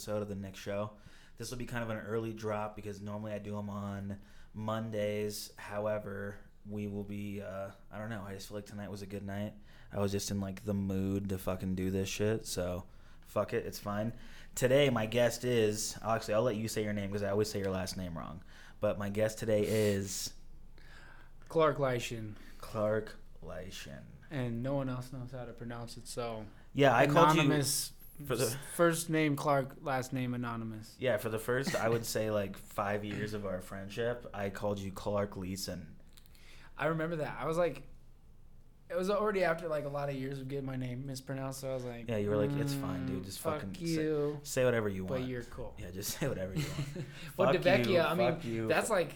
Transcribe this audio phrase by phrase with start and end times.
[0.00, 0.92] episode of the next Show.
[1.36, 4.16] This will be kind of an early drop because normally I do them on
[4.54, 5.52] Mondays.
[5.56, 6.36] However,
[6.68, 7.42] we will be.
[7.42, 8.22] Uh, I don't know.
[8.26, 9.52] I just feel like tonight was a good night.
[9.92, 12.46] I was just in like the mood to fucking do this shit.
[12.46, 12.84] So,
[13.26, 13.66] fuck it.
[13.66, 14.14] It's fine.
[14.54, 15.98] Today, my guest is.
[16.02, 18.40] Actually, I'll let you say your name because I always say your last name wrong.
[18.80, 20.32] But my guest today is
[21.50, 22.36] Clark Leyshon.
[22.56, 24.00] Clark Leyshon.
[24.30, 26.46] And no one else knows how to pronounce it, so.
[26.72, 27.42] Yeah, I called you.
[28.26, 30.94] For the- First name Clark, last name Anonymous.
[30.98, 34.78] Yeah, for the first, I would say like five years of our friendship, I called
[34.78, 35.86] you Clark Leeson.
[36.78, 37.36] I remember that.
[37.40, 37.82] I was like,
[38.88, 41.70] it was already after like a lot of years of getting my name mispronounced, so
[41.70, 43.22] I was like, Yeah, you were like, "It's fine, dude.
[43.22, 44.40] "Mm, Just fuck fucking say- you.
[44.42, 45.20] Say whatever you want.
[45.22, 45.74] But you're cool.
[45.78, 47.06] yeah, just say whatever you want.
[47.36, 48.66] well, Fuck Divecchia, you, I mean, you.
[48.68, 49.12] that's like,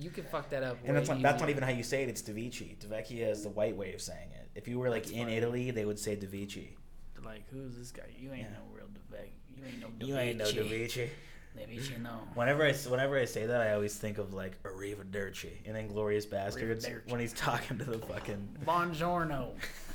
[0.00, 0.78] you can fuck that up.
[0.84, 2.08] and that's not, that's not even how you say it.
[2.08, 2.76] It's Davici.
[2.78, 4.48] Divecchia is the white way of saying it.
[4.54, 5.36] If you were like That's in funny.
[5.36, 6.68] Italy, they would say Davici.
[7.24, 8.02] Like, who's this guy?
[8.18, 8.48] You ain't Yeah.
[8.50, 9.30] no real Divecchia.
[9.56, 10.44] You ain't no You ain't no.
[10.46, 11.08] Davici.
[11.56, 12.20] Davici, no.
[12.34, 16.86] Whenever I whenever I say that, I always think of like Arrivederci and Inglourious Basterds
[16.86, 17.10] Arrivederci.
[17.10, 19.50] when he's talking to the fucking Buongiorno.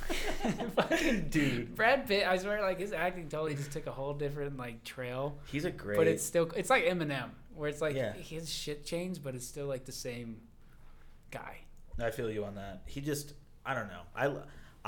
[0.76, 1.74] fucking dude.
[1.74, 5.38] Brad Pitt, I swear, like his acting totally just took a whole different like trail.
[5.46, 5.96] He's a great.
[5.96, 8.12] But it's still, it's like Eminem, where it's like Yeah.
[8.14, 10.40] his shit changed, but it's still like the same
[11.30, 11.58] guy.
[12.00, 12.82] I feel you on that.
[12.86, 13.34] He just,
[13.66, 14.02] I don't know.
[14.14, 14.32] I,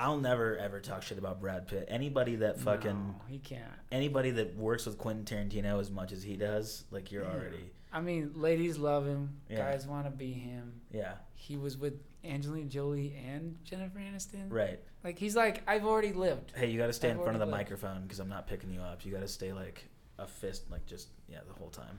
[0.00, 1.87] I'll never ever talk shit about Brad Pitt.
[1.88, 3.62] Anybody that fucking, No, he can't.
[3.93, 7.31] anybody that works with Quentin Tarantino as much as he does, like you're Yeah.
[7.33, 9.41] already, I mean, ladies love him.
[9.49, 9.59] Yeah.
[9.59, 10.81] Guys want to be him.
[10.91, 11.94] yeah, He was with
[12.25, 14.50] Angelina Jolie and Jennifer Aniston.
[14.50, 14.81] right.
[15.05, 16.53] Like he's like, I've already lived.
[16.55, 17.56] Hey, you got to stay I've in front of the lived.
[17.59, 19.05] microphone because I'm not picking you up.
[19.05, 19.84] You got to stay like
[20.19, 21.99] a fist, like just yeah, the whole time.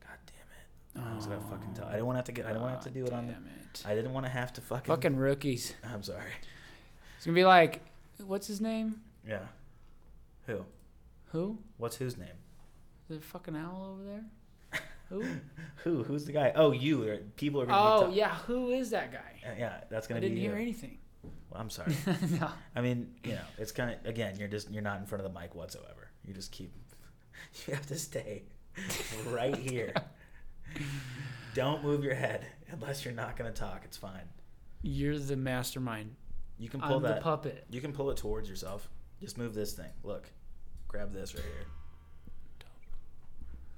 [0.00, 1.08] God damn it!
[1.10, 1.86] I was gonna fucking tell.
[1.86, 2.44] I didn't want to have to get.
[2.46, 3.26] I didn't want to have to do it on.
[3.26, 3.82] Damn it.
[3.86, 4.86] I didn't want to have to fucking.
[4.94, 5.74] Fucking rookies.
[5.84, 6.30] I'm sorry.
[7.24, 7.80] It's gonna be like,
[8.26, 9.00] what's his name?
[9.26, 9.46] Yeah.
[10.46, 10.66] Who?
[11.28, 11.56] Who?
[11.78, 12.36] What's whose name?
[13.08, 14.24] The fucking owl over there?
[15.08, 15.24] Who?
[15.84, 16.02] Who?
[16.04, 16.52] Who's the guy?
[16.54, 17.20] Oh, you.
[17.36, 17.64] People are.
[17.64, 19.40] Gonna oh be yeah, who is that guy?
[19.42, 20.26] Uh, Yeah, that's gonna be.
[20.26, 20.42] didn't be.
[20.42, 20.60] hear you.
[20.60, 20.98] anything.
[21.48, 21.96] Well, I'm sorry.
[22.38, 22.50] no.
[22.76, 25.32] I mean, you know, it's kind of again, you're just you're not in front of
[25.32, 26.10] the mic whatsoever.
[26.26, 26.74] You just keep.
[27.66, 28.42] You have to stay
[29.28, 29.94] right here.
[31.54, 33.80] Don't move your head unless you're not gonna talk.
[33.86, 34.28] It's fine.
[34.82, 36.16] You're the mastermind.
[36.58, 37.16] You can pull I'm that.
[37.16, 37.64] the puppet.
[37.70, 38.88] you can pull it towards yourself.
[39.20, 39.90] Just move this thing.
[40.02, 40.28] Look,
[40.88, 41.66] grab this right here.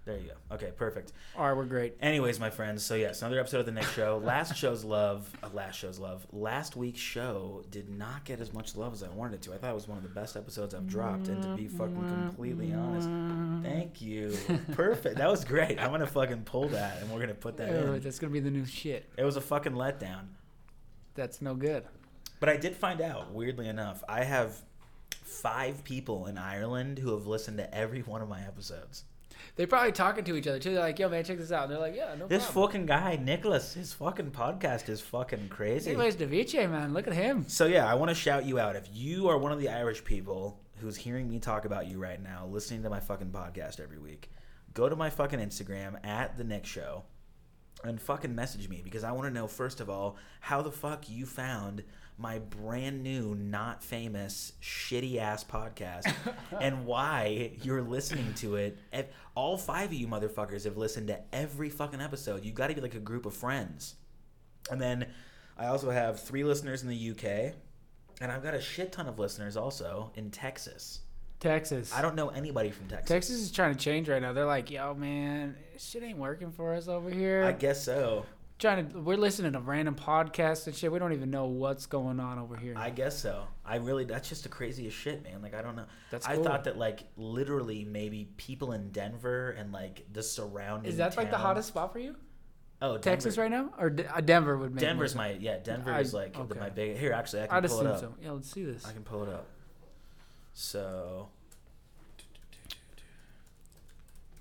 [0.04, 0.54] There you go.
[0.54, 1.12] Okay, perfect.
[1.36, 1.96] All right, we're great.
[2.00, 4.20] Anyways, my friends, so yes, another episode of the next show.
[4.22, 6.24] Last show's love, uh, last show's love.
[6.32, 9.54] Last week's show did not get as much love as I wanted it to.
[9.54, 11.96] I thought it was one of the best episodes I've dropped, and to be fucking
[11.96, 13.08] completely honest,
[13.68, 14.32] thank you.
[14.74, 15.16] Perfect.
[15.16, 15.80] That was great.
[15.80, 18.00] I'm gonna fucking pull that, and we're gonna put that Oh, in.
[18.00, 19.10] that's gonna be the new shit.
[19.18, 20.26] It was a fucking letdown.
[21.16, 21.82] That's no good.
[22.40, 24.60] But I did find out, weirdly enough, I have
[25.10, 29.04] five people in Ireland who have listened to every one of my episodes.
[29.54, 30.72] They're probably talking to each other too.
[30.72, 32.28] They're like, "Yo, man, check this out." And they're like, "Yeah, no problem.
[32.28, 35.90] This problem." fucking guy, Nicholas, his fucking podcast is fucking crazy.
[35.90, 37.44] Anyways, Davici, man, look at him.
[37.48, 38.76] So yeah, I want to shout you out.
[38.76, 42.22] If you are one of the Irish people who's hearing me talk about you right
[42.22, 44.30] now, listening to my fucking podcast every week,
[44.74, 47.04] go to my fucking Instagram at the Nick Show
[47.84, 51.08] and fucking message me because I want to know first of all how the fuck
[51.08, 51.82] you found
[52.18, 56.12] my brand new, not famous, shitty ass podcast
[56.60, 58.78] and why you're listening to it.
[59.34, 62.44] All five of you motherfuckers have listened to every fucking episode.
[62.44, 63.96] You got to be like a group of friends.
[64.70, 65.06] And then
[65.58, 67.54] I also have three listeners in the UK,
[68.20, 71.00] and I've got a shit ton of listeners also in Texas.
[71.38, 71.92] Texas.
[71.94, 73.08] I don't know anybody from Texas.
[73.08, 74.32] Texas is trying to change right now.
[74.32, 78.24] They're like, "Yo, man, shit ain't working for us over here." I guess so.
[78.58, 80.90] Trying to, we're listening to random podcasts and shit.
[80.90, 82.74] We don't even know what's going on over here.
[82.76, 83.44] I guess so.
[83.64, 85.42] I really that's just the craziest shit, man.
[85.42, 85.86] Like I don't know.
[86.10, 86.40] That's cool.
[86.40, 90.90] I thought that like literally maybe people in Denver and like the surrounding.
[90.90, 92.16] is that like the hottest spot for you?
[92.82, 93.02] Oh, Denver.
[93.04, 95.56] Texas right now, or D- uh, Denver would make Denver's my yeah.
[95.58, 96.60] Denver I- is like the- okay.
[96.60, 96.98] my big.
[96.98, 98.00] Here, actually, I can I'd pull it up.
[98.00, 98.14] so.
[98.22, 98.84] Yeah, let's see this.
[98.86, 99.46] I can pull it up.
[100.52, 101.28] So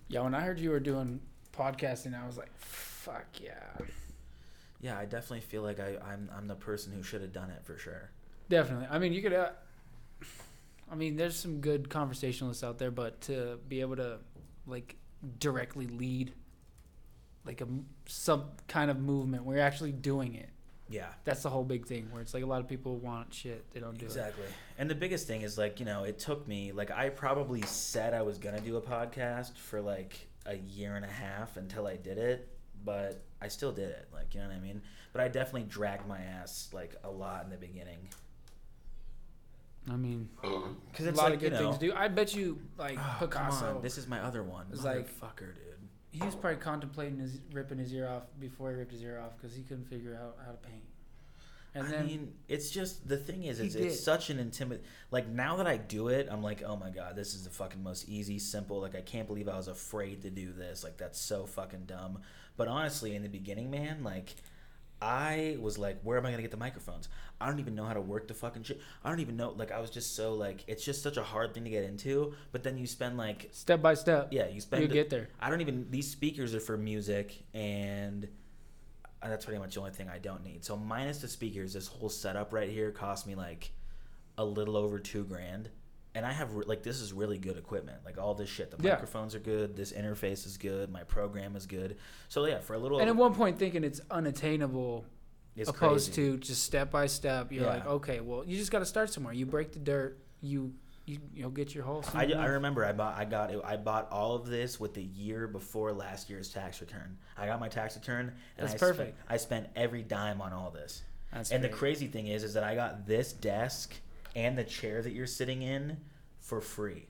[0.08, 1.20] Yeah, when I heard you were doing
[1.58, 3.54] podcasting, I was like, "Fuck yeah,
[4.82, 7.64] yeah, I definitely feel like I I'm I'm the person who should have done it
[7.64, 8.10] for sure.
[8.50, 9.34] definitely." I mean, you could.
[9.34, 9.50] Uh,
[10.92, 14.20] I mean, there's some good conversationalists out there, but to be able to
[14.68, 14.96] like
[15.40, 16.34] directly lead
[17.46, 17.68] like a
[18.08, 20.50] some kind of movement where you're actually doing it.
[20.90, 21.08] Yeah.
[21.24, 23.80] That's the whole big thing where it's like a lot of people want shit, they
[23.80, 24.10] don't do it.
[24.10, 24.46] Exactly.
[24.78, 28.14] And the biggest thing is like, you know, it took me like I probably said
[28.14, 31.96] I was gonna do a podcast for like a year and a half until I
[31.98, 32.48] did it,
[32.84, 34.08] but I still did it.
[34.12, 34.82] Like you know what I mean.
[35.14, 38.10] But I definitely dragged my ass like a lot in the beginning.
[39.90, 40.70] I mean, uh-huh.
[40.92, 41.78] Because a it's lot like of good you know, things.
[41.78, 43.76] Do I bet you like Oh, come Picasso?
[43.78, 44.66] on, this is my other one.
[44.72, 45.64] It's like- Motherfucker, dude.
[46.12, 49.34] he was probably contemplating his ripping his ear off before he ripped his ear off
[49.40, 50.82] because he couldn't figure out how to paint.
[51.76, 54.84] And I then mean, it's just the thing is, it's, it's such an intimate.
[55.12, 57.84] Like now that I do it, I'm like, oh my god, this is the fucking
[57.84, 58.80] most easy, simple.
[58.80, 60.84] Like I can't believe I was afraid to do this.
[60.86, 62.20] Like that's so fucking dumb.
[62.58, 64.36] But honestly, in the beginning, man, like
[65.02, 67.10] I was like, where am I gonna get the microphones?
[67.40, 68.82] I don't even know how to work the fucking shit.
[69.04, 69.52] I don't even know.
[69.52, 72.34] Like I was just so like, it's just such a hard thing to get into.
[72.52, 75.30] But then you spend like, step by step, yeah, you spend you get there.
[75.40, 75.88] I don't even.
[75.92, 78.28] These speakers are for music, and
[79.22, 80.64] uh, that's pretty much the only thing I don't need.
[80.64, 83.72] So minus the speakers, this whole setup right here cost me like
[84.38, 85.70] a little over two grand,
[86.16, 87.98] and I have like this is really good equipment.
[88.06, 88.94] Like all this shit, the Yeah.
[88.94, 91.98] microphones are good, this interface is good, my program is good.
[92.30, 95.06] So yeah, for a little, And at one point, thinking it's unattainable,
[95.56, 96.32] it's opposed crazy.
[96.32, 97.52] to just step by step.
[97.52, 97.70] You're Yeah.
[97.76, 99.34] like, okay, well, you just got to start somewhere.
[99.34, 100.18] You break the dirt.
[100.42, 100.74] You
[101.06, 102.04] you you'll get your whole.
[102.16, 105.04] I, I remember I bought I got it, I bought all of this with the
[105.04, 107.18] year before last year's tax return.
[107.38, 109.10] I got my tax return and That's I perfect.
[109.20, 111.04] Spent, I spent every dime on all this.
[111.32, 113.94] That's and the crazy thing is, is that I got this desk
[114.36, 115.98] and the chair that you're sitting in
[116.40, 117.08] for free.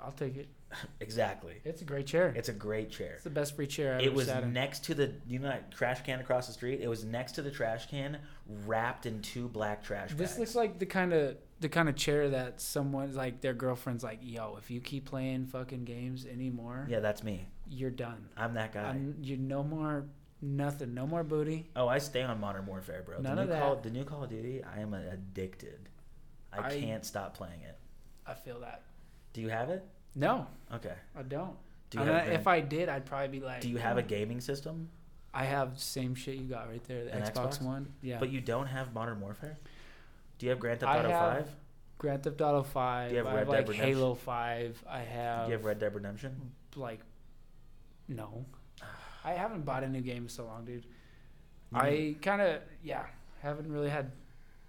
[0.00, 0.48] I'll take it.
[1.00, 1.54] exactly.
[1.64, 2.32] It's a great chair.
[2.36, 3.12] It's a great chair.
[3.14, 4.52] It's the best free chair I've It ever was sat in.
[4.52, 6.80] next to the you know that trash can across the street.
[6.80, 8.18] It was next to the trash can,
[8.66, 10.18] wrapped in two black trash bags.
[10.18, 14.02] This looks like the kind of the kind of chair that someone like their girlfriend's
[14.04, 17.46] like, yo, if you keep playing fucking games anymore, yeah, that's me.
[17.70, 18.28] you're done.
[18.36, 18.82] I'm that guy.
[18.90, 20.04] I'm, you no more
[20.44, 21.70] nothing, no more booty.
[21.76, 23.20] oh, I stay on Modern Warfare, bro.
[23.20, 23.82] None the of new Call, that.
[23.82, 25.88] the new Call of Duty, I am addicted.
[26.52, 27.76] I, I- can't stop playing it.
[28.26, 28.82] I feel that.
[29.32, 29.84] Do you have it?
[30.14, 30.94] No, Okay.
[31.18, 31.56] I don't.
[31.90, 33.98] Do you have I- a, if I did, I'd probably be like, do you have
[33.98, 34.88] a gaming system?
[35.32, 37.62] I have same shit you got right there, the An Xbox, Xbox?
[37.62, 37.92] One.
[38.02, 38.18] Yeah.
[38.20, 39.58] But you don't have Modern Warfare?
[40.38, 41.56] Do you have Grand Theft Auto have 5?
[41.98, 43.08] Grand Theft Auto Five.
[43.10, 43.94] Do you have I have Red Dead like Redemption?
[43.96, 44.84] Halo Five.
[44.88, 46.52] I have, Do you have Red Dead Redemption?
[46.76, 47.00] like,
[48.08, 48.44] no.
[49.24, 50.84] I haven't bought a new game in so long, dude.
[51.72, 53.04] You I kind of yeah
[53.42, 54.10] haven't really had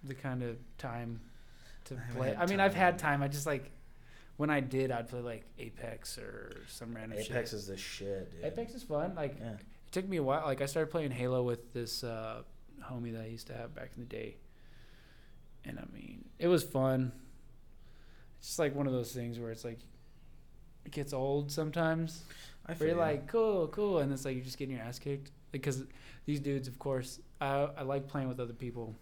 [0.02, 1.20] the kind of time
[1.84, 2.36] to I play.
[2.36, 3.22] I mean, I've had time.
[3.22, 3.70] I just like
[4.36, 7.36] when I did, I'd play like Apex or some random Apex shit.
[7.36, 8.44] Apex is the shit, dude.
[8.44, 9.14] Apex is fun.
[9.14, 9.52] Like Yeah.
[9.52, 9.60] it
[9.92, 10.44] took me a while.
[10.44, 12.42] Like I started playing Halo with this uh,
[12.82, 14.36] homie that I used to have back in the day,
[15.64, 17.12] and I mean, it was fun.
[18.38, 19.78] It's just like one of those things where it's like
[20.84, 22.22] it gets old sometimes.
[22.66, 24.98] I Where feel you're like, cool, cool, and it's like you're just getting your ass
[24.98, 25.30] kicked.
[25.52, 25.84] Because
[26.24, 28.94] these dudes, of course, I I like playing with other people.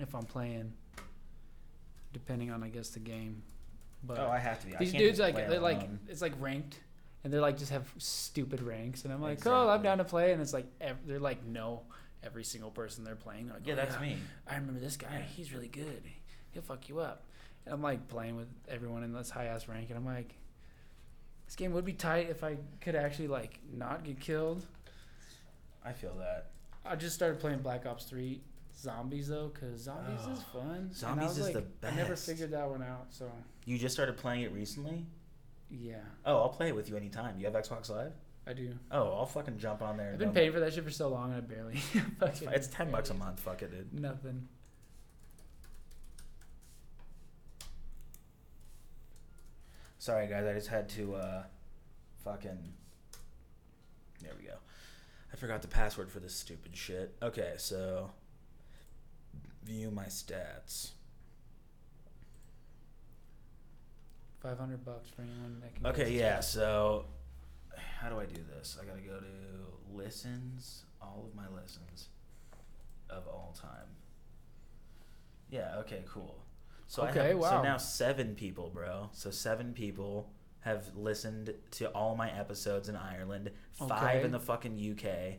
[0.00, 0.72] If I'm playing,
[2.12, 3.42] depending on I guess the game,
[4.02, 4.74] but oh, I have to be.
[4.78, 6.00] These dudes like they're like alone.
[6.08, 6.80] it's like ranked,
[7.24, 10.32] and they're like just have stupid ranks, and I'm like, cool, I'm down to play,
[10.32, 11.82] and it's like ev- they're like no,
[12.24, 13.46] every single person they're playing.
[13.46, 14.16] They're like, yeah, "Oh, that's me.
[14.48, 15.24] I remember this guy.
[15.36, 16.02] He's really good.
[16.50, 17.24] He'll fuck you up.
[17.64, 20.34] And I'm like playing with everyone in this high ass rank, and I'm like,
[21.52, 24.64] this game would be tight if I could actually like not get killed.
[25.84, 26.46] I feel that.
[26.82, 28.40] I just started playing Black Ops 3
[28.74, 30.70] Zombies though, cause zombies is Oh, fun.
[30.76, 31.92] And I Zombies was is like, the best.
[31.92, 33.30] I never figured that one out, so
[33.66, 35.04] You just started playing it recently?
[35.70, 37.38] yeah, Oh, I'll play it with you anytime.
[37.38, 38.12] You have Xbox Live?
[38.46, 38.70] I do.
[38.90, 40.12] Oh, I'll fucking jump on there.
[40.14, 41.78] I've been paying for that shit for so long, and I barely.
[42.50, 43.40] It's ten bucks a month.
[43.40, 44.00] Fuck it, dude.
[44.00, 44.48] Nothing.
[50.02, 50.44] Sorry, guys.
[50.44, 51.42] I just had to uh,
[52.24, 52.58] fucking.
[54.20, 54.54] There we go.
[55.32, 57.14] I forgot the password for this stupid shit.
[57.22, 58.10] Okay, so
[59.62, 60.90] view my stats.
[64.40, 65.86] Five hundred bucks for anyone that can.
[65.86, 66.38] Okay, yeah.
[66.38, 66.48] this.
[66.48, 67.04] So
[68.00, 68.76] how do I do this?
[68.82, 72.08] I gotta go to listens, all of my listens
[73.08, 73.86] of all time.
[75.48, 75.76] Yeah.
[75.78, 76.02] Okay.
[76.08, 76.41] Cool.
[76.92, 79.08] So I Okay, have, So now seven people, bro.
[79.12, 80.30] So seven people
[80.60, 83.50] have listened to all my episodes in Ireland.
[83.72, 84.24] Five Okay.
[84.26, 85.38] in the fucking UK,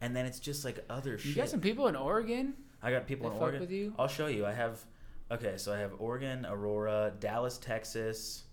[0.00, 1.26] and then it's just like other You shit.
[1.30, 2.54] You got some people in Oregon.
[2.80, 3.62] I got people in Oregon.
[3.62, 3.94] with you.
[3.98, 4.46] I'll show you.
[4.46, 4.84] I have
[5.28, 8.44] okay, so I have Oregon, Aurora, Dallas, Texas.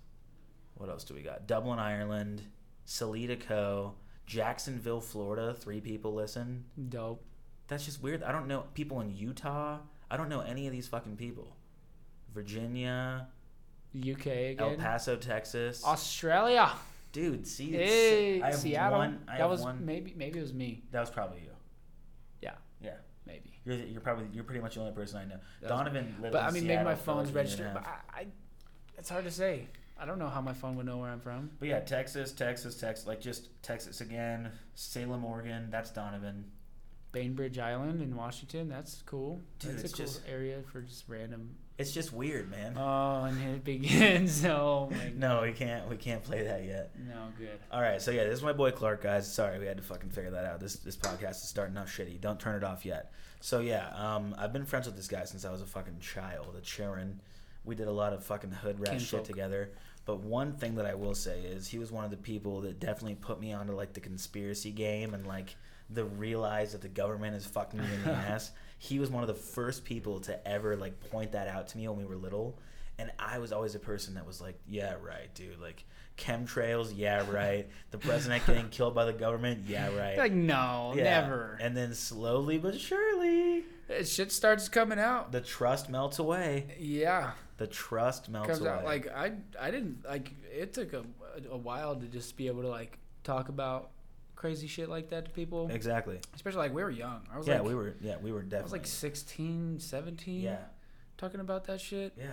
[0.74, 1.46] What else do we got?
[1.46, 2.42] Dublin, Ireland,
[2.86, 3.94] Salida Co,
[4.26, 5.54] Jacksonville, Florida.
[5.54, 6.66] Three people listen.
[6.90, 7.24] Dope.
[7.68, 8.24] That's just weird.
[8.24, 9.82] I don't know people in Utah.
[10.10, 11.58] I don't know any of these fucking people.
[12.34, 13.28] Virginia,
[13.98, 14.76] UK El.
[14.76, 15.84] Paso, Texas.
[15.86, 16.72] Australia.
[17.12, 18.42] Dude, see, it's Hey.
[18.42, 18.98] I have Seattle.
[19.00, 19.24] one.
[19.28, 19.86] I that have was one.
[19.86, 20.84] maybe maybe it was me.
[20.92, 21.52] That was probably you.
[22.42, 22.56] Yeah.
[22.82, 22.96] Yeah.
[23.28, 23.60] Maybe.
[23.66, 25.38] You're, you're probably you're pretty much the only person I know.
[25.62, 27.74] That Donovan lived but I mean, Seattle maybe my phone's a year and a registered.
[27.76, 27.86] But.
[27.86, 28.26] I, I,
[28.98, 29.68] it's hard to say.
[29.96, 31.52] I don't know how my phone would know where I'm from.
[31.60, 34.52] But yeah, Texas, Texas, Texas, like just Texas again.
[34.74, 35.68] Salem, Oregon.
[35.70, 36.46] That's Donovan.
[37.12, 38.68] Bainbridge Island in Washington.
[38.70, 39.40] That's cool.
[39.60, 41.56] Dude, That's it's a cool just- area for just random.
[41.78, 42.78] It's just weird, man.
[42.78, 44.46] Oh, and it begins.
[44.46, 45.16] Oh my god.
[45.16, 45.90] no, we can't.
[45.90, 46.92] We can't play that yet.
[47.08, 47.60] No good.
[47.72, 49.32] All right, so yeah, this is my boy Clark, guys.
[49.32, 50.60] Sorry, we had to fucking figure that out.
[50.60, 52.22] This this podcast is starting off shitty.
[52.22, 53.12] Don't turn it off yet.
[53.42, 56.56] So yeah, um, I've been friends with this guy since I was a fucking child.
[56.56, 57.20] At Sharon,
[57.66, 59.72] we did a lot of fucking hood rat shit together.
[60.06, 62.80] But one thing that I will say is he was one of the people that
[62.80, 65.56] definitely put me onto like the conspiracy game and like
[65.90, 68.52] the realize that the government is fucking me in the ass.
[68.84, 71.88] He was one of the first people to ever like point that out to me
[71.88, 72.60] when we were little.
[73.00, 75.62] And I was always a person that was like, yeah, right, dude.
[75.62, 75.86] Like
[76.18, 77.68] chemtrails, yeah, right.
[77.92, 80.18] The president getting killed by the government, yeah, right.
[80.18, 81.04] Like no, Yeah.
[81.22, 81.58] never.
[81.62, 85.32] And then slowly but surely, Uh, Shit starts coming out.
[85.32, 86.76] the trust melts away.
[86.78, 88.70] Yeah, The trust melts comes away.
[88.70, 89.32] out like I.
[89.60, 90.32] I didn't like.
[90.52, 91.04] It took a,
[91.50, 93.92] a while to just be able to like talk about
[94.44, 95.70] crazy shit like that to people.
[95.72, 96.20] exactly.
[96.36, 97.22] Especially like we were young.
[97.34, 97.96] I was Yeah, like, we were.
[98.02, 98.60] Yeah, we were definitely.
[98.60, 100.42] I was like 16, 17.
[100.42, 100.58] yeah,
[101.18, 102.12] talking about that shit.
[102.18, 102.26] yeah.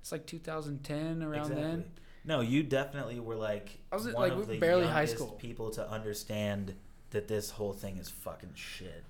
[0.00, 1.62] It's like 2010 around exactly.
[1.64, 1.84] then.
[2.24, 5.16] No, you definitely were like I was, one like, of we- the barely high youngest
[5.16, 5.32] school.
[5.32, 6.76] people to understand
[7.10, 9.02] that this whole thing is fucking shit.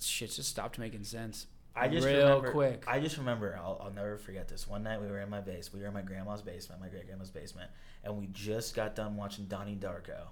[0.00, 1.46] Shit just stopped making sense.
[1.76, 2.82] I just Real remember, quick.
[2.88, 3.56] I just remember.
[3.62, 4.66] I'll, I'll never forget this.
[4.66, 5.72] One night we were in my base.
[5.72, 7.70] We were in my grandma's basement, my great grandma's basement,
[8.02, 10.22] and we just got done watching Donnie Darko.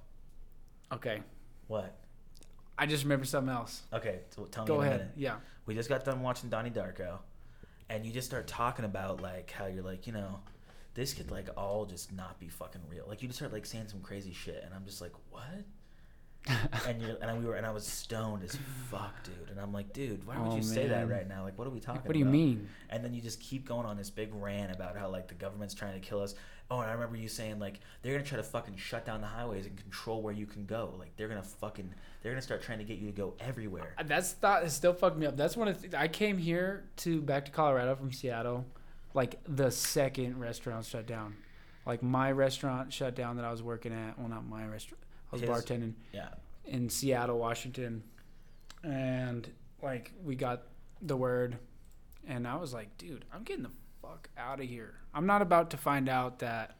[0.93, 1.23] Okay,
[1.67, 1.95] What?
[2.81, 3.83] I just remember something else.
[3.93, 5.01] Okay, so tell me Go ahead.
[5.01, 5.13] minute.
[5.17, 5.37] Yeah.
[5.67, 7.19] we just got done watching Donnie Darko,
[7.91, 10.39] and you just start talking about like how you're like, you know,
[10.95, 13.05] this could like all just not be fucking real.
[13.09, 15.43] Like you just start like saying some crazy shit, and I'm just like, what?
[16.87, 18.57] and you and we were and I was stoned as
[18.89, 19.51] fuck, dude.
[19.51, 21.43] And I'm like, dude, why would Oh, you say that right now?
[21.43, 21.99] Like, what are we talking?
[21.99, 22.07] About?
[22.07, 22.33] What do you about?
[22.33, 22.69] mean?
[22.91, 25.75] And then you just keep going on this big rant about how like the government's
[25.75, 26.37] trying to kill us.
[26.71, 29.27] Oh, and I remember you saying like they're gonna try to fucking shut down the
[29.27, 30.95] highways and control where you can go.
[30.99, 33.95] Like they're gonna fucking they're gonna start trying to get you to go everywhere.
[33.97, 35.37] Uh, That's thought is still fucking me up.
[35.37, 38.67] That's one of the, I came here to back to Colorado from Seattle,
[39.15, 41.37] like the second restaurant shut down.
[41.87, 44.19] Like my restaurant shut down that I was working at.
[44.19, 45.03] Well, not my restaurant.
[45.33, 46.29] I was His- bartending Yeah.
[46.67, 48.03] in Seattle, Washington,
[48.85, 49.49] and
[49.83, 50.63] like we got
[51.01, 51.57] the word,
[52.27, 53.71] and I was like, dude, I'm getting the
[54.09, 54.95] fuck out of here.
[55.15, 56.77] I'm not about to find out that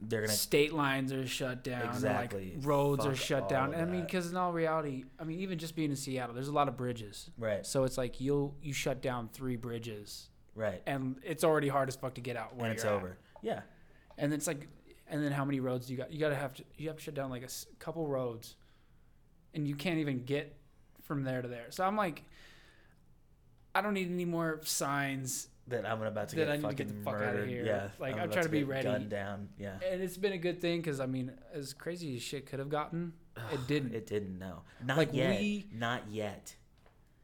[0.00, 2.54] They're gonna state lines are shut down, Exactly.
[2.56, 3.74] like roads are shut down.
[3.74, 6.52] I mean, because in all reality, I mean, even just being in Seattle, there's a
[6.54, 7.30] lot of bridges.
[7.36, 11.88] right, So it's like you'll you shut down three bridges, right, and it's already hard
[11.88, 12.56] as fuck to get out.
[12.56, 12.96] when it's you're at.
[12.96, 13.18] over.
[13.42, 13.60] Yeah.
[14.16, 14.68] And it's like,
[15.06, 16.10] and then how many roads do you got?
[16.12, 18.56] You gotta have to you have to shut down like a s- couple roads,
[19.54, 20.56] and you can't even get
[21.02, 21.66] from there to there.
[21.70, 22.22] So I'm like,
[23.74, 25.48] I don't need any more signs.
[25.68, 27.48] That I'm about to That get I need to get the fuck murdered.
[27.48, 27.64] here.
[27.64, 27.88] Yeah.
[28.00, 28.88] Like, I'm I'm trying to be ready.
[28.88, 29.50] Gunned down.
[29.56, 29.74] Yeah.
[29.88, 32.68] And it's been a good thing because I mean, as crazy as shit could have
[32.70, 33.12] gotten,
[33.52, 33.94] it didn't.
[33.94, 34.36] It didn't.
[34.38, 34.62] No.
[34.84, 35.38] Not Like, yet.
[35.38, 36.56] we- Not yet.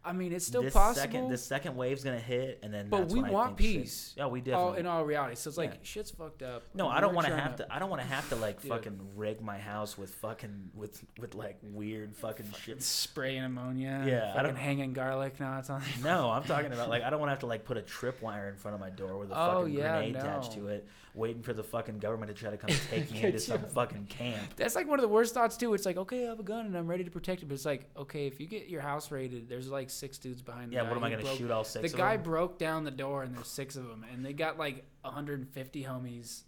[0.06, 1.00] I mean, it's still this possible.
[1.02, 2.88] Second, this second wave's gonna hit, and then.
[2.88, 4.14] But that's we want think shit- peace.
[4.16, 4.80] Yeah, we all, definitely.
[4.80, 5.78] in all reality, so it's like Yeah.
[5.82, 6.62] shit's fucked up.
[6.74, 7.66] No, I don't want to have to.
[7.74, 11.34] I don't want to have to like fucking rig my house with fucking with with
[11.34, 12.82] like weird fucking shit.
[12.82, 14.04] spraying ammonia.
[14.06, 15.82] Yeah, I fucking don't- hanging garlic knots on.
[16.02, 18.48] No, I'm talking about like I don't want to have to like put a tripwire
[18.48, 21.42] in front of my door with a Oh, fucking yeah, grenade attached to it, waiting
[21.42, 24.54] for the fucking government to try to come take me into some fucking camp.
[24.56, 25.74] That's like one of the worst thoughts too.
[25.74, 27.64] It's like, okay, I have a gun and I'm ready to protect it, but it's
[27.64, 30.70] like, okay, if you get your house raided, there's like six dudes behind.
[30.70, 31.90] The Yeah, guy what am I gonna broke- shoot all six?
[31.90, 32.24] The guy them?
[32.24, 36.42] broke down the door and there's six of them, and they got like 150 homies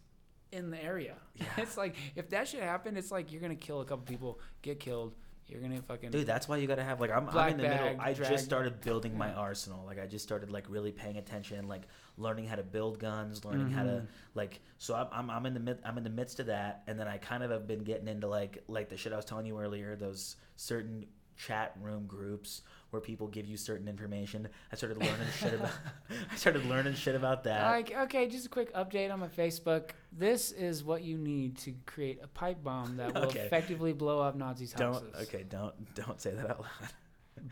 [0.53, 1.15] in the area.
[1.39, 1.45] Yeah.
[1.59, 4.81] It's like if that shit happened, it's like you're gonna kill a couple people, get
[4.81, 5.15] killed.
[5.47, 7.97] You're gonna fucking Dude, that's why you gotta have like I'm, I'm in the middle.
[8.01, 9.83] I just started building my arsenal.
[9.87, 11.83] Like I just started like really paying attention, like
[12.19, 14.07] learning how to build guns, learning how to Mhm.
[14.35, 14.61] like.
[14.79, 17.09] So I'm, I'm I'm in the mid I'm in the midst of that, and then
[17.09, 19.59] I kind of have been getting into like like the shit I was telling you
[19.59, 19.97] earlier.
[19.97, 21.07] Those certain
[21.37, 24.49] chat room groups where people give you certain information.
[24.73, 25.71] I started learning shit about.
[26.33, 27.65] I started learning shit about that.
[27.71, 29.91] Like, okay, just a quick update on my Facebook.
[30.11, 33.41] This is what you need to create a pipe bomb that will Okay.
[33.41, 35.13] effectively blow up Nazis' houses.
[35.13, 35.45] don't okay.
[35.49, 36.91] Don't don't say that out loud.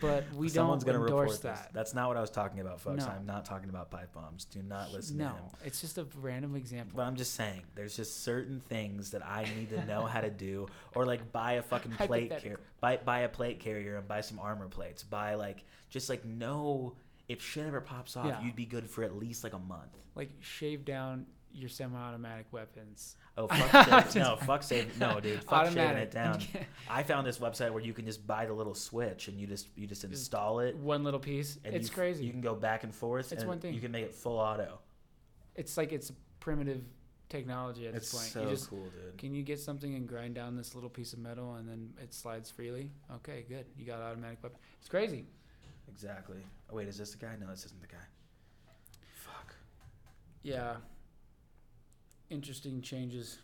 [0.00, 1.64] But we Someone's don't gonna endorse report that.
[1.64, 1.72] this.
[1.72, 3.04] That's not what I was talking about, folks.
[3.04, 3.10] No.
[3.10, 4.44] I'm not talking about pipe bombs.
[4.44, 5.42] Do not listen to No, him.
[5.64, 6.96] it's just a random example.
[6.96, 10.30] But I'm just saying, there's just certain things that I need to know how to
[10.30, 14.20] do, or like buy a fucking plate carrier, buy buy a plate carrier and buy
[14.20, 15.02] some armor plates.
[15.02, 16.94] Buy like just like know
[17.28, 18.42] if shit ever pops off, Yeah.
[18.42, 19.90] you'd be good for at least like a month.
[20.14, 21.26] Like shave down
[21.56, 23.16] your semi-automatic weapons.
[23.36, 26.40] Oh fuck, save, no fuck save, no dude, fuck shaving it down.
[26.90, 29.68] I found this website where you can just buy the little switch and you just
[29.76, 30.76] you just install it.
[30.76, 31.58] One little piece.
[31.64, 32.24] And it's you, crazy.
[32.24, 33.32] You can go back and forth.
[33.32, 33.74] It's and one thing.
[33.74, 34.78] You can make it full auto.
[35.54, 36.82] it's like it's primitive
[37.28, 38.24] technology at It's this point.
[38.24, 39.18] It's so you just cool, dude.
[39.18, 42.14] can you get something and grind down this little piece of metal and then it
[42.14, 42.90] slides freely?
[43.16, 43.66] Okay, good.
[43.76, 44.58] You got automatic weapon.
[44.80, 45.26] It's crazy.
[45.88, 46.38] Exactly.
[46.70, 47.34] Oh wait, is this the guy?
[47.40, 48.04] No, this isn't the guy.
[49.14, 49.54] Fuck.
[50.42, 50.76] Yeah.
[52.30, 53.38] Interesting changes.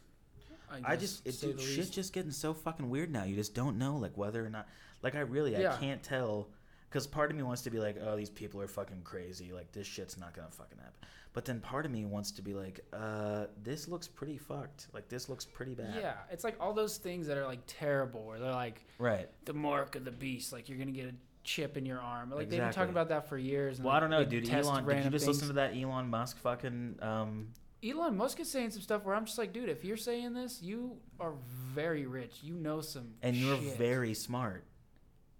[0.70, 3.24] I guess, just to it, dude, shit's just getting so fucking weird now.
[3.24, 4.66] You just don't know like whether or not
[5.02, 5.74] like I really Yeah.
[5.74, 6.48] I can't tell
[6.88, 9.52] because part of me wants to be like, oh, these people are fucking crazy.
[9.52, 10.94] Like this shit's not gonna fucking happen.
[11.34, 14.88] But then part of me wants to be like, uh, this looks pretty fucked.
[14.94, 15.94] Like this looks pretty bad.
[16.00, 19.28] Yeah, it's like all those things that are like terrible, where they're like Right.
[19.44, 22.30] the mark of the beast, like you're gonna get a chip in your arm.
[22.30, 23.76] Like they've been talking about that for years.
[23.78, 24.48] and Well, I don't know, dude.
[24.48, 25.36] Elon, did you just things.
[25.36, 26.98] listen to that Elon Musk fucking?
[27.02, 27.48] Um,
[27.84, 30.60] Elon Musk is saying some stuff where I'm just like, dude, if you're saying this,
[30.62, 31.34] you are
[31.74, 32.38] very rich.
[32.42, 33.14] You know some.
[33.22, 33.76] and you're shit.
[33.76, 34.64] very smart.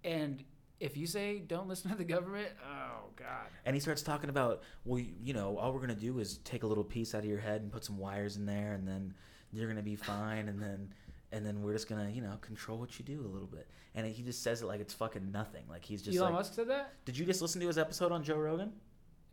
[0.03, 0.43] And
[0.79, 3.47] if you say don't listen to the government, oh god.
[3.65, 6.67] And he starts talking about, well, you, know, all we're gonna do is take a
[6.67, 9.13] little piece out of your head and put some wires in there, and then
[9.51, 10.93] you're gonna be fine, and then
[11.31, 13.67] and then we're just gonna, you know, control what you do a little bit.
[13.95, 15.63] And he just says it like it's fucking nothing.
[15.69, 18.11] Like he's just Elon like, Musk said that did you just listen to his episode
[18.11, 18.73] on Joe Rogan?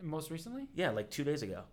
[0.02, 0.66] most recently.
[0.74, 1.64] Yeah, like two days ago.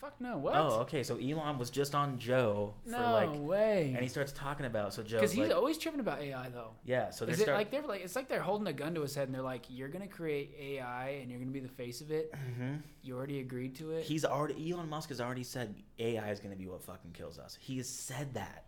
[0.00, 0.38] Fuck no.
[0.38, 0.54] What?
[0.56, 1.02] Oh, okay.
[1.02, 3.92] So Elon was just on Joe for no like, way.
[3.94, 6.70] and he starts talking about so Joe Because he's like, always tripping about AI though.
[6.86, 7.10] yeah.
[7.10, 7.58] So they Is it start.
[7.58, 9.66] like they're like it's like they're holding a gun to his head and they're like,
[9.68, 12.32] you're gonna create AI and you're gonna be the face of it.
[12.56, 14.04] hmm You already agreed to it.
[14.04, 17.38] He's already Elon Musk has already said AI is going to be what fucking kills
[17.38, 17.58] us.
[17.60, 18.64] He has said that,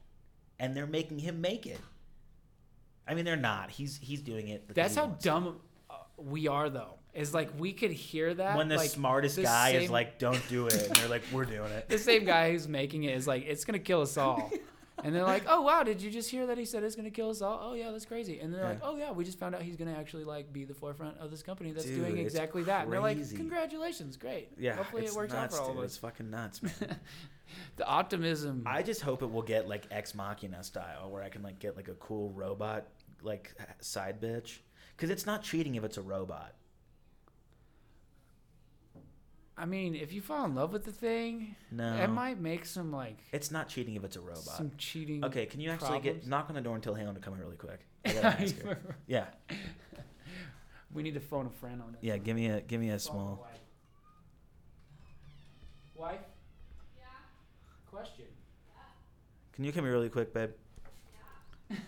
[0.58, 1.80] and they're making him make it.
[3.08, 3.70] I mean, they're not.
[3.70, 4.68] He's he's doing it.
[4.68, 6.94] because That's he how wants dumb uh, we are though.
[7.14, 10.42] Is like we could hear that When the like, smartest the guy is like, "Don't
[10.48, 13.26] do it," and they're like, "We're doing it." the same guy who's making it is
[13.26, 14.50] like, it's gonna kill us all.
[15.04, 17.30] And they're like, oh wow, did you just hear that he said it's gonna kill
[17.30, 17.58] us all?
[17.62, 18.38] Oh yeah, that's crazy.
[18.38, 20.74] And they're like, oh yeah, we just found out he's gonna actually like be the
[20.74, 22.84] forefront of this company that's Dude, doing exactly that.
[22.84, 24.50] And they're like, congratulations, great.
[24.58, 25.78] Yeah, Hopefully it works nuts, out for all dude.
[25.78, 26.98] of It's fucking nuts, man.
[27.76, 28.62] The optimism.
[28.64, 31.76] I just hope it will get like Ex Machina style, where I can like get
[31.76, 32.86] like a cool robot
[33.22, 34.58] like side bitch,
[34.96, 36.54] because it's not cheating if it's a robot.
[39.62, 42.90] I mean, if you fall in love with the thing, No, it might make some
[42.90, 44.42] like it's not cheating if it's a robot.
[44.42, 45.24] some cheating.
[45.24, 46.26] Okay, can you actually get problems.
[46.28, 47.86] knock on the door and tell Helen to come here really quick?
[48.04, 48.76] I gotta ask her.
[49.06, 49.26] Yeah,
[50.92, 52.00] we need to phone a friend on it.
[52.00, 52.16] yeah.
[52.16, 53.46] Give me a give me a small.
[55.94, 56.10] Wife.
[56.10, 56.26] Wife.
[56.98, 57.04] Yeah.
[57.88, 58.24] Question.
[59.52, 60.50] Can you come here really quick, babe?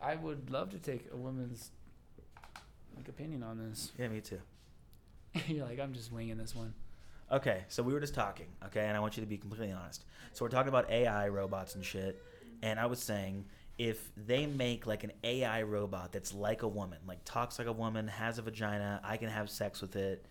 [0.00, 1.72] I would love to take a woman's
[2.96, 3.90] like opinion on this.
[3.98, 4.38] Yeah, me too.
[5.48, 6.74] You're like, I'm just winging this one.
[7.30, 10.04] Okay, so we were just talking, okay, and I want you to be completely honest.
[10.34, 12.22] So we're talking about AI robots and shit,
[12.62, 13.46] and I was saying
[13.78, 17.72] if they make like an AI robot that's like a woman, like talks like a
[17.72, 20.26] woman, has a vagina, I can have sex with it,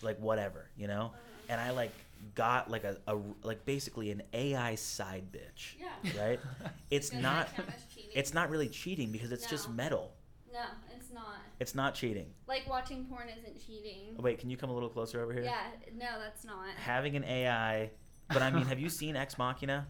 [0.00, 1.10] like whatever, you know,
[1.48, 1.90] and I like
[2.36, 6.22] got like a, a like basically an AI side bitch, Yeah.
[6.22, 6.40] right?
[6.90, 8.10] It's Does not that count as cheating?
[8.14, 10.12] it's not really cheating because it's just metal.
[10.52, 10.60] No,
[11.60, 11.94] it's not.
[11.94, 12.26] Cheating.
[12.46, 14.16] Like watching porn isn't cheating.
[14.18, 15.42] Oh, wait, can you come a little closer over here?
[15.42, 15.60] Yeah,
[15.96, 16.66] no, that's not.
[16.76, 17.90] Having an AI,
[18.32, 19.86] but I mean, have you seen Ex Machina,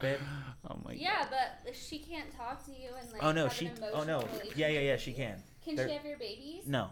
[0.00, 0.18] babe?
[0.70, 1.00] Oh my god.
[1.00, 1.26] yeah,
[1.64, 3.22] but she can't talk to you and like.
[3.24, 3.66] Oh no, have she.
[3.66, 4.24] An Oh no.
[4.54, 4.96] Yeah, yeah, yeah.
[4.96, 5.42] She can.
[5.64, 6.66] Can They're- she have your babies?
[6.66, 6.90] No.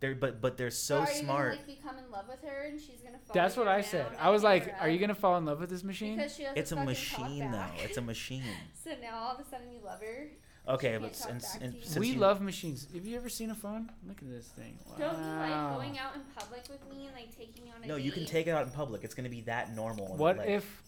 [0.00, 1.50] They're but but they're so But are you smart.
[1.54, 3.18] Gonna, like become in love with her and she's gonna.
[3.18, 4.06] Follow That's you what I said.
[4.20, 6.16] I was like, are you gonna fall in love with this machine?
[6.16, 7.82] Because she doesn't It's a machine talk though.
[7.84, 8.42] It's a machine.
[8.74, 10.28] so now all of a sudden you love her.
[10.68, 12.86] Okay, but since, and since we you, love machines.
[12.94, 13.90] Have you ever seen a phone?
[14.06, 14.78] Look at this thing.
[14.86, 14.94] Wow.
[14.98, 17.86] Don't you like going out in public with me and like taking me on a
[17.86, 18.28] No, you can date?
[18.28, 19.02] take it out in public.
[19.02, 20.08] It's gonna be that normal.
[20.10, 20.82] and, What like- if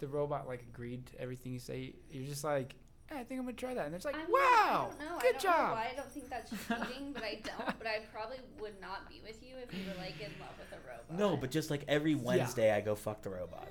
[0.00, 1.92] the robot like agreed to everything you say?
[2.10, 2.74] You're just like,
[3.10, 4.98] "Eh, I think I'm gonna try that, and it's like, I mean, wow, I don't
[5.12, 5.18] know.
[5.18, 5.68] good I don't job.
[5.68, 7.78] Know why I don't think that's cheating, but I don't.
[7.78, 10.72] But I probably would not be with you if you were like in love with
[10.72, 11.18] a robot.
[11.18, 13.68] No, but just like every Wednesday, I go fuck the robot.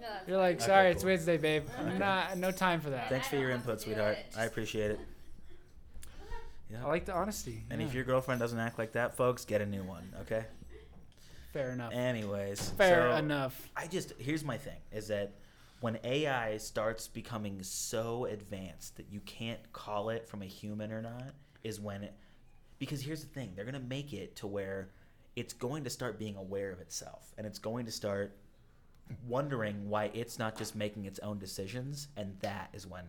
[0.00, 1.10] No, You're like, Okay, sorry, it's cool.
[1.10, 1.64] Wednesday, babe.
[1.78, 3.08] I'm not, no time for that.
[3.08, 4.18] Thanks for your input, sweetheart.
[4.36, 5.00] I appreciate it.
[6.70, 6.84] Yeah.
[6.84, 7.64] I like the honesty.
[7.70, 7.86] and yeah.
[7.86, 10.12] if your girlfriend doesn't act like that, folks, get a new one.
[10.22, 10.44] Okay.
[11.52, 12.70] fair enough, Anyways.
[12.70, 13.68] fair so- enough.
[13.76, 15.32] I just here's my thing is that
[15.80, 21.02] when AI starts becoming so advanced that you can't call it from a human or
[21.02, 22.14] not is when it
[22.78, 24.90] because here's the thing they're going to make it to where
[25.36, 28.36] it's going to start being aware of itself and it's going to start
[29.26, 33.04] wondering why it's not just making its own decisions and that is when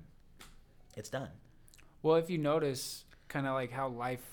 [0.96, 1.30] it's done.
[2.04, 4.26] Well, if you notice, kind of like how life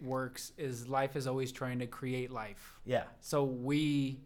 [0.00, 2.78] works, is life is always trying to create life.
[2.84, 3.04] Yeah.
[3.20, 4.20] So we,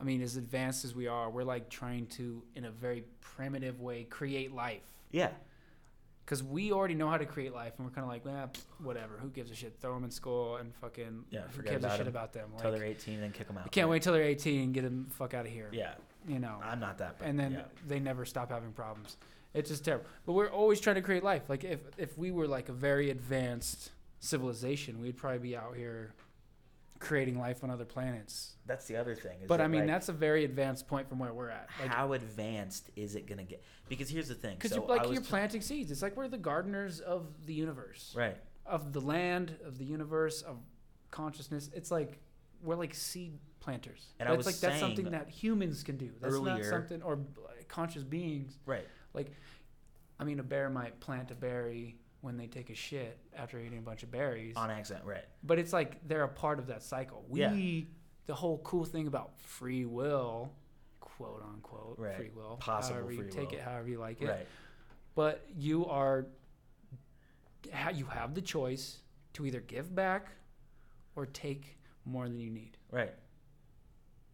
[0.00, 3.80] I mean, as advanced as we are, we're like trying to, in a very primitive
[3.80, 4.84] way, create life.
[5.10, 5.30] Yeah.
[6.28, 8.50] Because we already know how to create life, and we're kind of like, well,
[8.82, 9.14] whatever.
[9.18, 9.78] Who gives a shit?
[9.80, 12.32] Throw them in school and fucking Yeah, who forget gives a about shit 'em about
[12.34, 12.50] them?
[12.52, 13.64] Until Like, they're 18, then kick them out.
[13.64, 15.70] I can't wait till they're 18 and get them the fuck out of here.
[15.72, 15.94] Yeah,
[16.26, 17.18] You know, I'm not that.
[17.18, 17.30] Bad.
[17.30, 17.62] And then yeah.
[17.86, 19.16] they never stop having problems.
[19.54, 20.04] It's just terrible.
[20.26, 21.48] But we're always trying to create life.
[21.48, 26.12] Like if if we were like a very advanced civilization, we'd probably be out here
[26.98, 28.56] creating life on other planets.
[28.66, 29.40] that's the other thing.
[29.40, 31.68] is But I mean, like, that's a very advanced point from where we're at.
[31.80, 33.62] Like, how advanced is it gonna get?
[33.88, 34.56] Because here's the thing.
[34.56, 35.90] because so you're like I was you're t- planting seeds.
[35.90, 38.36] It's like we're the gardeners of the universe, right.
[38.66, 40.58] of the land, of the universe, of
[41.10, 41.70] consciousness.
[41.74, 42.18] It's like
[42.62, 44.06] we're like seed planters.
[44.18, 46.10] And I that's was like that's something that humans can do.
[46.20, 47.20] That's not something or
[47.68, 48.58] conscious beings.
[48.66, 48.86] Right.
[49.14, 49.32] Like,
[50.18, 53.78] I mean, a bear might plant a berry when they take a shit after eating
[53.78, 55.04] a bunch of berries, On accident.
[55.06, 55.24] Right.
[55.44, 57.24] but it's like they're a part of that cycle.
[57.28, 57.84] We, Yeah.
[58.26, 60.52] the whole cool thing about free will,
[61.00, 62.16] quote unquote, Right.
[62.16, 63.58] free will, Possible however you take will.
[63.58, 64.28] it, however you like it.
[64.28, 64.46] Right.
[65.14, 66.26] But you are,
[67.94, 68.98] you have the choice
[69.34, 70.28] to either give back
[71.16, 72.76] or take more than you need.
[72.90, 73.12] Right.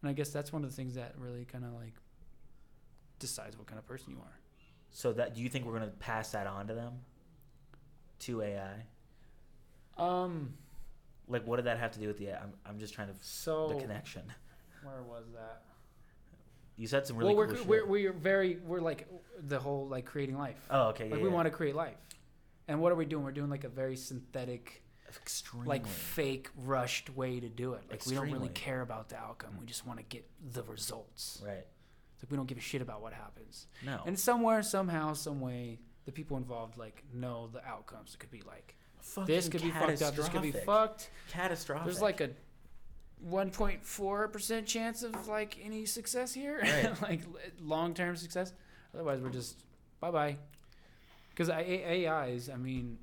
[0.01, 1.93] And I guess that's one of the things that really kind of like
[3.19, 4.39] decides what kind of person you are.
[4.91, 6.93] So that do you think we're gonna pass that on to them?
[8.19, 8.85] To AI.
[9.97, 10.53] Um.
[11.27, 12.33] Like, what did that have to do with the?
[12.33, 14.21] I'm, I'm just trying to So the connection.
[14.83, 15.63] where was that?
[16.77, 19.07] You said some really well, cool we're, we're we're very we're like
[19.47, 20.59] the whole like creating life.
[20.69, 21.07] oh, okay.
[21.07, 21.15] Yeah.
[21.15, 21.97] like we want to create life,
[22.67, 23.23] and what are we doing?
[23.23, 24.83] We're doing like a very synthetic,
[25.15, 25.67] extremely.
[25.69, 27.83] like fake, rushed way to do it.
[27.89, 29.51] Like we don't really care about the outcome.
[29.59, 31.41] We just want to get the results.
[31.45, 31.65] right.
[32.13, 33.67] It's like we don't give a shit about what happens.
[33.85, 34.01] No.
[34.05, 38.13] And somewhere, somehow, some way, the people involved like know the outcomes.
[38.13, 38.75] It could be like
[39.25, 40.15] this could be fucked up.
[40.15, 41.09] This could be fucked.
[41.29, 41.85] Catastrophic.
[41.85, 42.29] There's like a
[43.27, 47.01] 1.4 percent chance of like any success here, Right.
[47.01, 47.21] like
[47.61, 48.53] long term success.
[48.93, 49.63] Otherwise, we're just
[49.99, 50.37] bye bye.
[51.29, 52.97] Because AIs, I mean,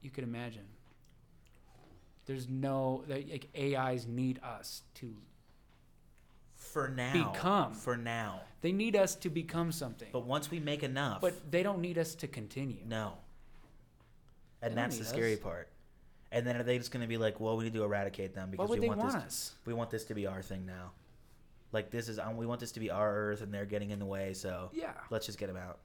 [0.00, 0.64] you could imagine.
[2.26, 5.14] There's no like AIs need us to.
[6.74, 7.32] For now.
[7.32, 7.72] become.
[7.72, 8.42] For now.
[8.60, 11.20] They need us to become something, But once we make enough.
[11.20, 12.82] but they don't need us to continue.
[12.86, 13.14] no.
[14.62, 15.40] And They that's the scary us.
[15.40, 15.68] part.
[16.32, 18.50] And then are they just going to be like, well, we need to eradicate them
[18.50, 19.22] because we want, want this.
[19.24, 19.54] us?
[19.66, 20.92] We want this to be our thing now.
[21.72, 23.98] Like this is, um, we want this to be our Earth, and they're getting in
[23.98, 24.32] the way.
[24.32, 25.78] So Yeah, let's just get them out.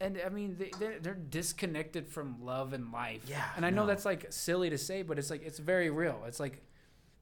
[0.00, 3.22] and I mean they they're, they're disconnected from love and life.
[3.26, 3.86] Yeah, and I know no.
[3.86, 6.22] that's like silly to say, but it's like it's very real.
[6.26, 6.62] It's like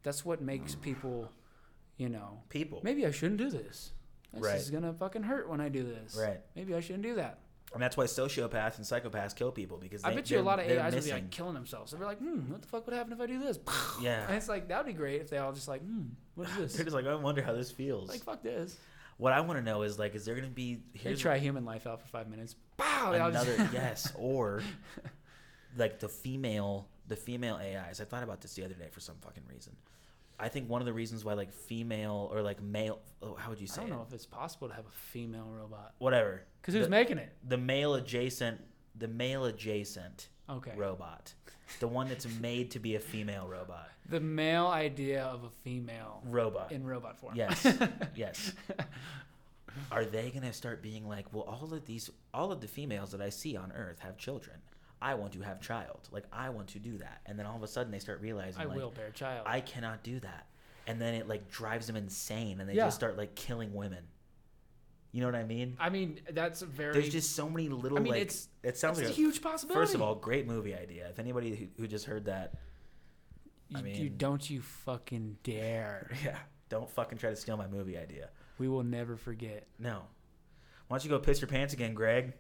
[0.03, 1.31] that's what makes people,
[1.97, 2.81] you know, People.
[2.83, 3.93] maybe I shouldn't do this.
[4.33, 4.57] This Right.
[4.57, 6.17] is gonna fucking hurt when I do this.
[6.21, 6.41] Right.
[6.55, 7.41] Maybe I shouldn't do that.
[7.75, 10.67] And that's why sociopaths and psychopaths kill people because I bet you a lot of
[10.71, 11.91] AIs would be like killing themselves.
[11.93, 13.59] They'd be like, hmm, what the fuck would happen if I do this?
[14.01, 14.27] Yeah.
[14.27, 16.05] And it's like that'd be great if they all just like, hmm,
[16.35, 18.09] what is this?" They're just like, I wonder how this feels.
[18.09, 18.77] like fuck this.
[19.17, 21.65] what I want to know is like, is there going to be They try human
[21.65, 22.55] life out for five minutes.
[22.77, 23.13] Pow!
[23.13, 24.63] they just- another yes, or
[25.77, 28.01] like the female the female AIs.
[28.01, 29.75] I thought about this the other day for some fucking reason.
[30.39, 33.61] I think one of the reasons why like female or like male, oh, how would
[33.61, 33.81] you say?
[33.83, 33.97] I don't it?
[33.97, 35.95] know if it's possible to have a female robot.
[35.99, 36.43] Whatever.
[36.61, 37.33] Because who's the, making it?
[37.49, 38.61] the male adjacent
[38.99, 40.73] the male adjacent Okay.
[40.77, 41.35] robot,
[41.81, 43.89] the one that's made to be a female robot.
[44.09, 46.71] The male idea of a female Robot.
[46.71, 47.35] in robot form.
[47.35, 47.67] Yes.
[48.15, 48.53] yes.
[49.91, 53.21] Are they gonna start being like, well, all of these, all of the females that
[53.21, 54.59] I see on Earth have children.
[55.07, 56.09] I want to have child.
[56.11, 58.61] Like I want to do that, and then all of a sudden they start realizing,
[58.61, 59.45] I like, will bear child.
[59.47, 60.47] I cannot do that,
[60.89, 62.87] and then it like drives them insane, and they Yeah.
[62.87, 64.05] just start like killing women.
[65.13, 65.77] You know what I mean?
[65.79, 66.93] I mean, that's a very.
[66.93, 68.23] There's just so many little I mean, like.
[68.23, 69.81] it's it sounds it's like a huge possibility.
[69.81, 71.09] First of all, great movie idea.
[71.09, 72.55] If anybody who, who just heard that,
[73.69, 76.11] you, I you mean- don't you fucking dare.
[76.25, 76.37] yeah,
[76.69, 78.31] don't fucking try to steal my movie idea.
[78.59, 79.69] We will never forget.
[79.79, 80.03] No.
[80.89, 82.33] Why don't you go piss your pants again, Greg?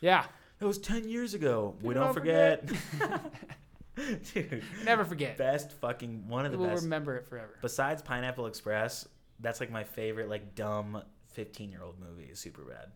[0.00, 0.24] Yeah,
[0.62, 1.74] That was 10 years ago.
[1.82, 2.70] we don't don't forget.
[4.32, 5.36] Dude, never forget.
[5.36, 6.60] best fucking one of the best.
[6.60, 6.84] we'll best.
[6.84, 7.58] remember it forever.
[7.60, 9.08] Besides Pineapple Express,
[9.40, 11.02] that's like my favorite like dumb
[11.36, 12.92] 15-year-old movie is super bad.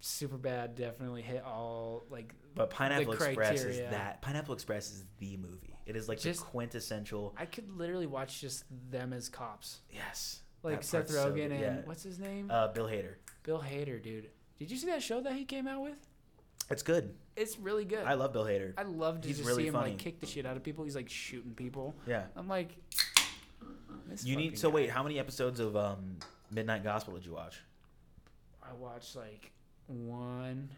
[0.00, 0.74] Super bad.
[0.74, 2.34] Definitely hit all like.
[2.54, 5.78] But Pineapple Express is that Pineapple Express is the movie.
[5.86, 10.40] It is like Just- the quintessential I could literally watch just them as cops, yes.
[10.62, 11.76] like Seth part's so Rogen and yeah.
[11.86, 13.14] what's his name, Uh, Bill Hader.
[13.44, 14.28] Bill Hader, dude.
[14.58, 15.96] Did you see that show that he came out with?
[16.70, 17.14] It's good.
[17.36, 18.04] It's really good.
[18.04, 18.74] I love Bill Hader.
[18.76, 19.90] I love to He's just really see him funny.
[19.90, 20.84] like kick the shit out of people.
[20.84, 21.94] He's like shooting people.
[22.06, 22.24] Yeah.
[22.36, 22.76] I'm like,
[24.08, 24.74] this You fucking need so guy.
[24.74, 26.16] wait, how many episodes of um
[26.50, 27.60] Midnight Gospel did you watch?
[28.62, 29.50] I watched like
[29.86, 30.68] one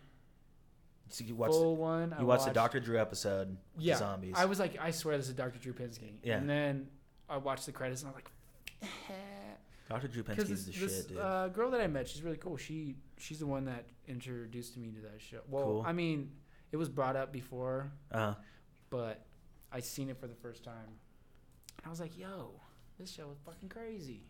[1.09, 2.13] So you watched full one.
[2.13, 4.35] I you watched the Doctor Drew episode with Yeah, the zombies.
[4.37, 5.59] I was like, I swear this is Dr.
[5.59, 6.13] Drew Pinsky.
[6.23, 6.37] Yeah.
[6.37, 6.87] And then
[7.29, 8.31] I watched the credits and I'm like,
[9.91, 10.09] Dr.
[10.09, 11.19] Drew this, the this shit, dude.
[11.19, 12.57] uh, girl that I met, she's really cool.
[12.57, 15.41] She she's the one that introduced me to that show.
[15.49, 15.85] Well, Cool.
[15.87, 16.31] I mean,
[16.73, 18.35] it was brought up before, Uh,
[18.89, 19.27] but
[19.73, 20.75] I seen it for the first time,
[21.79, 22.53] and I was like, "Yo,
[22.99, 24.23] this show is fucking crazy."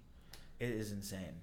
[0.59, 1.41] it is insane.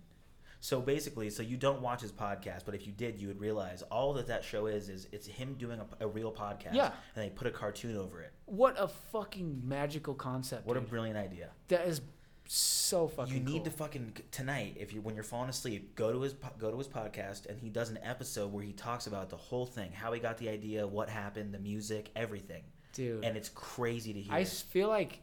[0.59, 3.83] So basically, so you don't watch his podcast, but if you did, you would realize
[3.83, 6.91] all that that show is is it's him doing a, a real podcast, Yeah.
[7.15, 8.31] and they put a cartoon over it.
[8.45, 10.65] What a fucking magical concept!
[10.65, 11.51] What a brilliant idea!
[11.67, 12.01] that is
[12.47, 13.33] so fucking.
[13.33, 16.71] you need to fucking tonight if you when you're falling asleep, go to his go
[16.71, 19.91] to his podcast, and he does an episode where he talks about the whole thing,
[19.91, 23.23] how he got the idea, what happened, the music, everything, dude.
[23.23, 24.33] and it's crazy to hear.
[24.33, 25.21] I feel like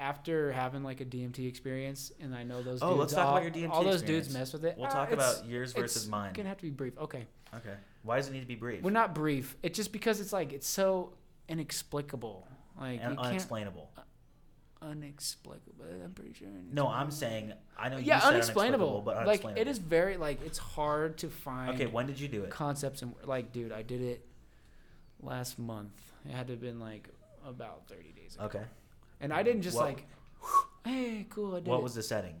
[0.00, 2.80] after having like a DMT experience, and I know those.
[2.82, 4.26] Oh, dudes, let's talk all, about your DMT All those experience.
[4.26, 4.76] dudes mess with it.
[4.76, 6.28] we'll Ah, talk about yours versus mine.
[6.30, 6.36] it's.
[6.36, 6.98] Gonna have to be brief.
[6.98, 7.26] Okay.
[7.54, 7.74] Okay.
[8.02, 8.82] Why does it need to be brief?
[8.82, 9.56] We're not brief.
[9.62, 11.12] It's just because it's like it's so
[11.48, 12.46] inexplicable.
[12.78, 13.90] Like and you can't unexplainable.
[14.90, 15.84] Unexplicable.
[16.04, 16.48] I'm pretty sure.
[16.72, 17.98] No, I'm saying I know.
[17.98, 19.02] yeah, you said unexplainable.
[19.04, 21.74] but Like it is very like it's hard to find.
[21.74, 22.50] Okay, when did you do it?
[22.50, 24.26] concepts and like, dude, I did it
[25.20, 25.92] last month.
[26.28, 27.08] It had to have been like
[27.46, 28.44] about 30 days ago.
[28.46, 28.62] Okay.
[29.20, 30.06] And I didn't just What- like,
[30.84, 31.82] hey, cool, I did What it.
[31.82, 32.36] was the setting?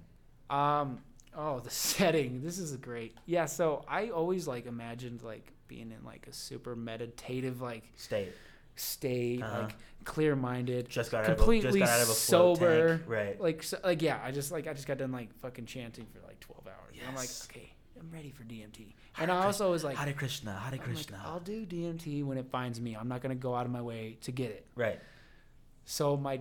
[0.50, 1.00] Um.
[1.36, 2.42] Oh, the setting.
[2.42, 3.16] This is great.
[3.26, 3.46] Yeah.
[3.46, 8.32] So I always like imagined like being in like a super meditative like State.
[8.76, 9.62] State, Uh-huh.
[9.62, 12.88] like clear minded, Just got out of a, completely just got out of a sober.
[12.98, 13.02] tank.
[13.06, 13.40] Right.
[13.40, 14.20] Like so, like yeah.
[14.22, 16.96] I just like I just got done like fucking chanting for like twelve hours.
[16.98, 18.94] And I'm like, okay, I'm ready for DMT.
[19.12, 21.20] Hare And I also was like, Hare Krishna, Hare I'm like, Krishna.
[21.24, 22.94] I'll do DMT when it finds me.
[22.94, 24.66] I'm not gonna go out of my way to get it.
[24.74, 25.00] right.
[25.86, 26.40] So my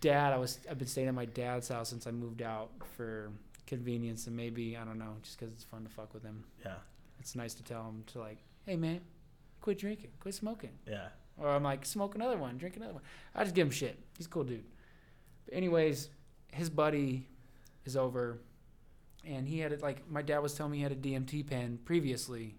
[0.00, 3.30] dad, I was I've been staying at my dad's house since I moved out for
[3.66, 6.44] convenience and maybe I don't know, just because it's fun to fuck with him.
[6.64, 6.74] Yeah.
[7.20, 9.00] It's nice to tell him to like, hey man,
[9.60, 11.08] quit drinking, quit smoking, Yeah.
[11.38, 13.02] Or I'm like, smoke another one, drink another one.
[13.34, 13.98] I just give him shit.
[14.16, 14.64] He's a cool dude.
[15.46, 16.08] But anyways,
[16.52, 17.26] his buddy
[17.84, 18.38] is over,
[19.24, 21.78] and he had it like my dad was telling me he had a DMT pen
[21.84, 22.56] previously,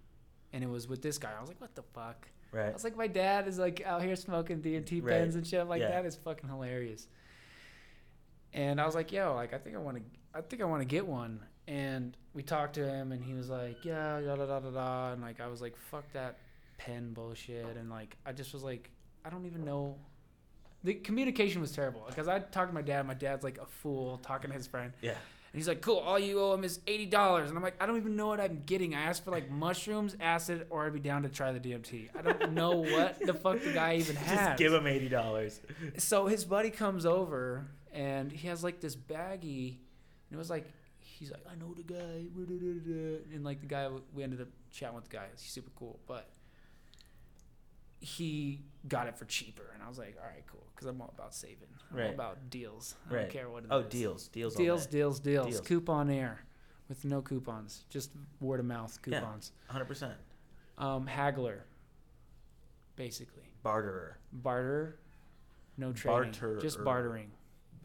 [0.52, 1.30] and it was with this guy.
[1.38, 2.28] I was like, what the fuck?
[2.56, 5.14] I was like, my dad is like out here smoking DMT Right.
[5.14, 5.60] pens and shit.
[5.60, 5.90] I'm like, Yeah.
[5.90, 7.08] that is fucking hilarious.
[8.54, 10.04] And I was like, yo, like I think I want to,
[10.38, 11.40] I think I want to get one.
[11.68, 15.12] And we talked to him, and he was like, yeah, da da da da da.
[15.14, 16.38] And like I was like, fuck that
[16.86, 17.78] pen bullshit.
[17.78, 18.90] And like I just was like,
[19.26, 19.96] I don't even know.
[20.84, 23.08] The communication was terrible because I talked to my dad.
[23.08, 24.92] My dad's like a fool talking to his friend.
[25.02, 25.12] Yeah.
[25.12, 27.50] And he's like, cool, all you owe him is eighty dollars.
[27.50, 28.96] And I'm like, I don't even know what I'm getting.
[28.96, 32.10] I asked for like mushrooms, acid, or I'd be down to try the DMT.
[32.18, 34.48] I don't know what the fuck the guy even has.
[34.48, 35.62] Just give him eighty dollars.
[36.00, 40.66] So his buddy comes over and he has like this baggie, and it was like
[41.00, 42.26] he's like, I know the guy,
[43.34, 45.26] and like the guy we ended up chatting with the guy.
[45.38, 46.28] He's super cool, but
[48.04, 51.14] he got it for cheaper, and I was like, all right, cool, because I'm all
[51.18, 51.68] about saving.
[51.92, 52.14] I'm all Right.
[52.14, 52.96] about deals.
[53.10, 53.22] I Right.
[53.22, 53.72] don't care what it is.
[53.72, 55.68] Oh, deals, deals, deals, deals, deals, Deals.
[55.68, 56.42] Coupon air,
[56.90, 58.12] with no coupons, just
[58.42, 59.20] word of mouth Yeah.
[59.20, 59.52] coupons.
[59.70, 60.18] Hundred percent.
[60.78, 61.66] Um, haggler,
[62.96, 64.18] basically Barterer.
[64.32, 65.00] barter,
[65.78, 66.60] no trading, Barter.
[66.60, 67.32] just bartering.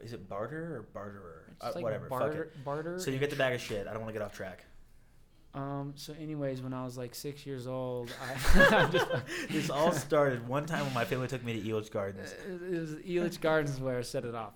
[0.00, 1.46] Is it barter or barterer?
[1.50, 2.09] It's Uh, like whatever.
[2.09, 2.98] Barter, Fuck barter.
[3.00, 3.87] So you get the bag of shit.
[3.87, 4.64] I don't want to get off track.
[5.54, 5.92] Um.
[5.96, 9.06] So, anyways, when I was like six years old, I just,
[9.50, 12.32] this all started one time when my family took me to Elitch Gardens.
[12.46, 14.52] it was Elitch Gardens where I set it off.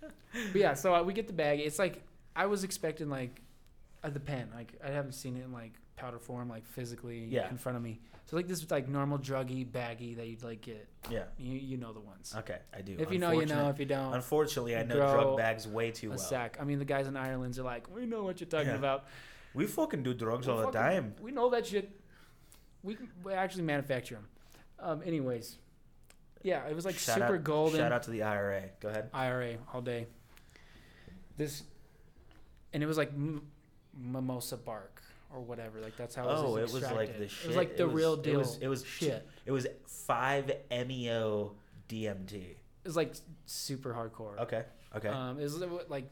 [0.00, 1.60] But yeah, so uh, we get the bag.
[1.60, 2.02] It's like
[2.36, 3.40] I was expecting like
[4.02, 4.48] uh, the pen.
[4.54, 7.48] Like I haven't seen it in like powder form, like physically Yeah.
[7.50, 8.00] in front of me.
[8.26, 10.88] So like this like normal druggy baggy that you'd like get.
[11.10, 11.24] Yeah.
[11.38, 12.34] You you know the ones.
[12.38, 12.96] Okay, I do.
[12.98, 13.68] If you know, you know.
[13.68, 16.18] If you don't, Unfortunately, I know drug bags way too a well.
[16.18, 16.56] sack.
[16.60, 18.74] I mean, the guys in Ireland are like, we know what you're talking Yeah.
[18.76, 19.04] about.
[19.54, 21.14] We fucking do drugs We all the time.
[21.20, 21.90] We know that shit.
[22.82, 24.26] We, can- we actually manufacture them.
[24.80, 25.56] Um, anyways,
[26.42, 27.78] yeah, it was like Shout super out, golden.
[27.80, 28.64] Shout out to the IRA.
[28.80, 29.08] Go ahead.
[29.14, 30.06] IRA all day.
[31.36, 31.62] This,
[32.72, 33.42] and it was like m-
[33.96, 35.80] mimosa bark or whatever.
[35.80, 36.24] Like that's how.
[36.28, 37.46] Oh, it it was, was like the It shit.
[37.48, 38.38] was like the was- real it deal.
[38.38, 39.26] was- it was shit.
[39.46, 41.52] It was five MEO
[41.88, 42.32] DMT.
[42.34, 43.14] It was like
[43.46, 44.38] super hardcore.
[44.40, 44.64] Okay.
[44.96, 45.08] Okay.
[45.08, 46.10] Um, it was like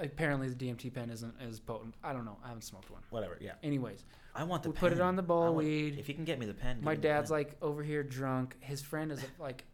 [0.00, 1.94] apparently the DMT pen isn't as potent.
[2.04, 2.36] I don't know.
[2.44, 3.02] I haven't smoked one.
[3.10, 3.36] Whatever.
[3.40, 3.52] Yeah.
[3.62, 4.04] Anyways,
[4.34, 4.80] I want the we pen.
[4.80, 5.98] put it on the I bowl want- weed.
[5.98, 6.78] If you can get me the pen.
[6.82, 7.38] My give me the dad's pen.
[7.38, 8.56] like over here drunk.
[8.60, 9.64] His friend is like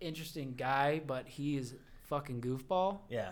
[0.00, 2.98] interesting guy, but he is fucking goofball.
[3.08, 3.30] Yeah.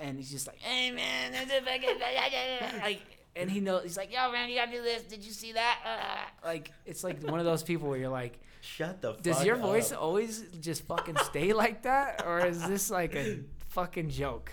[0.00, 3.00] And he's just like, hey man, there's a fucking like,
[3.34, 5.02] and he knows he's like, yo man, you gotta do this.
[5.02, 5.80] Did you see that?
[5.84, 9.44] Uh, like, it's like one of those people where you're like, Shut the fuck does
[9.44, 10.02] your voice up.
[10.02, 14.50] always just fucking stay like that, or is this like a fucking joke?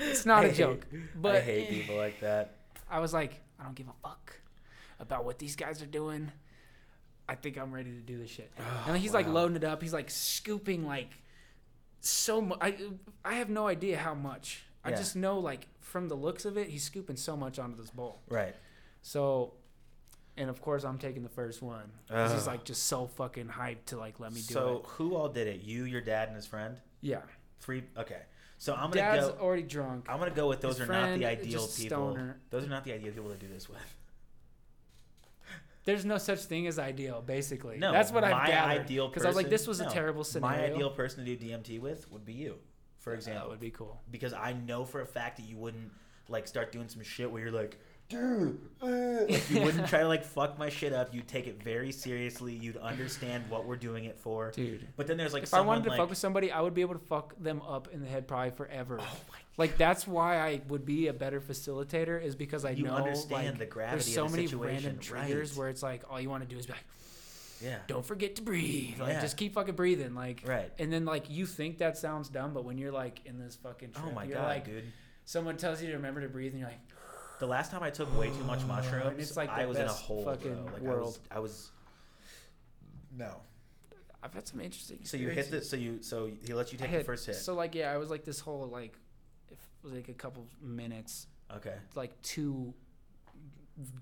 [0.00, 2.56] It's not I a hate- joke, but I hate people like that.
[2.90, 4.40] I was like, I don't give a fuck
[4.98, 6.30] about what these guys are doing.
[7.28, 8.50] I think I'm ready to do this shit.
[8.86, 9.82] and he's like loading it up.
[9.82, 11.10] He's like scooping like
[12.00, 12.58] so much.
[12.60, 12.76] I
[13.24, 14.62] I have no idea how much.
[14.84, 17.90] I just know like from the looks of it, he's scooping so much onto this
[17.90, 18.20] bowl.
[18.28, 18.56] Right.
[19.02, 19.54] So
[20.36, 21.90] and of course I'm taking the first one.
[22.08, 22.46] 'Cause he's Ugh.
[22.54, 24.90] like just so fucking hyped to like let me do so it.
[24.92, 25.60] who all did it?
[25.60, 26.78] You, your dad, and his friend.
[27.02, 27.20] Yeah,
[27.60, 27.84] Three.
[27.96, 28.22] Okay.
[28.60, 29.38] So I'm gonna Dad's go.
[29.40, 30.04] already drunk.
[30.06, 32.12] I'm gonna go with those His are not friend the is ideal just a people.
[32.12, 32.36] stoner.
[32.50, 33.78] Those are not the ideal people to do this with.
[35.86, 37.78] There's no such thing as ideal, basically.
[37.78, 38.80] No, that's what my I've gathered.
[38.82, 40.58] ideal Because I was like, person- this was no, a terrible scenario.
[40.58, 42.58] My ideal person to do DMT with would be you,
[42.98, 43.44] for example.
[43.44, 43.98] That would be cool.
[44.10, 45.90] because I know for a fact that you wouldn't
[46.28, 47.78] like start doing some shit where you're like,
[48.10, 48.86] dude, uh,"
[49.28, 51.14] like you wouldn't try to like fuck my shit up.
[51.14, 52.52] You'd take it very seriously.
[52.52, 54.50] You'd understand what we're doing it for.
[54.50, 56.60] Dude, But then there's like if I someone wanted to like, fuck with somebody, I
[56.60, 58.98] would be able to fuck them up in the head probably forever.
[59.00, 62.84] oh my Like that's why I would be a better facilitator is because I You
[62.84, 65.58] know understand like, the gravity there's so of the many situation, random triggers right.
[65.58, 66.84] where it's like all you want to do is be like,
[67.62, 68.98] yeah, don't forget to breathe.
[69.00, 69.20] Like Yeah.
[69.20, 70.14] just keep fucking breathing.
[70.14, 70.72] Like right.
[70.78, 73.92] and then like you think that sounds dumb, but when you're like in this fucking
[73.92, 74.84] trip, Oh my you're god, like dude.
[75.26, 76.80] someone tells you to remember to breathe and you're like,
[77.40, 79.78] The last time I took way too much uh, And mushrooms, it's like I was
[79.78, 80.72] in a best hole, fucking bro.
[80.74, 81.18] Like world.
[81.30, 81.70] I was, I was.
[83.16, 83.40] No.
[84.22, 84.98] I've had some interesting.
[85.04, 85.70] So you hit experiences.
[85.70, 85.76] the.
[85.76, 86.02] So you.
[86.02, 87.36] So he lets you take hit- the first hit.
[87.36, 88.94] So like yeah, I was like this whole like,
[89.50, 91.26] it was like a couple minutes,
[91.56, 91.74] okay.
[91.94, 92.74] like two,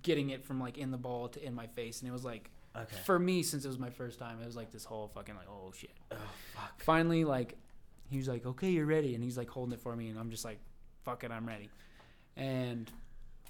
[0.03, 2.51] getting it from like in the ball to in my face, and it was like
[2.77, 2.97] Okay.
[3.05, 5.49] for me since it was my first time, it was like this whole fucking like
[5.49, 5.93] oh shit.
[6.11, 6.17] Oh
[6.55, 6.83] fuck.
[6.83, 7.55] Finally, like
[8.11, 10.31] he was like okay, you're ready, and he's like holding it for me, and I'm
[10.31, 10.59] just like
[11.05, 11.71] fuck it, I'm ready,
[12.37, 12.91] and.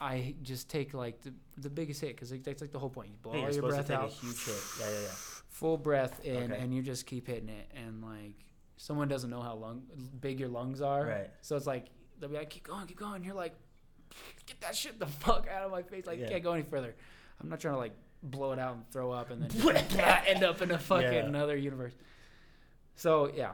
[0.01, 3.09] I just take like the, the biggest hit because that's like the whole point.
[3.11, 4.55] You blow all your breath out, huge hit.
[4.81, 5.09] Yeah, yeah, yeah.
[5.49, 6.63] full breath in, Okay.
[6.63, 7.69] and you just keep hitting it.
[7.75, 8.35] And like
[8.77, 9.83] someone doesn't know how lung
[10.21, 11.31] big your lungs are, Right.
[11.43, 11.87] so it's like
[12.21, 13.25] they'll be like, keep going, keep going.
[13.25, 13.55] You're like,
[14.47, 16.07] get that shit the fuck out of my face.
[16.07, 16.29] Like, Yeah.
[16.29, 16.95] can't go any further.
[17.41, 19.77] I'm not trying to like blow it out and throw up and then
[20.27, 21.27] end up in a fucking Yeah.
[21.27, 21.93] another universe.
[22.95, 23.53] So yeah,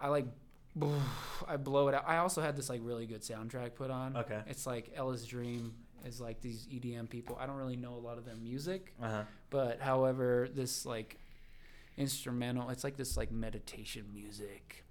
[0.00, 0.26] I like,
[1.48, 2.04] I blow it out.
[2.06, 4.16] I also had this like really good soundtrack put on.
[4.16, 4.40] Okay.
[4.46, 5.74] It's like Ella's Dream
[6.06, 7.36] is like these EDM people.
[7.40, 9.22] I don't really know a lot of their music, Uh huh.
[9.50, 11.18] but however, this like
[11.96, 14.84] instrumental, it's like this like meditation music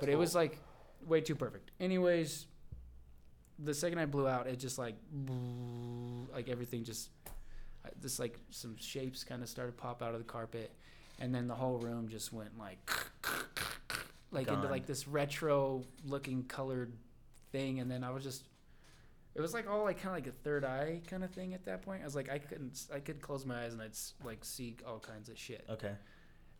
[0.00, 0.58] but it was like
[1.06, 1.70] way too perfect.
[1.78, 2.46] Anyways,
[3.60, 4.96] the second I blew out, it just like
[6.34, 7.10] like everything just
[7.86, 10.72] uh, this like some shapes kind of started pop out of the carpet,
[11.20, 12.90] and then the whole room just went like
[14.34, 16.92] like into like this retro looking colored
[17.52, 18.44] thing, and then I was just.
[19.36, 21.64] It was like all like kind of like a third eye kind of thing at
[21.64, 22.02] that point.
[22.02, 25.00] I was like, I couldn't, I could close my eyes and I'd like see all
[25.00, 25.64] kinds of shit.
[25.68, 25.90] Okay.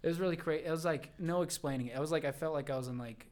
[0.02, 0.64] It was really crazy.
[0.64, 1.96] It was like no explaining it.
[1.96, 3.28] I was like I felt like I was in like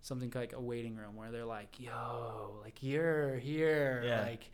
[0.00, 4.22] something like a waiting room where they're like, "Yo, like you're here, Yeah.
[4.22, 4.50] like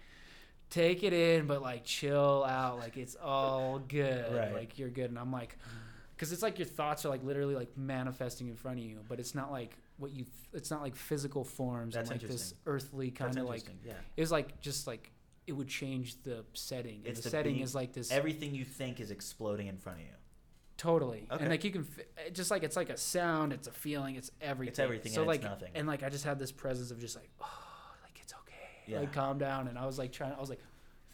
[0.69, 4.53] take it in, but like chill out, like it's all good, Right.
[4.53, 5.57] like you're good." And I'm like,
[6.16, 9.18] because it's like your thoughts are like literally like manifesting in front of you, but
[9.20, 10.25] it's not like what you.
[10.25, 13.64] Th- it's not like physical forms That's and like this earthly kind of like.
[13.85, 13.92] yeah.
[14.16, 15.11] It was like just like
[15.46, 16.98] it would change the setting.
[16.98, 19.77] And It's the the setting being- is like this Everything you think is exploding in
[19.77, 20.12] front of you.
[20.77, 21.27] Totally.
[21.31, 21.42] Okay.
[21.44, 23.72] And like you can fi- it eh, just like it's like a sound, it's a
[23.72, 24.70] feeling, it's everything.
[24.70, 25.70] It's everything So and like it's nothing.
[25.75, 28.83] and like I just had this presence of just like oh, like it's okay.
[28.92, 29.01] Yeah.
[29.01, 30.61] Like calm down and I was like trying I was like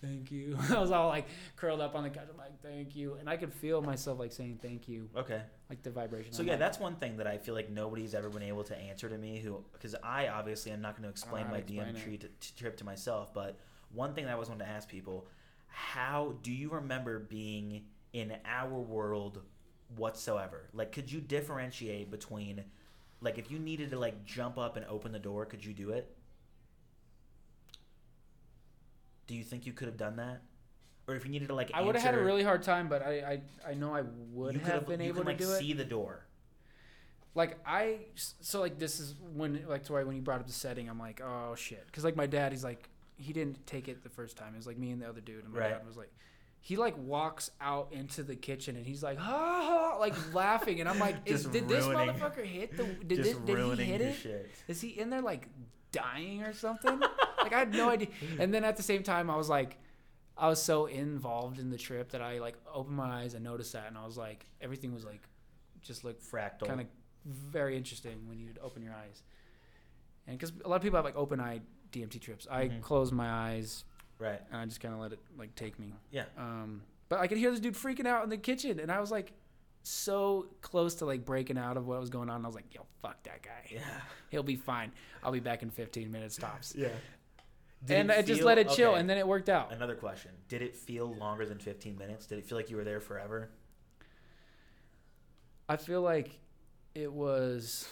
[0.01, 0.57] thank you.
[0.71, 3.37] I was all like curled up on the couch I'm like thank you and I
[3.37, 5.41] could feel myself like saying thank you Okay.
[5.69, 6.33] like the vibration.
[6.33, 8.65] So I'm yeah, like, that's one thing that I feel like nobody's ever been able
[8.65, 9.39] to answer to me.
[9.41, 12.57] Who, because I obviously am not going to explain my explain DM tree to, to
[12.57, 13.33] trip to myself.
[13.35, 13.59] But
[13.93, 15.27] one thing that I always wanted to ask people:
[15.67, 19.43] How do you remember being in our world
[19.97, 20.69] whatsoever?
[20.73, 22.65] Like, could you differentiate between,
[23.21, 25.91] like, if you needed to like jump up and open the door, could you do
[25.91, 26.15] it?
[29.29, 30.43] Do you think you could have done that?
[31.07, 33.03] Or if you needed to like, I would have had a really hard time, but
[33.03, 35.51] I I, I know I would you have been you able can, to like, do
[35.53, 35.59] it.
[35.61, 36.27] see the door.
[37.35, 40.53] like I so like this is when like to why when you brought up the
[40.53, 44.03] setting I'm like oh shit because like my dad he's like he didn't take it
[44.03, 45.71] the first time it was like me and the other dude and my Right.
[45.71, 46.11] dad was like
[46.61, 50.89] he like walks out into the kitchen and he's like ha, ha like laughing and
[50.89, 54.51] I'm like did this motherfucker hit the did, this, did he hit it shit.
[54.67, 55.49] is he in there like
[55.93, 56.99] dying or something
[57.43, 58.09] like I had no idea
[58.39, 59.79] and then at the same time I was like
[60.37, 63.73] I was so involved in the trip that I like opened my eyes and noticed
[63.73, 65.23] that and I was like everything was like
[65.83, 66.67] just like Fractal.
[66.67, 66.87] kind of
[67.27, 69.23] very interesting when you'd open your eyes.
[70.27, 71.61] And because a lot of people have like open eye
[71.93, 72.83] DMT trips, I Mhm.
[72.83, 73.85] close my eyes
[74.19, 74.41] right.
[74.51, 75.95] and I just kind of let it like take me.
[76.11, 76.25] Yeah.
[76.37, 79.11] Um, but I could hear this dude freaking out in the kitchen, and I was
[79.11, 79.33] like
[79.89, 82.45] so close to like breaking out of what was going on.
[82.45, 83.71] I was like, yo, fuck that guy.
[83.71, 83.81] Yeah.
[84.31, 84.93] He'll be fine.
[85.23, 86.75] I'll be back in 15 minutes tops.
[86.77, 86.89] Yeah.
[87.89, 89.73] and I just let it chill, and then it worked out.
[89.73, 92.27] another question: Did it feel longer than 15 minutes?
[92.27, 93.51] Did it feel like you were there forever?
[95.69, 96.39] I feel like
[96.95, 97.89] it was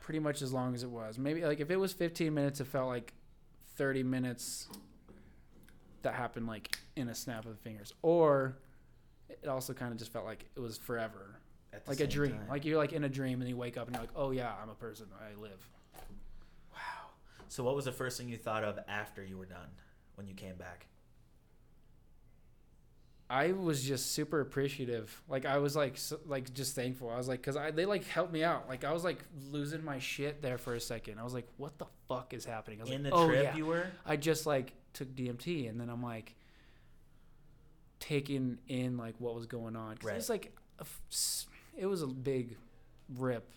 [0.00, 1.18] pretty much as long as it was.
[1.18, 3.12] Maybe like if it was 15 minutes, it felt like
[3.76, 4.68] 30 minutes.
[6.02, 8.56] that happened like in a snap of the fingers, or
[9.42, 11.38] it also kind of just felt like it was forever,
[11.86, 12.32] like a dream.
[12.32, 12.48] time.
[12.48, 14.52] Like you're like in a dream and you wake up and you're like, oh yeah,
[14.62, 15.06] I'm a person.
[15.20, 15.68] I live.
[16.72, 16.78] wow.
[17.48, 19.68] So what was the first thing you thought of after you were done
[20.16, 20.86] when you came back?
[23.28, 25.22] I was just super appreciative.
[25.28, 27.10] Like I was like so, like just thankful.
[27.10, 28.68] I was like, cause I they like helped me out.
[28.68, 29.22] Like I was like
[29.52, 31.20] losing my shit there for a second.
[31.20, 32.80] I was like, what the fuck is happening?
[32.80, 33.56] I was In like, the oh trip yeah.
[33.56, 33.86] you were?
[34.04, 36.34] I just like took DMT and then I'm like
[38.00, 39.96] taking in like what was going on.
[39.98, 40.16] Cause Right.
[40.16, 40.86] it's like a
[41.78, 42.56] it was a big
[43.16, 43.48] rip.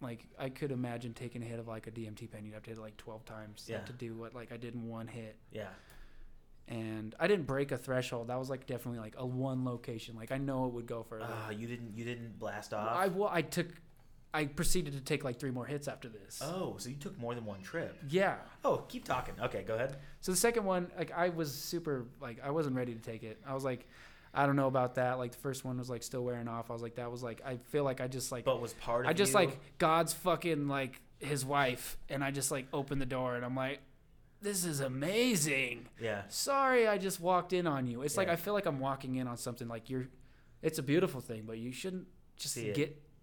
[0.00, 2.44] Like I could imagine taking a hit of like a DMT pen.
[2.44, 3.80] You'd have to hit it like 12 times Yeah.
[3.80, 5.68] to do what like I did in one hit Yeah.
[6.68, 8.28] and I didn't break a threshold.
[8.28, 10.16] That was like definitely like a one location.
[10.16, 11.26] Like I know it would go further.
[11.28, 12.96] Ah, you didn't you didn't blast off.
[12.96, 13.68] I well, I took,
[14.32, 16.40] I proceeded to take like three more hits after this.
[16.42, 17.98] oh, so you took more than one trip.
[18.08, 18.36] Yeah.
[18.64, 19.34] Oh, keep talking.
[19.42, 19.96] Okay, go ahead.
[20.20, 23.40] So the second one, like I was super, like I wasn't ready to take it.
[23.46, 23.86] I was like,
[24.32, 25.18] I don't know about that.
[25.18, 26.70] Like the first one was like still wearing off.
[26.70, 29.04] I was like, that was like, I feel like I just like, But was part
[29.04, 33.00] of I just you- like God's fucking like his wife, and I just like opened
[33.00, 33.80] the door and I'm like,
[34.42, 35.86] this is amazing.
[36.00, 36.22] yeah.
[36.28, 39.28] sorry i just walked in on you it's like i feel like i'm walking in
[39.28, 40.06] on something like you're
[40.62, 42.06] it's a beautiful thing but you shouldn't
[42.38, 42.72] just See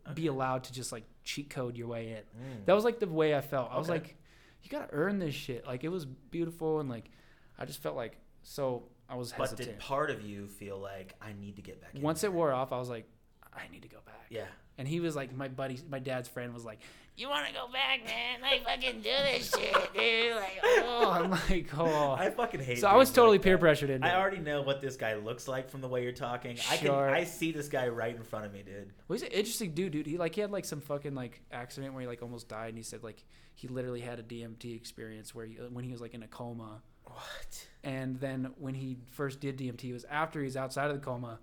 [0.08, 2.18] get be allowed to just like cheat code your way in.
[2.42, 2.66] Mm.
[2.66, 3.70] that was like the way i felt.
[3.72, 4.16] I was like
[4.64, 5.66] you gotta earn this shit.
[5.66, 7.10] Like it was beautiful and like
[7.58, 9.58] i just felt like so i was hesitant.
[9.58, 12.52] But did part of you feel like I need to get back once it wore
[12.52, 13.08] off i was like
[13.54, 14.26] i need to go back.
[14.30, 14.46] Yeah.
[14.78, 16.80] and he was like my buddy my dad's friend was like
[17.18, 21.32] you want to go back man like fucking do this shit dude like oh i'm
[21.32, 23.60] like oh I fucking hate so i was totally like peer that.
[23.62, 26.12] pressured into I it already know what this guy looks like from the way you're
[26.12, 26.58] talking.
[26.70, 28.92] I can I see this guy right in front of me, dude.
[29.08, 30.06] Well, he's an interesting dude, dude.
[30.06, 32.78] He like he had like some fucking like accident where he like almost died, and
[32.78, 33.24] he said like
[33.56, 36.28] he literally had a DMT experience where he, uh, when he was like in a
[36.28, 37.68] coma, What?
[37.84, 41.04] and then when he first did DMT, it was after he was outside of the
[41.06, 41.40] coma,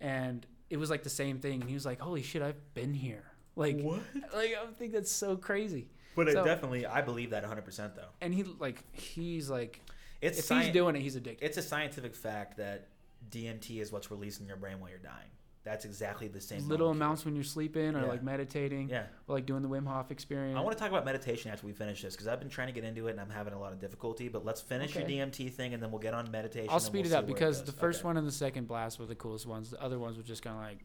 [0.00, 2.94] and it was like the same thing, and he was like, "Holy shit, I've been
[2.94, 3.24] here!"
[3.60, 4.00] Like, What?
[4.34, 5.86] like I think that's so crazy.
[6.16, 8.02] But it definitely I believe that 100% though.
[8.20, 9.80] And he like he's like
[10.20, 11.44] It's if sci- he's doing it, he's addicted.
[11.44, 12.88] it's a scientific fact that
[13.30, 15.28] DMT is what's released in your brain while you're dying.
[15.62, 16.60] That's exactly the same.
[16.68, 16.90] Little molecule.
[16.92, 18.06] amounts when you're sleeping or Yeah.
[18.08, 19.02] like meditating Yeah.
[19.28, 20.56] or like doing the Wim Hof experience.
[20.56, 22.72] I want to talk about meditation after we finish this because I've been trying to
[22.72, 24.28] get into it and I'm having a lot of difficulty.
[24.28, 25.00] But let's finish Okay.
[25.00, 26.70] your DMT thing and then we'll get on meditation.
[26.70, 27.66] I'll speed we'll it up because goes.
[27.66, 28.06] the first Okay.
[28.06, 29.70] one and the second blast were the coolest ones.
[29.70, 30.78] The other ones were just kind of like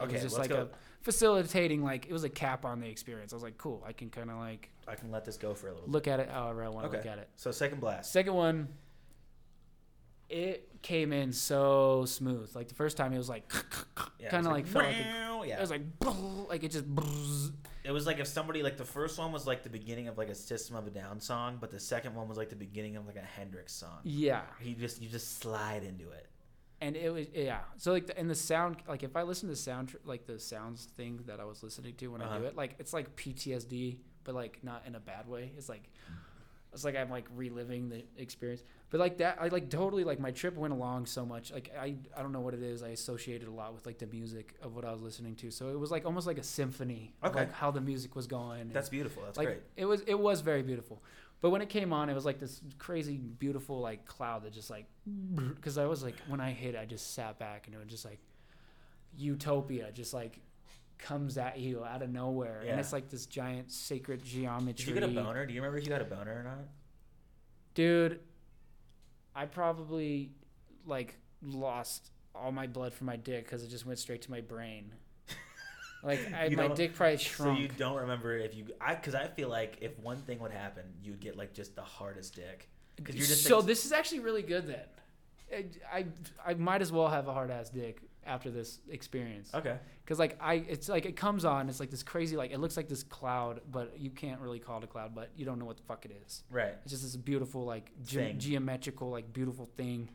[0.00, 0.64] it Okay, was just let's like go.
[0.72, 3.32] a facilitating like it was a cap on the experience.
[3.32, 5.68] I was like, cool, I can kind of like I can let this go for
[5.68, 5.86] a little.
[5.86, 5.92] bit.
[5.92, 6.96] look at it however I want to Okay.
[6.98, 7.28] look at it.
[7.36, 8.12] So second blast.
[8.12, 8.68] Second one,
[10.28, 12.50] it came in so smooth.
[12.54, 13.50] Like the first time, it was like
[14.18, 15.58] Yeah, kind of like, felt like it, yeah.
[15.58, 15.82] it was like
[16.48, 16.84] like it just
[17.84, 20.28] It was like if somebody like the first one was like the beginning of like
[20.28, 23.06] a System of a Down song, but the second one was like the beginning of
[23.06, 24.00] like a Hendrix song.
[24.02, 24.42] yeah.
[24.60, 26.26] He just you just slide into it.
[26.80, 29.56] And it was yeah so like the, and the sound like if i listen to
[29.56, 32.44] sound like the sounds thing that i was listening to when i do Uh-huh.
[32.48, 35.88] it like it's like ptsd but like not in a bad way it's like
[36.72, 40.30] it's like i'm like reliving the experience but like that i like totally like my
[40.30, 43.48] trip went along so much like i i don't know what it is i associated
[43.48, 45.90] a lot with like the music of what i was listening to so it was
[45.90, 47.40] like almost like a symphony of, Okay.
[47.40, 49.22] like how the music was going and- That's beautiful.
[49.24, 49.62] That's like great.
[49.76, 51.02] it was it was very beautiful
[51.40, 54.70] but when it came on it was like this crazy beautiful like cloud that just
[54.70, 54.86] like
[55.54, 58.04] because i was like when i hit i just sat back and it was just
[58.04, 58.18] like
[59.16, 60.38] utopia just like
[60.98, 62.72] comes at you out of nowhere Yeah.
[62.72, 65.44] and it's like this giant sacred geometry Did you get a boner?
[65.46, 66.64] Do you remember if you got a boner or not?
[67.74, 68.20] dude
[69.34, 70.30] i probably
[70.86, 74.40] like lost all my blood from my dick because it just went straight to my
[74.40, 74.92] brain
[76.02, 79.26] like I, my dick probably shrunk So you don't remember if you I because I
[79.26, 82.68] feel like if one thing would happen, you'd get like just the hardest dick.
[82.96, 84.84] Because you're just so ex- this is actually really good then.
[85.52, 85.64] I,
[85.98, 86.06] I
[86.50, 89.76] I might as well have a hard ass dick after this experience Okay.
[90.04, 92.76] because like I it's like it comes on it's like this crazy like it looks
[92.76, 95.64] like this cloud but you can't really call it a cloud but you don't know
[95.64, 96.42] what the fuck it is.
[96.50, 96.74] Right.
[96.82, 100.08] It's just this beautiful like ge- geometrical like beautiful thing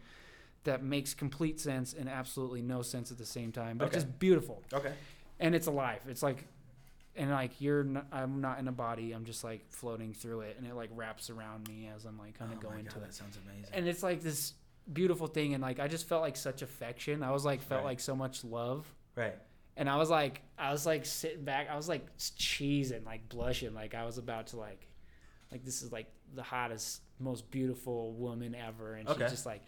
[0.65, 4.19] that makes complete sense and absolutely no sense at the same time but it's just
[4.19, 4.91] beautiful Okay.
[5.41, 5.99] And it's alive.
[6.07, 6.45] It's like,
[7.15, 9.11] and like you're, not, I'm not in a body.
[9.11, 12.37] I'm just like floating through it, and it like wraps around me as I'm like
[12.39, 13.05] kind oh of go my into God, it.
[13.07, 13.73] That sounds amazing.
[13.73, 14.53] And it's like this
[14.93, 17.21] beautiful thing, and like I just felt like such affection.
[17.23, 17.89] I was like felt Right.
[17.91, 19.35] like so much love, right.
[19.75, 21.69] and I was like, I was like sitting back.
[21.69, 24.87] I was like cheesing, like blushing, like I was about to like,
[25.51, 29.23] like this is like the hottest, most beautiful woman ever, and Okay.
[29.23, 29.63] she's just like.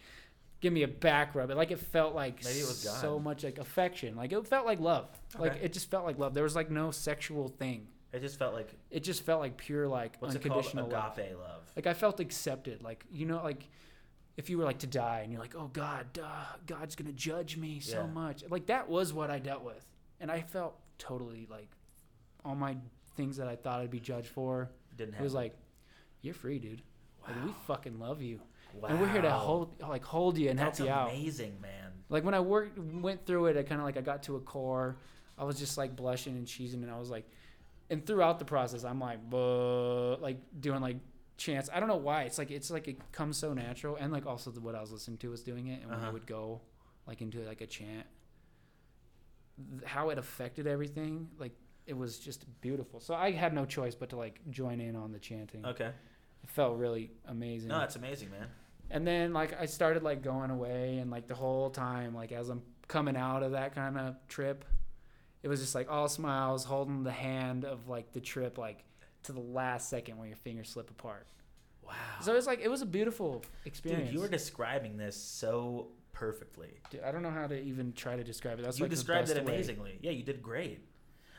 [0.64, 1.50] Give me a back rub.
[1.50, 2.98] It like it felt like Maybe it was God.
[3.02, 4.16] so much like affection.
[4.16, 5.08] Like it felt like love.
[5.38, 6.32] Like it just felt like love.
[6.32, 7.86] There was like no sexual thing.
[8.14, 10.52] It just felt like It just felt like pure like what's it called?
[10.64, 11.18] unconditional love.
[11.18, 11.70] Agape love.
[11.76, 12.82] Like I felt accepted.
[12.82, 13.68] Like you know, like
[14.38, 16.22] if you were like to die and you're like, oh God, duh,
[16.66, 18.06] God's gonna judge me so Yeah.
[18.06, 18.42] much.
[18.48, 19.84] Like that was what I dealt with,
[20.18, 21.68] and I felt totally like
[22.42, 22.78] all my
[23.16, 24.70] things that I thought I'd be judged for.
[24.96, 25.54] Didn't It was like,
[26.22, 26.80] you're free, dude.
[27.28, 28.40] Like we fucking love you,
[28.80, 28.88] wow.
[28.88, 31.06] and we're here to hold like hold you and That's help you out.
[31.08, 31.92] That's amazing, man.
[32.08, 34.40] Like when I worked went through it, I kind of like I got to a
[34.40, 34.96] core.
[35.38, 37.28] I was just like blushing and cheesing, and I was like,
[37.90, 40.96] and throughout the process, I'm like, "Buh," like doing like
[41.36, 41.68] chants.
[41.74, 42.22] I don't know why.
[42.24, 44.92] It's like it's like it comes so natural, and like also the, what I was
[44.92, 46.12] listening to was doing it, and when I Uh-huh.
[46.12, 46.60] would go
[47.06, 48.06] like into like a chant,
[49.78, 51.52] th- how it affected everything, like
[51.86, 53.00] it was just beautiful.
[53.00, 55.64] So I had no choice but to like join in on the chanting.
[55.66, 55.90] Okay.
[56.42, 57.68] It felt really amazing.
[57.70, 58.46] No, that's amazing, man.
[58.90, 62.48] And then like I started like going away and like the whole time like as
[62.48, 64.64] I'm coming out of that kind of trip,
[65.42, 68.84] it was just like all smiles, holding the hand of like the trip like
[69.24, 71.26] to the last second where your fingers slip apart.
[71.82, 71.92] Wow.
[72.22, 74.06] So it was like it was a beautiful experience.
[74.06, 76.80] Dude, you were describing this so perfectly.
[76.90, 78.64] Dude, I don't know how to even try to describe it.
[78.64, 79.54] That's you like the described it best way.
[79.54, 79.98] amazingly.
[80.00, 80.80] Yeah, you did great.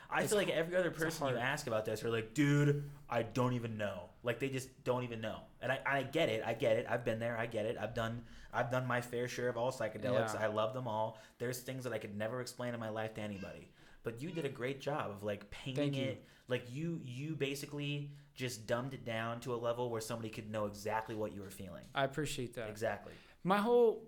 [0.09, 3.23] I It's feel like every other person you ask about this are like, dude, I
[3.23, 4.09] don't even know.
[4.23, 5.39] Like they just don't even know.
[5.65, 6.43] And I, I get it.
[6.45, 6.85] I get it.
[6.87, 7.35] I've been there.
[7.35, 7.75] I get it.
[7.81, 8.21] I've done
[8.53, 10.35] I've done my fair share of all psychedelics.
[10.35, 10.41] Yeah.
[10.41, 11.19] I love them all.
[11.39, 13.71] There's things that I could never explain in my life to anybody.
[14.03, 16.23] But you did a great job of like painting it.
[16.47, 20.67] Like you you basically just dumbed it down to a level where somebody could know
[20.67, 21.85] exactly what you were feeling.
[21.95, 22.69] I appreciate that.
[22.69, 23.13] Exactly.
[23.43, 24.03] My whole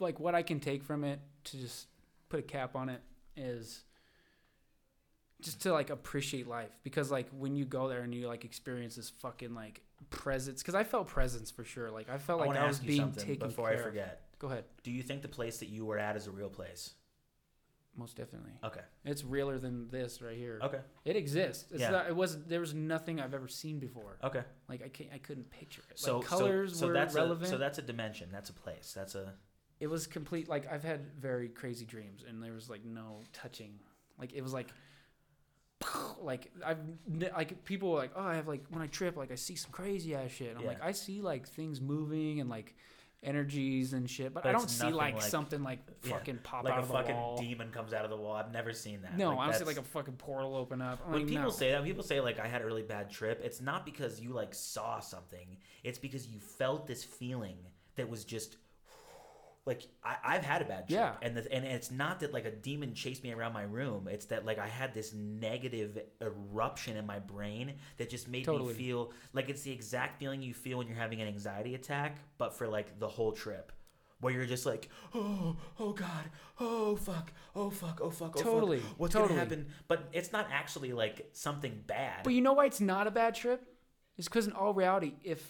[0.00, 1.86] like what I can take from it to just
[2.28, 3.00] put a cap on it
[3.36, 3.84] is
[5.42, 8.96] just to like appreciate life because like when you go there and you like experience
[8.96, 12.58] this fucking like presence because I felt presence for sure like I felt I like
[12.58, 13.82] I, was being taken before I of.
[13.82, 14.22] forget.
[14.38, 16.94] Go ahead, Do you think the place that you were at is a real place?
[17.96, 18.52] most definitely.
[18.64, 18.80] Okay.
[19.04, 20.60] It's realer than this right here.
[20.62, 20.78] Okay.
[21.04, 21.70] It exists.
[21.72, 21.90] It's Yeah.
[21.90, 24.16] not, it was there was nothing I've ever seen before.
[24.22, 24.42] Okay.
[24.68, 25.98] Like I can't I couldn't picture it.
[25.98, 27.48] So like colors so, so were that's relevant.
[27.48, 28.28] A, so that's a dimension.
[28.32, 28.92] That's a place.
[28.96, 29.34] That's a
[29.80, 33.72] it was complete like i've had very crazy dreams and there was like no touching
[34.18, 34.68] like it was like
[36.20, 36.78] like i've
[37.34, 39.70] like people were like oh i have like when i trip like i see some
[39.72, 40.70] crazy ass shit and i'm Yeah.
[40.70, 42.74] like i see like things moving and like
[43.22, 46.64] energies and shit but, But i don't see like, like- something like yeah, fucking pop
[46.64, 48.34] like out of the fucking wall demon comes out of the wall.
[48.34, 49.16] I've never seen that.
[49.18, 51.50] no like, honestly like a fucking portal open up I'm when like, people no.
[51.50, 54.20] say that, when people say like I had a really bad trip, it's not because
[54.20, 55.58] you like saw something.
[55.84, 57.58] It's because you felt this feeling
[57.96, 58.56] that was just
[59.70, 61.12] like I, I've had a bad trip, Yeah.
[61.22, 64.08] and the, and it's not that like a demon chased me around my room.
[64.10, 68.74] It's that like I had this negative eruption in my brain that just made Totally.
[68.74, 72.18] me feel like it's the exact feeling you feel when you're having an anxiety attack,
[72.38, 73.72] but for like the whole trip.
[74.20, 76.24] Where you're just like, oh, oh God,
[76.58, 79.28] oh fuck, oh fuck, oh fuck, oh Totally, fuck, what's totally.
[79.30, 79.66] gonna happen?
[79.88, 82.22] But it's not actually like something bad.
[82.24, 83.62] but you know why it's not a bad trip
[84.18, 85.40] it's because in all reality if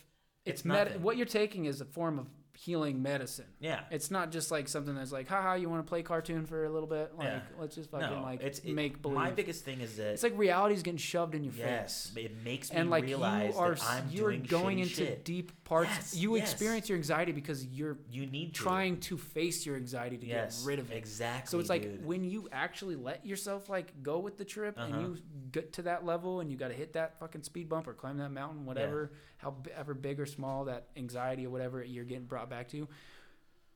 [0.44, 1.02] it's, It's nothing.
[1.02, 2.26] what you're taking is a form of
[2.62, 6.02] healing medicine yeah, It's not just like something that's like, haha, you want to play
[6.02, 7.12] cartoon for a little bit?
[7.16, 7.40] Like, Yeah.
[7.58, 9.16] let's just fucking no, like it's it- make believe.
[9.16, 11.62] My biggest thing is that it's like reality's getting shoved in your face.
[11.64, 12.24] yes, face.
[12.26, 15.24] it makes me And like realize you are, that I'm you're going into shit.
[15.24, 15.88] deep parts.
[15.90, 16.50] Yes, you yes.
[16.52, 18.60] experience your anxiety because you're You need to.
[18.62, 20.96] trying to face your anxiety to yes, get rid of it.
[20.98, 21.50] Exactly.
[21.50, 22.04] So it's like dude.
[22.04, 24.86] when you actually let yourself like go with the trip Uh-huh.
[24.92, 27.88] and you get to that level and you got to hit that fucking speed bump
[27.88, 32.26] or climb that mountain, whatever, however big or small that anxiety or whatever you're getting
[32.26, 32.76] brought back to.
[32.76, 32.88] You.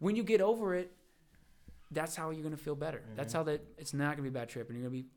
[0.00, 0.92] When you get over it,
[1.90, 3.02] that's how you're gonna feel better.
[3.14, 3.36] That's Mhm.
[3.36, 5.08] how that it's not gonna be a bad trip and you're gonna be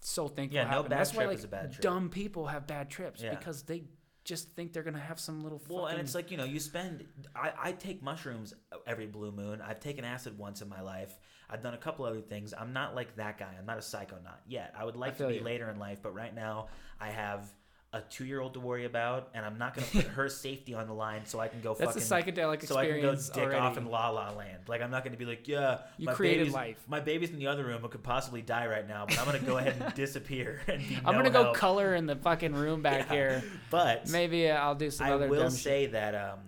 [0.00, 0.54] so thankful.
[0.56, 0.90] Yeah, no happened.
[0.90, 1.82] bad that's why trip like is a bad trip.
[1.82, 3.34] dumb people have bad trips Yeah.
[3.34, 3.84] because they
[4.24, 5.62] just think they're gonna have some little.
[5.68, 7.06] Well, and it's like you know, you spend.
[7.34, 8.52] I, I take mushrooms
[8.86, 9.60] every blue moon.
[9.62, 11.16] I've taken acid once in my life.
[11.48, 12.52] I've done a couple other things.
[12.52, 13.54] I'm not like that guy.
[13.56, 14.74] I'm not a psychonaut yet.
[14.76, 15.40] I would like to be you.
[15.44, 17.54] later in life, but right now I have
[17.96, 20.92] a two-year-old to worry about, and I'm not going to put her safety on the
[20.92, 22.28] line so I can go that's fucking.
[22.30, 23.56] a psychedelic so I can go experience dick already.
[23.60, 24.62] off in La La Land.
[24.68, 26.84] Like I'm not going to be like, yeah, You my created baby's, life.
[26.88, 29.40] My baby's in the other room and could possibly die right now, but I'm going
[29.40, 31.56] to go ahead and disappear and be I'm no gonna go help.
[31.56, 33.42] color in the fucking room back here.
[33.70, 35.60] But Maybe uh, I'll do some I other will dumb shit.
[35.60, 36.40] say that um,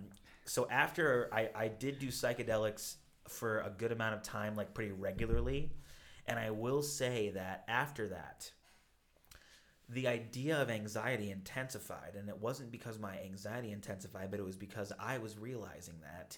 [0.45, 2.95] so after I, I did do psychedelics
[3.27, 5.71] for a good amount of time, like pretty regularly,
[6.25, 8.51] and I will say that after that,
[9.89, 14.55] the idea of anxiety intensified, and it wasn't because my anxiety intensified, but it was
[14.55, 16.37] because I was realizing that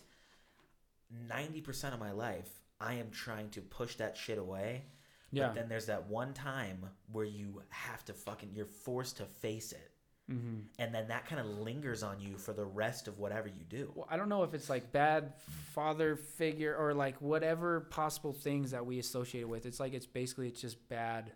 [1.27, 2.49] ninety percent of my life
[2.79, 4.85] I am trying to push that shit away.
[5.31, 5.47] Yeah.
[5.47, 9.71] But then there's that one time where you have to fucking you're forced to face
[9.71, 9.91] it
[10.27, 13.63] hmm and then that kind of lingers on you for the rest of whatever you
[13.67, 13.91] do.
[13.95, 15.33] Well, I don't know if it's like bad
[15.73, 19.65] father figure or like whatever possible things that we associate with.
[19.65, 21.31] It's like it's basically it's just bad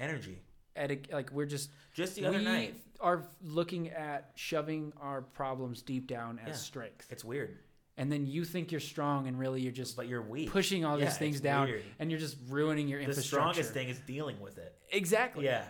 [0.00, 0.40] Energy.
[0.76, 1.12] Etiquette.
[1.12, 6.06] Like we're just Just the other we night, are looking at shoving our problems deep
[6.06, 6.54] down as Yeah.
[6.54, 7.58] strength, it's weird.
[7.96, 10.50] and then you think you're strong, and really you're just but you're weak.
[10.50, 11.82] pushing all Yeah, these things down, weird.
[11.98, 13.52] and you're just ruining your The infrastructure.
[13.62, 14.74] strongest thing is dealing with it.
[14.92, 15.44] Exactly.
[15.44, 15.64] Yeah.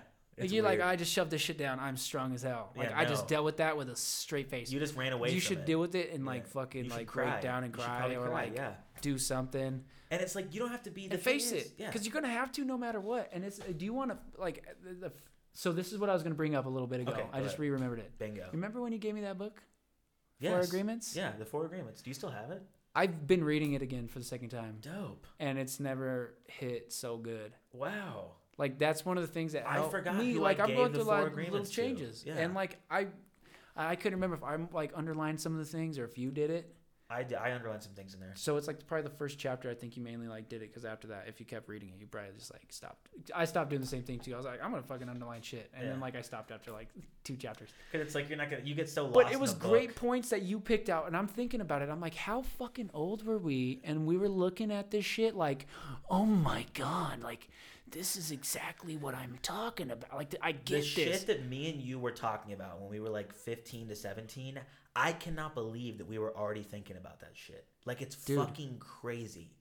[0.45, 0.80] It's you're like.
[0.80, 1.78] I just shoved this shit down.
[1.80, 2.72] I'm strong as hell.
[2.76, 3.28] Like Yeah, I just no.
[3.28, 4.70] dealt with that with a straight face.
[4.70, 5.28] you just ran away.
[5.30, 5.66] you from should it.
[5.66, 6.53] deal with it and like Yeah.
[6.53, 7.30] fucking You should like cry.
[7.30, 8.74] break down and You should cry probably or cry, like yeah.
[9.01, 11.66] do something And it's like you don't have to be the and thing face is-
[11.66, 11.86] it Yeah.
[11.86, 13.28] because you're gonna have to no matter what.
[13.32, 15.12] And it's do you want to like the, the,
[15.53, 17.12] so this is what I was gonna bring up a little bit ago.
[17.12, 17.61] Okay, I just ahead.
[17.61, 18.18] re-remembered it.
[18.18, 18.49] Bingo.
[18.53, 19.62] Remember when you gave me that book?
[20.38, 20.53] Yes.
[20.53, 21.14] Four Agreements?
[21.14, 22.01] Yeah, the four agreements.
[22.03, 22.62] Do you still have it?
[22.95, 25.26] I've been reading it again for the second time, Dope.
[25.38, 27.53] and it's never hit so good.
[27.72, 28.32] Wow.
[28.61, 30.34] Like that's one of the things that I forgot me.
[30.34, 32.34] like I'm gave going through a lot of little changes, Yeah.
[32.36, 33.06] and like I,
[33.74, 36.50] I couldn't remember if I'm like underlined some of the things or if you did
[36.50, 36.74] it.
[37.12, 38.34] I did, I underlined some things in there.
[38.36, 39.68] So it's like probably the first chapter.
[39.68, 41.94] I think you mainly like did it because after that, if you kept reading it,
[41.98, 43.08] you probably just like stopped.
[43.34, 44.32] I stopped doing the same thing too.
[44.32, 46.88] I was like, I'm gonna fucking underline shit, and then like I stopped after like
[47.24, 47.70] two chapters.
[47.90, 48.62] Because it's like you're not gonna.
[48.62, 49.14] You get so lost.
[49.14, 51.88] But it was great points that you picked out, and I'm thinking about it.
[51.88, 53.80] I'm like, how fucking old were we?
[53.82, 55.66] And we were looking at this shit like,
[56.11, 57.48] oh my god, like
[57.91, 60.14] this is exactly what I'm talking about.
[60.14, 60.86] Like I The get this.
[60.86, 64.61] shit that me and you were talking about when we were like 15 to 17,
[64.97, 67.64] I cannot believe that we were already thinking about that shit.
[67.84, 68.38] Like it's Dude.
[68.38, 69.53] fucking crazy.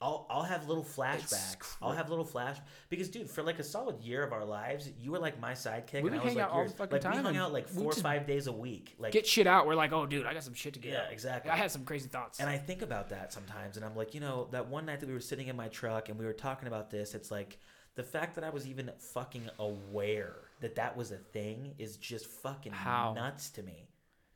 [0.00, 1.76] I'll I'll have little flashbacks.
[1.82, 2.56] I'll have little flash
[2.88, 6.02] because dude, for like a solid year of our lives, you were like my sidekick,
[6.02, 6.74] We and I was like out all yours.
[6.78, 8.94] like time we hung out like four or five days a week.
[8.98, 9.66] Like get shit out.
[9.66, 11.12] We're like, oh dude, I got some shit to get yeah, out.
[11.12, 11.50] exactly.
[11.50, 12.38] I had some crazy thoughts.
[12.38, 15.08] And I think about that sometimes, and I'm like, you know, that one night that
[15.08, 17.58] we were sitting in my truck and we were talking about this, it's like
[17.96, 22.26] the fact that I was even fucking aware that that was a thing is just
[22.26, 23.14] fucking How?
[23.14, 23.88] nuts to me.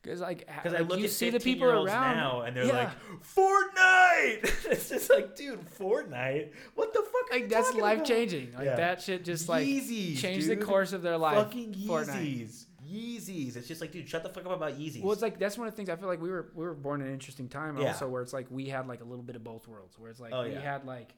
[0.02, 2.56] Because like, Because like, I look you at see the people 15-year-olds around now, and
[2.56, 2.72] they're Yeah.
[2.72, 2.90] like,
[3.22, 4.64] Fortnite.
[4.72, 6.50] it's just like, dude, Fortnite.
[6.74, 7.30] What the fuck?
[7.30, 8.52] Are like you that's life changing.
[8.54, 8.76] Like Yeah.
[8.76, 11.36] that shit just like Yeezys, changed the course of their life.
[11.36, 12.46] Fucking Fortnite.
[12.48, 12.66] Yeezys.
[12.86, 13.56] Yeezys.
[13.56, 15.02] It's just like, dude, shut the fuck up about Yeezys.
[15.02, 16.74] Well, it's like that's one of the things I feel like we were we were
[16.74, 17.88] born in an interesting time Yeah.
[17.88, 20.20] also where it's like we had like a little bit of both worlds where it's
[20.20, 21.14] like Oh, we had like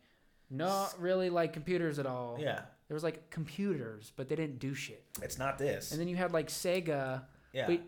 [0.51, 2.37] not really like computers at all.
[2.39, 5.03] yeah, There was like computers, but they didn't do shit.
[5.22, 5.91] it's not this.
[5.91, 7.22] And then you had like Sega,
[7.53, 7.66] yeah.
[7.66, 7.80] but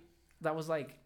[0.46, 0.96] that was like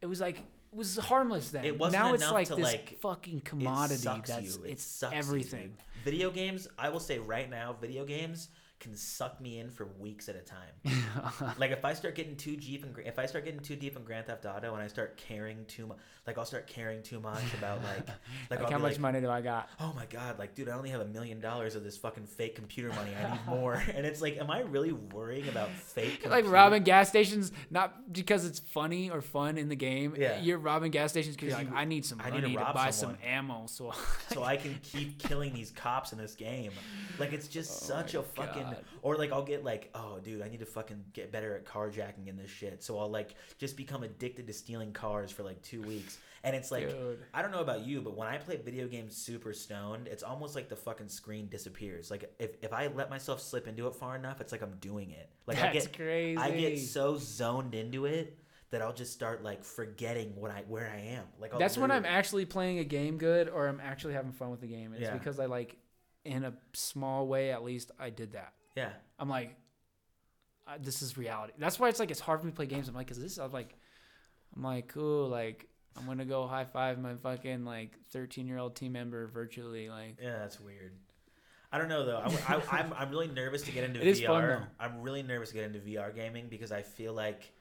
[0.00, 1.64] it was like it was harmless then.
[1.64, 4.64] It wasn't now it's like to, this like, fucking It commodity sucks that's you.
[4.64, 5.68] It it's sucks you, everything.
[5.68, 6.04] dude.
[6.04, 8.48] Video games, I will say right now, video games
[8.82, 11.54] can suck me in for weeks at a time.
[11.58, 14.02] like if I start getting too deep in, if I start getting too deep in
[14.02, 17.54] Grand Theft Auto and I start caring too much, like I'll start caring too much
[17.56, 18.08] about like,
[18.50, 19.68] like, like how much like, money do I got?
[19.78, 22.56] oh my god, like dude, I only have a million dollars of this fucking fake
[22.56, 23.12] computer money.
[23.14, 23.74] I need more.
[23.94, 26.26] and it's like, am I really worrying about fake?
[26.28, 30.16] like robbing gas stations, not because it's funny or fun in the game.
[30.18, 30.40] Yeah.
[30.40, 33.18] You're robbing gas stations because like, I need some I need to to, buy someone."
[33.18, 33.66] some ammo.
[33.68, 33.94] So,
[34.32, 36.72] so I can keep killing these cops in this game.
[37.20, 38.84] Like it's just Oh such a fucking God.
[39.02, 42.26] or like I'll get like, oh dude, I need to fucking get better at carjacking
[42.26, 42.82] in this shit.
[42.82, 46.18] So I'll like just become addicted to stealing cars for like two weeks.
[46.44, 47.20] And it's like Dude.
[47.32, 50.56] I don't know about you, but when I play video games super stoned, it's almost
[50.56, 52.10] like the fucking screen disappears.
[52.10, 55.12] Like if, if I let myself slip into it far enough, it's like I'm doing
[55.12, 55.30] it.
[55.46, 56.36] Like I get crazy.
[56.36, 58.38] I get so zoned into it
[58.72, 61.24] that I'll just start like forgetting what I where I am.
[61.38, 64.50] Like I'll That's when I'm actually playing a game good or I'm actually having fun
[64.50, 64.92] with the game.
[64.94, 65.12] It's Yeah.
[65.12, 65.76] because I like,
[66.24, 68.54] in a small way at least, I did that.
[68.76, 68.90] Yeah.
[69.18, 69.56] I'm like,
[70.66, 71.52] uh, this is reality.
[71.58, 72.88] That's why it's like it's hard for me to play games.
[72.88, 73.74] I'm like, cause this I'm like,
[74.56, 75.28] I'm like, cool.
[75.28, 79.88] Like I'm gonna go high five my fucking like 13 year old team member virtually.
[79.88, 80.92] Like Yeah, that's weird.
[81.70, 82.18] I don't know though.
[82.18, 84.26] I, I, I'm I'm really nervous to get into VR.
[84.26, 84.66] fun.
[84.78, 87.52] I'm really nervous to get into VR gaming because I feel like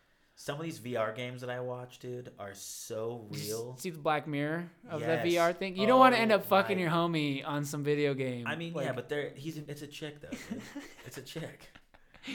[0.43, 3.75] some of these VR games that I watch, dude, are so real.
[3.77, 5.23] See the Black Mirror of Yes.
[5.23, 5.75] the VR thing.
[5.75, 8.47] You don't want to Oh end up fucking my- your homie on some video game.
[8.47, 10.35] I mean, like, yeah, but they're he's it's a chick though.
[11.05, 11.69] it's a chick.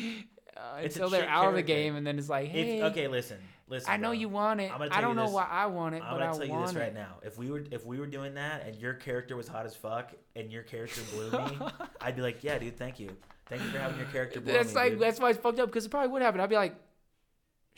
[0.57, 3.39] uh, it's until they're out of the game, and then it's like, hey, okay, listen,
[3.69, 3.91] listen.
[3.91, 4.13] I know bro.
[4.13, 4.71] you want it.
[4.93, 6.79] I don't know why I want it, I'm but gonna I tell you this it.
[6.79, 7.17] right now.
[7.25, 10.13] If we were if we were doing that and your character was hot as fuck
[10.37, 11.59] and your character blew me,
[12.01, 14.69] I'd be like, yeah, dude, thank you, thank you for having your character blow That's
[14.75, 14.81] me.
[14.81, 15.01] like dude.
[15.01, 16.41] that's why it's fucked up because it probably would happen.
[16.41, 16.77] I'd be like,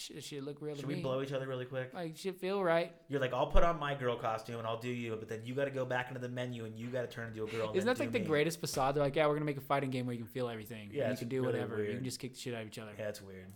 [0.00, 1.02] shit, shit look real Should we me.
[1.02, 1.92] blow each other really quick?
[1.92, 2.92] Like shit feel right.
[3.08, 5.54] You're like, I'll put on my girl costume and I'll do you, but then you
[5.54, 7.72] got to go back into the menu and you got to turn into a girl.
[7.74, 8.94] Isn't that like do the greatest facade?
[8.94, 10.90] They're like, yeah, we're gonna make a fighting game where you can feel everything.
[10.92, 11.82] Yeah, and you can do really whatever.
[11.84, 12.92] You can just kick the shit out of each other.
[12.98, 13.46] Yeah, it's weird.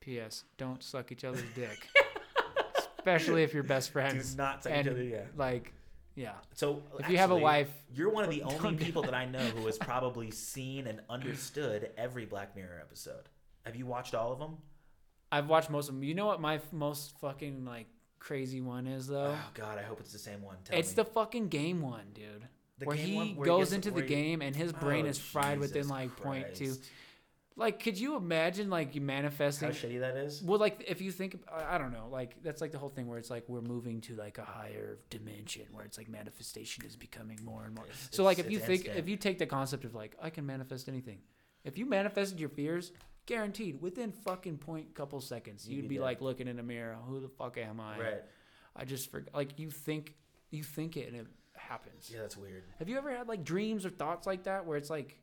[0.00, 0.44] P.S.
[0.56, 1.88] Don't suck each other's dick,
[2.98, 4.32] especially if you're best friends.
[4.32, 5.02] Do not suck each other.
[5.02, 5.22] Yeah.
[5.36, 5.72] Like,
[6.14, 6.32] yeah.
[6.54, 9.38] So If you have a wife, you're one of the only people that I know
[9.38, 13.28] who has probably seen and understood every Black Mirror episode.
[13.64, 14.56] Have you watched all of them?
[15.30, 16.04] I've watched most of them.
[16.04, 17.86] You know what my f- most fucking like
[18.18, 19.34] crazy one is though?
[19.36, 20.56] Oh God, I hope it's the same one.
[20.64, 20.94] Tell it's me.
[20.96, 22.46] the fucking game one, dude.
[22.78, 25.06] The where game he one where goes gets- into the he- game and his brain
[25.06, 26.74] Oh, is fried within like point two.
[27.56, 29.68] Like, could you imagine like you manifesting?
[29.70, 30.40] How shitty that is.
[30.44, 33.08] Well, like if you think, I I don't know, like that's like the whole thing
[33.08, 36.94] where it's like we're moving to like a higher dimension where it's like manifestation is
[36.94, 37.84] becoming more and more.
[37.86, 38.98] It's- so like if you think, instant.
[38.98, 41.18] if you take the concept of like I can manifest anything,
[41.64, 42.92] if you manifested your fears,
[43.28, 46.96] guaranteed within fucking point couple seconds You'd you'd, be be, like looking in a mirror,
[47.06, 47.98] who the fuck am I?
[47.98, 48.22] Right.
[48.74, 49.34] I just forgot.
[49.34, 50.14] Like you think,
[50.50, 52.10] you think it and it happens.
[52.12, 52.64] Yeah, that's weird.
[52.78, 55.20] Have you ever had like dreams or thoughts like that where it's like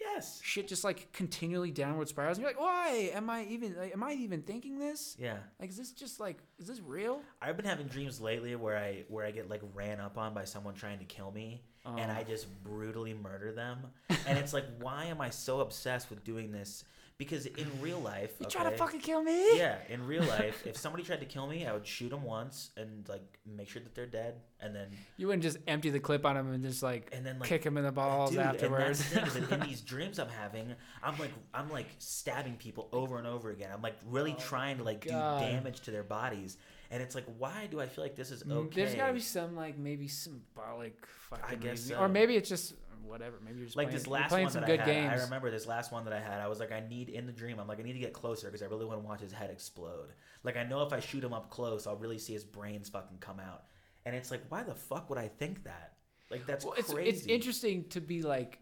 [0.00, 0.40] Yes.
[0.42, 4.02] shit just like continually downward spirals and you're like, why am I even like, am
[4.02, 5.16] I even thinking this?
[5.18, 5.36] Yeah.
[5.60, 7.20] Like is this just like is this real?
[7.40, 10.44] I've been having dreams lately where I where I get like ran up on by
[10.44, 12.14] someone trying to kill me and Oh.
[12.14, 13.78] I just brutally murder them.
[14.26, 16.84] and it's like why am I so obsessed with doing this?
[17.24, 19.56] Because in real life, You trying to fucking kill me?
[19.58, 22.70] Yeah, in real life, if somebody tried to kill me, I would shoot them once
[22.76, 26.24] and like make sure that they're dead and then You wouldn't just empty the clip
[26.26, 29.00] on them and just like and then like kick them in the balls Dude, afterwards.
[29.12, 32.88] And that's the thing in these dreams I'm having, I'm like I'm like stabbing people
[32.92, 33.70] over and over again.
[33.72, 35.40] I'm like really trying to like Oh God.
[35.40, 36.56] do damage to their bodies,
[36.90, 38.82] and it's like why do I feel like this is Mm, okay?
[38.82, 41.96] There's got to be some like maybe symbolic fucking guess so.
[41.96, 42.74] or maybe it's just
[43.04, 43.36] whatever.
[43.44, 44.92] Maybe you're just like playing, this last playing one some that good I had.
[44.92, 45.20] games.
[45.20, 46.40] I remember this last one that I had.
[46.40, 47.58] I was like, I need in the dream.
[47.58, 49.50] I'm like, I need to get closer because I really want to watch his head
[49.50, 50.08] explode.
[50.42, 53.18] Like I know if I shoot him up close, I'll really see his brains fucking
[53.18, 53.64] come out.
[54.04, 55.94] And it's like, why the fuck would I think that?
[56.30, 57.10] Like that's well, it's crazy.
[57.10, 58.58] it's interesting to be like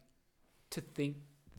[0.70, 1.16] to think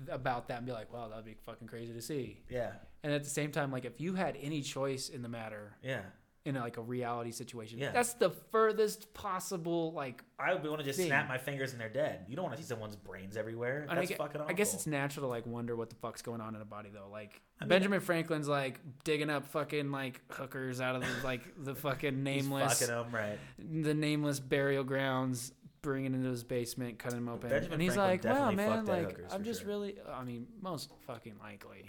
[0.10, 2.42] about that and be like, wow, that'd be fucking crazy to see.
[2.50, 2.72] Yeah,
[3.04, 6.02] And at the same time, like if you had any choice in the matter yeah.
[6.44, 7.92] In a, like a reality situation, Yeah.
[7.92, 10.24] that's the furthest possible like.
[10.39, 11.08] I would want to just Thing.
[11.08, 12.26] snap my fingers and they're dead.
[12.28, 13.82] You don't want to see someone's brains everywhere.
[13.84, 14.50] and I That's gue- fucking awful.
[14.50, 16.89] I guess it's natural to like wonder what the fuck's going on in a body
[16.92, 17.10] though.
[17.12, 21.42] Like I mean- Benjamin Franklin's like digging up fucking like hookers out of the, like
[21.64, 23.38] the fucking nameless fucking them right.
[23.60, 28.32] the nameless burial grounds, bringing into his basement, cutting him open, Benjamin and he's Franklin
[28.34, 31.86] like, "Wow, man, like I'm just sure." really, I mean, most fucking likely."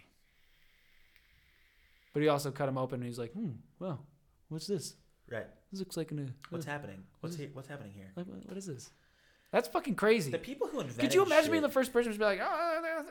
[2.12, 4.05] But he also cut him open, and he's like, "Hmm, well,
[4.53, 4.94] what's this?
[5.30, 5.46] Right.
[5.70, 7.03] This looks like an, uh, What's happening?
[7.20, 8.11] What's he, what's happening here?
[8.16, 8.90] like, what- what is this?
[9.50, 12.11] That's fucking crazy." The people who invented Could you imagine shit, being the first person
[12.12, 12.44] to be like, "Oh,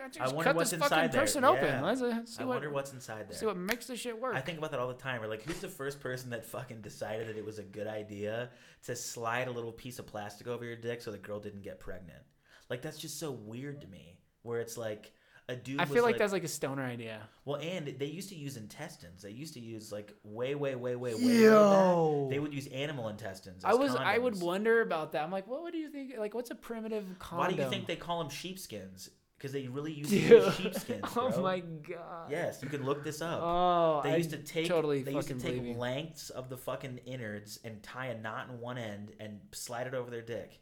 [0.04, 1.50] I just wonder cut what's this inside fucking there." person Yeah.
[1.50, 1.82] open.
[1.84, 3.38] Let's uh, see I what wonder what's inside there.
[3.38, 5.22] see what makes this shit work." I think about that all the time.
[5.22, 8.50] Or like, who's the first person that fucking decided that it was a good idea
[8.86, 11.80] to slide a little piece of plastic over your dick so the girl didn't get
[11.80, 12.24] pregnant?
[12.72, 14.18] Like, that's just so weird to me.
[14.42, 15.14] Where it's like
[15.52, 15.80] a dude.
[15.80, 17.22] I was feel like that's like a stoner idea.
[17.45, 19.22] well, and they used to use intestines.
[19.22, 21.26] They used to use like way, way, way, way, way.
[21.26, 22.24] way Yo.
[22.24, 22.34] back.
[22.34, 23.64] They would use animal intestines.
[23.66, 25.24] I as was I would wonder about that.
[25.24, 26.14] I'm like, what would you think?
[26.18, 27.45] Like, what's a primitive condom?
[27.47, 29.10] Why do you think they call them sheepskins?
[29.38, 31.02] Because they really used to use sheepskins.
[31.16, 32.30] oh my god.
[32.30, 33.39] Yes, you can look this up.
[33.41, 35.80] Oh, they I used to take totally they used to take believe you.
[35.80, 39.95] lengths of the fucking innards and tie a knot in one end and slide it
[39.95, 40.60] over their dick.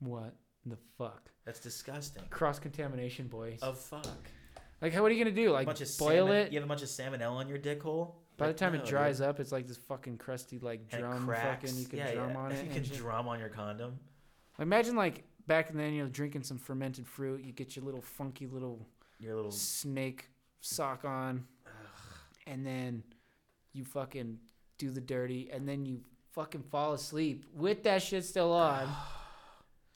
[0.00, 1.30] What the fuck?
[1.48, 2.24] That's disgusting.
[2.28, 3.60] Cross contamination, boys.
[3.62, 4.04] Of fuck.
[4.82, 5.50] Like, how what are you gonna do?
[5.50, 6.52] Like, boil salmon, it?
[6.52, 8.20] You have a bunch of salmonella on your dick hole.
[8.36, 9.28] By the time no, it dries dude.
[9.28, 11.26] up, it's like this fucking crusty like drum.
[11.26, 12.36] Fucking, you can yeah, drum yeah.
[12.36, 12.66] on it.
[12.66, 13.98] You can drum on your condom.
[14.58, 17.42] Imagine like back in then, you're drinking some fermented fruit.
[17.42, 18.86] You get your little funky little
[19.18, 20.28] Your little snake
[20.60, 21.46] sock on,
[22.46, 23.02] and then
[23.72, 24.36] you fucking
[24.76, 28.86] do the dirty, and then you fucking fall asleep with that shit still on,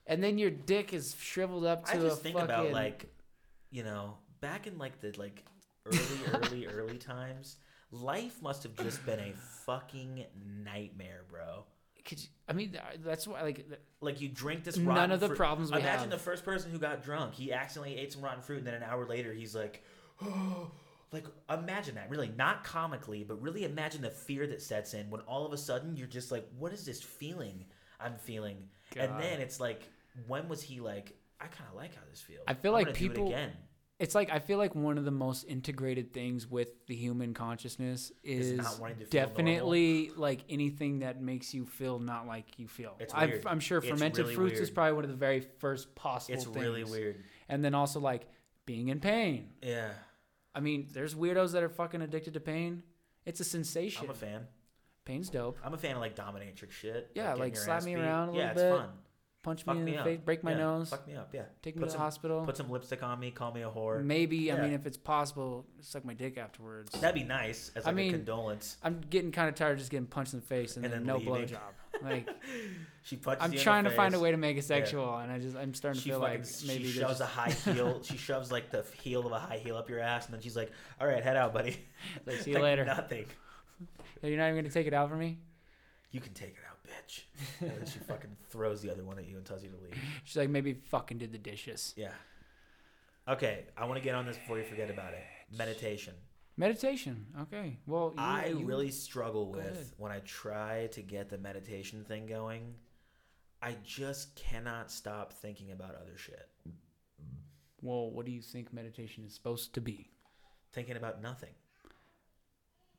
[0.06, 2.06] and then your dick is shriveled up to a fucking.
[2.06, 2.50] I just a think fucking.
[2.54, 3.06] about like,
[3.70, 5.44] you know, back in like the like
[5.86, 5.98] early,
[6.34, 7.56] early, early times,
[7.90, 9.32] life must have just been a
[9.66, 10.24] fucking
[10.64, 11.64] nightmare, bro.
[12.04, 13.64] Could you, I mean, that's why like
[14.00, 14.76] Like you drink this.
[14.76, 16.10] None of the fruit- problems we Imagine have.
[16.10, 17.34] the first person who got drunk.
[17.34, 19.84] He accidentally ate some rotten fruit, and then an hour later, he's like,
[20.22, 20.70] "Oh."
[21.12, 25.20] Like imagine that, really, not comically, but really imagine the fear that sets in when
[25.26, 27.66] all of a sudden you're just like, "What is this feeling
[28.02, 29.88] I'm feeling?" And then it's like,
[30.26, 32.86] when was he like, "I kind of like how this feels." I feel I'm like
[32.86, 33.52] do it people- again.
[33.98, 38.10] it's like I feel like one of the most integrated things with the human consciousness
[38.24, 42.58] Is is, not wanting to feel definitely like anything that makes you feel not like
[42.58, 42.96] you feel.
[42.98, 43.46] It's weird.
[43.46, 46.44] I'm sure It's fermented really fruits is probably one of the very first possible It's
[46.44, 46.56] things.
[46.56, 47.22] really weird.
[47.48, 48.26] And then also like
[48.66, 49.50] being in pain.
[49.62, 49.90] Yeah,
[50.54, 52.82] I mean, there's weirdos that are fucking addicted to pain.
[53.24, 54.04] It's a sensation.
[54.04, 54.48] I'm a fan.
[55.04, 55.58] Pain's dope.
[55.64, 57.10] I'm a fan of like dominatrix shit.
[57.14, 58.00] Yeah, like your slap me beat.
[58.02, 58.70] around a yeah, little it's bit.
[58.78, 58.88] fun.
[59.42, 60.04] Punch Fuck me in me the up.
[60.04, 61.30] face, break my Yeah, nose, Fuck me up.
[61.34, 61.42] Yeah.
[61.62, 62.44] take me to some- the hospital.
[62.44, 63.32] Put some lipstick on me.
[63.32, 64.00] Call me a whore.
[64.04, 66.92] Maybe, I mean, if it's possible, suck my dick afterwards.
[67.00, 68.76] That'd be nice as I like mean, a condolence.
[68.84, 71.04] I'm getting kind of tired of just getting punched in the face and, And then,
[71.04, 71.58] then no blowjob.
[72.04, 72.28] Like
[73.02, 75.56] She punches I'm trying to find a way to make it sexual, and I just
[75.56, 78.00] I'm starting to She feel fucking like she maybe shoves there's a high heel.
[78.04, 80.56] she shoves like the heel of a high heel up your ass, and then she's
[80.56, 81.84] like, "All right, head out, buddy."
[82.26, 82.84] like, see you Like, later.
[82.84, 83.26] Nothing.
[84.28, 85.38] You're not even gonna take it out for me.
[86.10, 87.22] You can take it out, bitch.
[87.60, 89.98] And then she fucking throws the other one at you and tells you to leave.
[90.24, 91.94] She's like maybe fucking did the dishes.
[91.96, 92.12] Yeah.
[93.28, 95.22] Okay, I want to get on this before you forget about it.
[95.56, 96.14] Meditation.
[96.56, 97.26] Meditation.
[97.42, 97.78] Okay.
[97.86, 99.86] Well, you, I you- really struggle with ahead.
[99.96, 102.74] when I try to get the meditation thing going.
[103.64, 106.48] I just cannot stop thinking about other shit.
[107.80, 110.10] Well, what do you think meditation is supposed to be?
[110.72, 111.50] Thinking about nothing.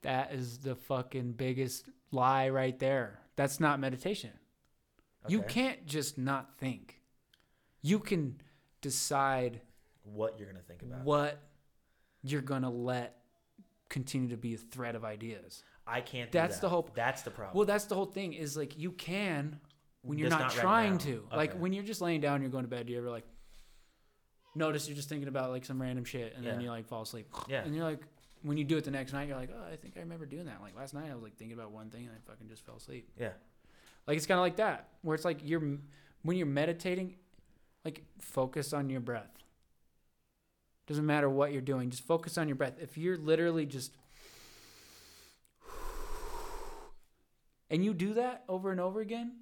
[0.03, 3.19] That is the fucking biggest lie right there.
[3.35, 4.31] That's not meditation.
[5.27, 7.01] You can't just not think.
[7.81, 8.41] You can
[8.81, 9.61] decide
[10.03, 11.03] What you're gonna think about.
[11.03, 11.41] what
[12.21, 13.17] you're gonna let
[13.89, 15.63] continue to be a thread of ideas.
[15.85, 16.31] I can't.
[16.31, 16.61] Do That's that.
[16.61, 16.95] the hope.
[16.95, 17.57] That's the problem.
[17.57, 18.33] Well, that's the whole thing.
[18.33, 19.59] Is like you can
[20.01, 20.99] when you're not, not trying now.
[20.99, 21.27] to.
[21.35, 22.87] Like when you're just laying down, you're going to bed.
[22.87, 23.25] Do you ever like
[24.55, 27.27] notice you're just thinking about like some random shit, and then you like fall asleep,
[27.47, 27.63] yeah.
[27.63, 28.01] and you're like.
[28.43, 30.45] When you do it the next night, you're like, oh, I think I remember doing
[30.45, 30.61] that.
[30.61, 32.75] Like last night, I was like thinking about one thing and I fucking just fell
[32.75, 33.09] asleep.
[33.17, 33.29] Yeah.
[34.05, 35.61] Like it's kind of like that, where it's like you're
[36.23, 37.15] when you're meditating,
[37.85, 39.31] like focus on your breath.
[40.87, 42.73] Doesn't matter what you're doing, just focus on your breath.
[42.81, 43.93] If you're literally just
[47.69, 49.37] and you do that over and over again,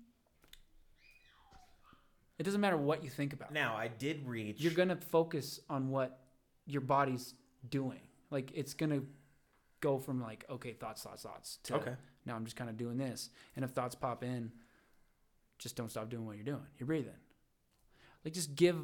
[2.38, 3.52] it doesn't matter what you think about.
[3.52, 4.62] Now I did reach.
[4.62, 6.20] You're gonna focus on what
[6.68, 7.34] your body's
[7.68, 8.02] doing.
[8.32, 9.02] Like it's gonna
[9.82, 11.94] go from like okay thoughts thoughts thoughts to okay.
[12.26, 13.30] now I'm just kind of doing this.
[13.56, 14.52] And if thoughts pop in,
[15.60, 16.66] just don't stop doing what you're doing.
[16.80, 17.12] You're breathing.
[18.26, 18.78] Like just give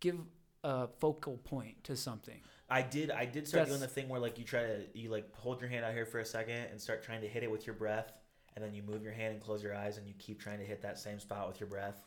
[0.00, 0.16] give
[0.64, 2.40] a focal point to something.
[2.68, 3.10] I did.
[3.10, 5.70] I did start doing the thing where like you try to you like hold your
[5.70, 8.12] hand out here for a second and start trying to hit it with your breath,
[8.54, 10.64] and then you move your hand and close your eyes and you keep trying to
[10.64, 12.02] hit that same spot with your breath,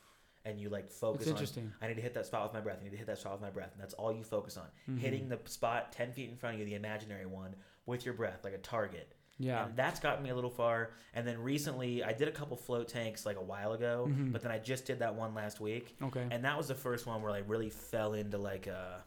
[0.45, 1.33] and you like focus on.
[1.33, 1.71] interesting.
[1.81, 2.77] I need to hit that spot with my breath.
[2.79, 4.67] I need to hit that spot with my breath, and that's all you focus on.
[4.89, 4.99] Mhm.
[4.99, 8.43] Hitting the spot ten feet in front of you, the imaginary one, with your breath,
[8.43, 9.13] like a target.
[9.41, 9.65] Yeah.
[9.67, 10.91] And that's gotten me a little far.
[11.13, 14.31] And then recently, I did a couple float tanks like a while ago, Mhm.
[14.33, 16.27] but then I just did that one last week, Okay.
[16.29, 19.03] and that was the first one where I really fell into like a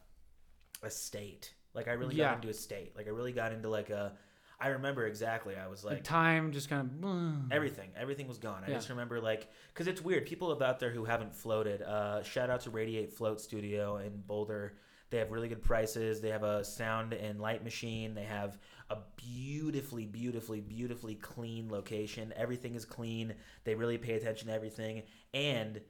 [0.83, 1.55] a state.
[1.75, 2.31] Like I really Yeah.
[2.31, 2.97] got into a state.
[2.97, 4.17] Like I really got into like a.
[4.63, 5.57] I remember exactly.
[5.57, 7.91] I was the like time just kind of everything.
[7.97, 8.63] Everything was gone.
[8.65, 8.75] I Yeah.
[8.77, 10.25] just remember like because it's weird.
[10.27, 11.83] People out there who haven't floated.
[11.83, 14.75] Uh, shout out to Radiate Float Studio in Boulder.
[15.11, 16.21] They have really good prices.
[16.21, 18.15] They have a sound and light machine.
[18.15, 18.57] They have
[18.89, 22.33] a beautifully, beautifully, beautifully clean location.
[22.37, 23.35] Everything is clean.
[23.65, 25.03] They really pay attention to everything,
[25.35, 25.81] and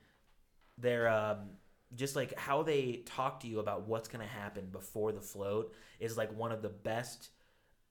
[0.79, 1.51] they're um,
[1.95, 6.16] just like how they talk to you about what's gonna happen before the float is
[6.16, 7.31] like one of the best.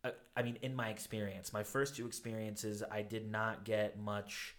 [0.03, 4.55] Uh, I mean, in my experience, my first two experiences, I did not get much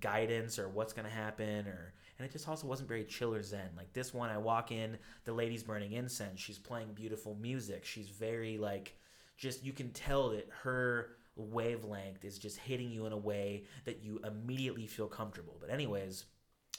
[0.00, 3.70] guidance or what's gonna happen or and it just also wasn't very chill or zen.
[3.76, 8.08] Like this one i walk in the lady's burning incense she's playing beautiful music she's
[8.08, 8.94] very like
[9.36, 14.02] just you can tell that her wavelength is just hitting you in a way that
[14.02, 15.56] you immediately feel comfortable.
[15.60, 16.24] But anyways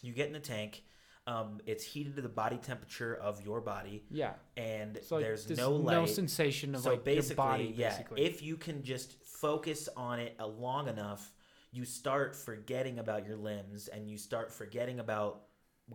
[0.01, 0.84] you get in the tank
[1.28, 4.34] um, it's heated to the body temperature of your body yeah.
[4.55, 7.73] and So there's no light sensation of so like basically, your body.
[7.78, 8.25] yeah, Basically.
[8.25, 11.34] if you can just focus on it long enough,
[11.71, 15.43] you start forgetting about your limbs and you start forgetting about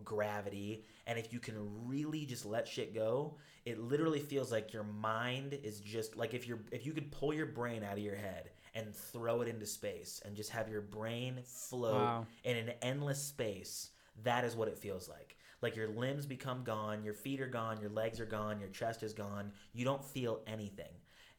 [0.03, 0.85] gravity.
[1.07, 1.55] And if you can
[1.87, 6.47] really just let shit go, it literally feels like your mind is just like if
[6.47, 9.65] you're if you could pull your brain out of your head and throw it into
[9.65, 12.27] space and just have your brain float Wow.
[12.43, 13.89] in an endless space.
[14.23, 15.35] That is what it feels like.
[15.61, 19.01] Like your limbs become gone, your feet are gone, your legs are gone, your chest
[19.01, 19.51] is gone.
[19.73, 20.91] You don't feel anything,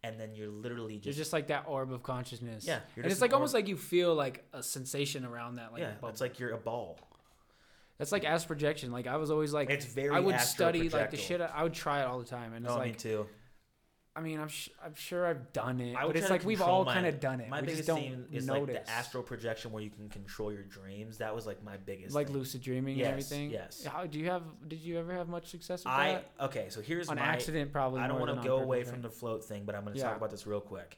[0.03, 2.67] and then you're literally you're just, just like that orb of consciousness.
[2.67, 5.73] Yeah, and it's like almost like you feel like a sensation around that.
[5.73, 5.91] Like yeah.
[5.93, 6.09] bubble.
[6.09, 6.99] It's like you're a ball.
[7.99, 8.93] that's like astral projection.
[8.93, 10.15] Like I was always like It's very.
[10.15, 11.43] I would study like the shit.
[11.43, 13.27] I would try it all the time, and oh, it's Oh, me like too.
[14.17, 16.85] I mean, I'm sh- I'm sure I've done it, I but it's like we've all
[16.85, 17.49] kind of done it.
[17.49, 18.75] My we just biggest don't thing is notice.
[18.77, 21.19] like the astral projection where you can control your dreams.
[21.19, 22.15] That was like my biggest.
[22.15, 22.37] like thing.
[22.37, 23.51] lucid dreaming Yes, and everything.
[23.51, 23.85] yes.
[23.85, 24.43] How do you have?
[24.69, 26.31] Did you ever have much success with I that?
[26.43, 26.67] okay.
[26.69, 28.03] So here's On my accident, probably.
[28.03, 29.99] I don't want want to go away from the float thing, but I'm going to
[30.01, 30.09] Yeah.
[30.09, 30.97] talk about this real quick.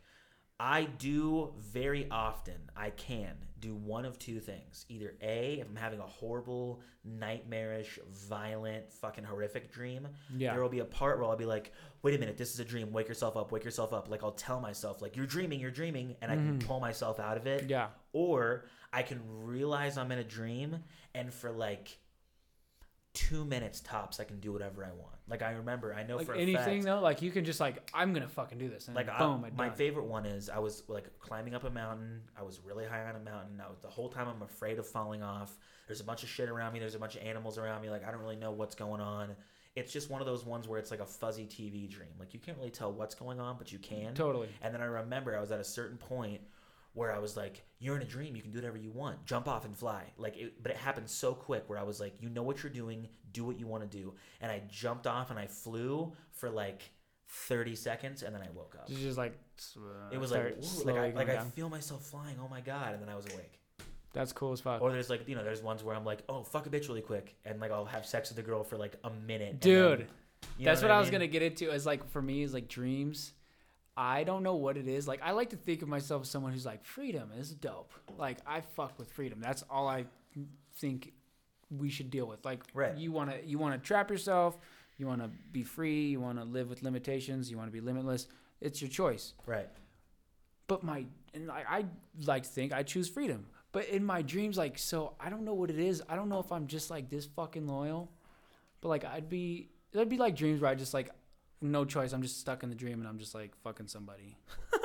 [0.58, 4.86] I do very often, I can do one of two things.
[4.88, 10.52] Either A, if I'm having a horrible, nightmarish, violent, fucking horrific dream, Yeah.
[10.52, 12.64] there will be a part where I'll be like, wait a minute, this is a
[12.64, 12.92] dream.
[12.92, 14.08] Wake yourself up, wake yourself up.
[14.10, 16.66] Like, I'll tell myself, like, you're dreaming, you're dreaming, and I can Mhm.
[16.66, 17.68] pull myself out of it.
[17.68, 17.88] Yeah.
[18.12, 20.84] Or I can realize I'm in a dream,
[21.14, 21.98] and for like
[23.16, 25.16] two minutes tops, I can do whatever I want.
[25.26, 27.58] Like, I remember, I know Like for a anything fact, though, like you can just
[27.60, 30.50] like I'm gonna fucking do this, and like like boom, I, my favorite one is
[30.50, 32.20] I was like climbing up a mountain.
[32.38, 33.60] I was really high on a mountain.
[33.64, 35.56] I was, the whole time I'm afraid of falling off.
[35.86, 36.78] There's a bunch of shit around me.
[36.78, 37.88] There's a bunch of animals around me.
[37.88, 39.34] Like I don't really know what's going on.
[39.76, 42.10] It's just one of those ones where it's like a fuzzy TV dream.
[42.20, 44.12] Like you can't really tell what's going on, but you can.
[44.14, 44.48] Totally.
[44.60, 46.42] And then I remember I was at a certain point
[46.96, 48.34] where I was like, "You're in a dream.
[48.34, 49.24] You can do whatever you want.
[49.26, 52.14] Jump off and fly." Like, it, but it happened so quick where I was like,
[52.20, 53.08] "You know what you're doing.
[53.32, 56.90] Do what you want to do." And I jumped off and I flew for like
[57.28, 58.88] 30 seconds, and then I woke up.
[58.88, 59.38] You just like
[59.76, 61.50] uh, It was like, like I, like I down?
[61.50, 62.36] feel myself flying.
[62.42, 62.94] Oh my god!
[62.94, 63.60] And then I was awake.
[64.12, 64.80] That's cool as fuck.
[64.80, 67.02] Or there's like, you know, there's ones where I'm like, "Oh, fuck a bitch really
[67.02, 69.60] quick," and like I'll have sex with a girl for like a minute.
[69.60, 70.06] Dude, then-
[70.64, 71.12] That's what I, was mean?
[71.20, 71.70] gonna get into.
[71.70, 73.32] Is like for me is like dreams.
[73.96, 75.08] I don't know what it is.
[75.08, 77.92] Like I like to think of myself as someone who's like freedom is dope.
[78.18, 79.40] Like I fuck with freedom.
[79.40, 80.04] That's all I
[80.76, 81.12] think
[81.70, 82.44] we should deal with.
[82.44, 82.96] Like Right.
[82.96, 84.58] you wanna you wanna trap yourself.
[84.98, 86.08] You wanna be free.
[86.08, 87.50] You wanna live with limitations.
[87.50, 88.26] You wanna be limitless.
[88.60, 89.34] It's your choice.
[89.46, 89.68] Right.
[90.66, 91.84] But my and I, I
[92.24, 93.46] like to think I choose freedom.
[93.72, 96.02] But in my dreams, like so, I don't know what it is.
[96.08, 98.10] I don't know if I'm just like this fucking loyal.
[98.80, 101.10] But like I'd be, it'd be like dreams where I just like,
[101.60, 102.12] no choice.
[102.12, 104.36] I'm just stuck in the dream and I'm just like fucking somebody,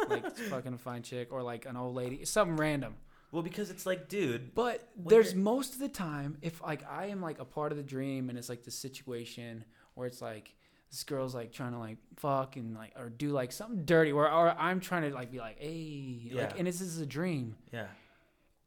[0.09, 2.95] like fucking a fine chick or like an old lady, something random.
[3.31, 7.07] Well, because it's like, dude, But there's you're- most of the time if like I
[7.07, 9.63] am like a part of the dream and it's like the situation
[9.93, 10.53] where it's like
[10.89, 14.29] this girl's like trying to like fuck and like or do like something dirty or
[14.29, 16.41] or I'm trying to like be like hey Yeah.
[16.41, 17.87] like and this is a dream yeah,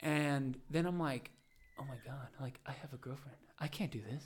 [0.01, 1.31] and then I'm like
[1.79, 4.25] oh my god like I have a girlfriend I can't do this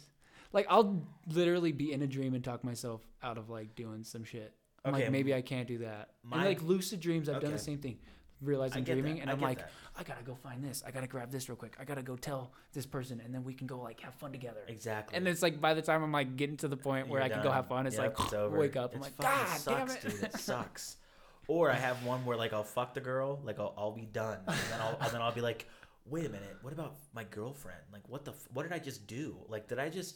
[0.52, 4.24] like I'll literally be in a dream and talk myself out of like doing some
[4.24, 7.40] shit I'm Okay, like maybe I can't do that my- and like lucid dreams I've
[7.42, 7.98] done the same thing
[8.40, 9.22] realize I'm dreaming that.
[9.22, 9.70] and I I'm like that.
[9.98, 10.84] I gotta go find this.
[10.86, 11.74] I gotta grab this real quick.
[11.80, 14.60] I gotta go tell this person, and then we can go like have fun together.
[14.68, 15.16] exactly.
[15.16, 17.34] And it's like by the time I'm like getting to the point where You're I
[17.34, 18.92] can go have fun, it's Yep, like it's wake up.
[18.94, 20.10] I'm It's like, fucking God damn sucks, it.
[20.12, 20.22] dude.
[20.22, 20.96] It sucks.
[21.48, 24.38] Or I have one where like I'll fuck the girl, like I'll, I'll be done,
[24.46, 25.66] and then I'll and then I'll be like,
[26.06, 27.80] wait a minute, what about my girlfriend?
[27.92, 29.36] Like, what the f- what did I just do?
[29.48, 30.14] Like, did I just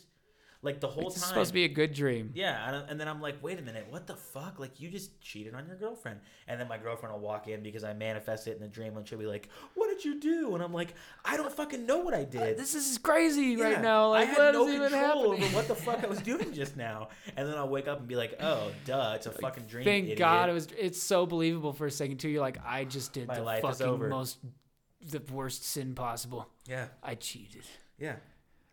[0.65, 1.29] like the whole time It's time?
[1.29, 2.31] supposed to be a good dream.
[2.35, 4.61] Yeah, and, and then I'm like, wait a minute, what the fuck?
[4.61, 6.21] Like, you just cheated on your girlfriend.
[6.47, 9.07] And then my girlfriend will walk in because I manifest it in the dream, and
[9.07, 10.55] she'll be like, what did you do?
[10.55, 10.95] And I'm like,
[11.25, 12.59] I don't fucking know what I uh, did.
[12.59, 14.11] This is crazy right now.
[14.11, 15.43] Like, I had no control happening?
[15.43, 17.09] over what the fuck I was doing just now.
[17.37, 19.85] And then I'll wake up and be like, oh, duh, it's a fucking dream.
[19.85, 20.19] Thank idiot.
[20.19, 20.69] God it was.
[20.79, 22.29] It's so believable for a second too.
[22.29, 24.39] You're like, I just did My the fucking most,
[25.11, 26.49] the worst sin possible.
[26.69, 27.65] Yeah, I cheated.
[27.99, 28.17] yeah.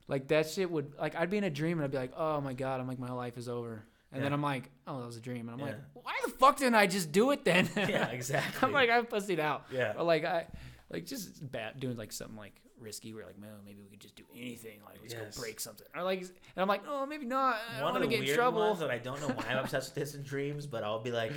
[0.10, 2.41] Like that shit would like I'd be in a dream and I'd be like, oh
[2.41, 3.86] my god, I'm like my life is over.
[4.12, 5.47] And then I'm like, oh, that was a dream.
[5.47, 7.70] And I'm like, why the fuck didn't I just do it then?
[7.78, 8.60] Yeah, exactly.
[8.68, 9.66] I'm like, I pussied out.
[9.72, 9.93] Yeah.
[9.95, 10.47] Or like I,
[10.91, 13.14] like just bad doing like something like risky.
[13.14, 14.80] Where like, well, maybe we could just do anything.
[14.84, 15.38] Like let's Yes.
[15.38, 15.86] go break something.
[15.95, 17.57] Or like, and I'm like, oh, maybe not.
[17.78, 18.62] I One of the to get in weird trouble.
[18.62, 21.12] ones that I don't know why I'm obsessed with this in dreams, but I'll be
[21.12, 21.34] like,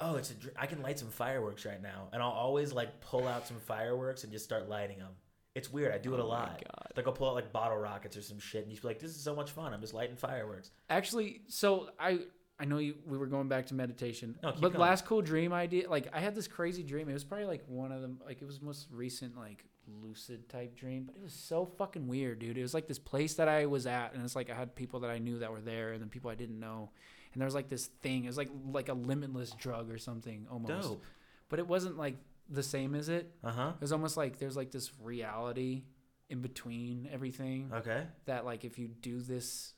[0.00, 3.00] oh, it's a dr- I can light some fireworks right now, and I'll always like
[3.00, 5.12] pull out some fireworks and just start lighting them.
[5.54, 5.92] It's weird.
[5.92, 6.62] I do it a Oh lot.
[6.96, 9.10] Like I'll pull out like bottle rockets or some shit, and you'd be like, "This
[9.10, 9.72] is so much fun.
[9.72, 12.20] I'm just lighting fireworks." Actually, so I
[12.60, 14.78] I know you we were going back to meditation, No, but going.
[14.78, 17.08] last cool dream idea, like I had this crazy dream.
[17.08, 19.64] It was probably like one of them, like it was most recent like
[20.02, 22.58] lucid type dream, but it was so fucking weird, dude.
[22.58, 25.00] It was like this place that I was at, and it's like I had people
[25.00, 26.90] that I knew that were there, and then people I didn't know,
[27.32, 28.24] and there was like this thing.
[28.24, 31.04] It was like like a limitless drug or something almost, Dope.
[31.48, 32.16] but it wasn't like
[32.48, 33.34] the same as it.
[33.44, 33.72] Uh huh.
[33.74, 35.84] It was almost like there's like this reality
[36.30, 38.04] in between everything Okay.
[38.26, 39.72] that like if you do this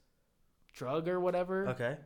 [0.73, 1.97] drug or whatever Okay.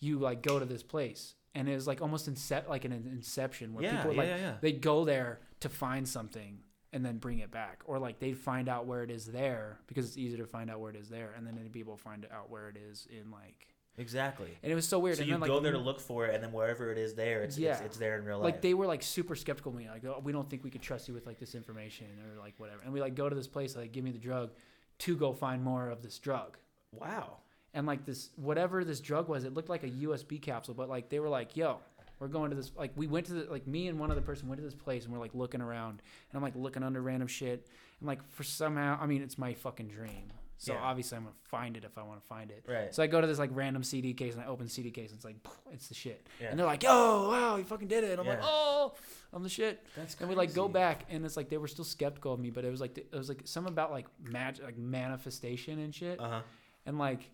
[0.00, 3.72] you like go to this place and it was like almost incep- like an inception
[3.72, 3.96] where Yeah.
[3.96, 4.18] people Yeah.
[4.18, 4.36] like yeah.
[4.36, 4.56] Yeah.
[4.60, 6.60] they'd go there to find something
[6.92, 10.06] and then bring it back or like they'd find out where it is there because
[10.06, 12.02] it's easier to find out where it is there and then they'd be able to
[12.02, 13.68] find out where it is in like
[13.98, 14.48] Exactly.
[14.62, 16.26] and it was so weird So and you then like go there to look for
[16.26, 17.82] it, and then wherever it is there, it's it's, Yeah.
[17.84, 18.44] it's there in real life.
[18.44, 20.80] like they were like super skeptical of me like oh, we don't think we could
[20.82, 23.46] trust you with like this information or like whatever and we like go to this
[23.48, 24.50] place like give me the drug
[24.98, 26.56] to go find more of this drug
[26.92, 27.36] wow.
[27.74, 31.08] and like this whatever this drug was it looked like a usb capsule but like
[31.10, 31.78] they were like yo
[32.18, 34.48] we're going to this like we went to the like me and one other person
[34.48, 37.28] went to this place and we're like looking around and i'm like looking under random
[37.28, 37.66] shit
[38.00, 40.32] and like for somehow i mean it's my fucking dream
[40.62, 40.80] so Yeah.
[40.80, 42.94] obviously i'm gonna find it if i want to find it Right.
[42.94, 45.16] so i go to this like random cd case and i open cd case and
[45.18, 45.36] it's like
[45.72, 46.48] it's the shit Yeah.
[46.50, 48.94] and they're like yo wow you fucking did it And i'm like oh
[49.32, 50.22] i'm the shit That's crazy.
[50.24, 52.64] and we like go back and it's like they were still skeptical of me but
[52.64, 56.28] it was like it was like something about like magic like manifestation and shit Uh
[56.28, 56.40] huh.
[56.86, 57.28] and like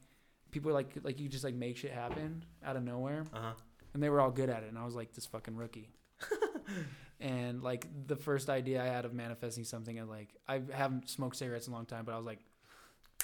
[0.51, 3.53] people were like like you just like make shit happen out of nowhere Uh huh.
[3.93, 5.91] and they were all good at it and i was like this fucking rookie
[7.21, 11.37] and like the first idea i had of manifesting something and like i haven't smoked
[11.37, 12.39] cigarettes in a long time but i was like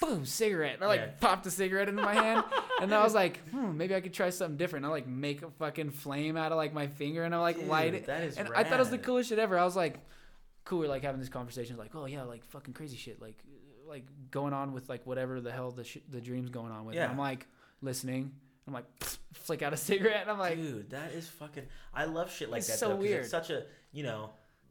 [0.00, 1.10] boom cigarette and i like Yeah.
[1.20, 2.44] popped a cigarette into my hand
[2.82, 5.42] and i was like hmm maybe i could try something different and i like make
[5.42, 8.36] a fucking flame out of like my finger and i like light it That is.
[8.36, 9.98] and i thought it was the coolest shit ever i was like
[10.64, 13.38] cool we're like having this conversation like oh yeah like fucking crazy shit like
[13.86, 16.96] like going on with like whatever the hell the sh- the dream's going on with
[16.96, 17.04] Yeah.
[17.04, 17.46] and i'm like
[17.82, 18.32] listening
[18.66, 18.86] i'm like
[19.34, 21.64] flick out a cigarette and i'm like Dude, that is fucking.
[21.92, 22.78] I love shit like It's that.
[22.78, 23.20] so though, weird.
[23.20, 24.30] It's such a you know,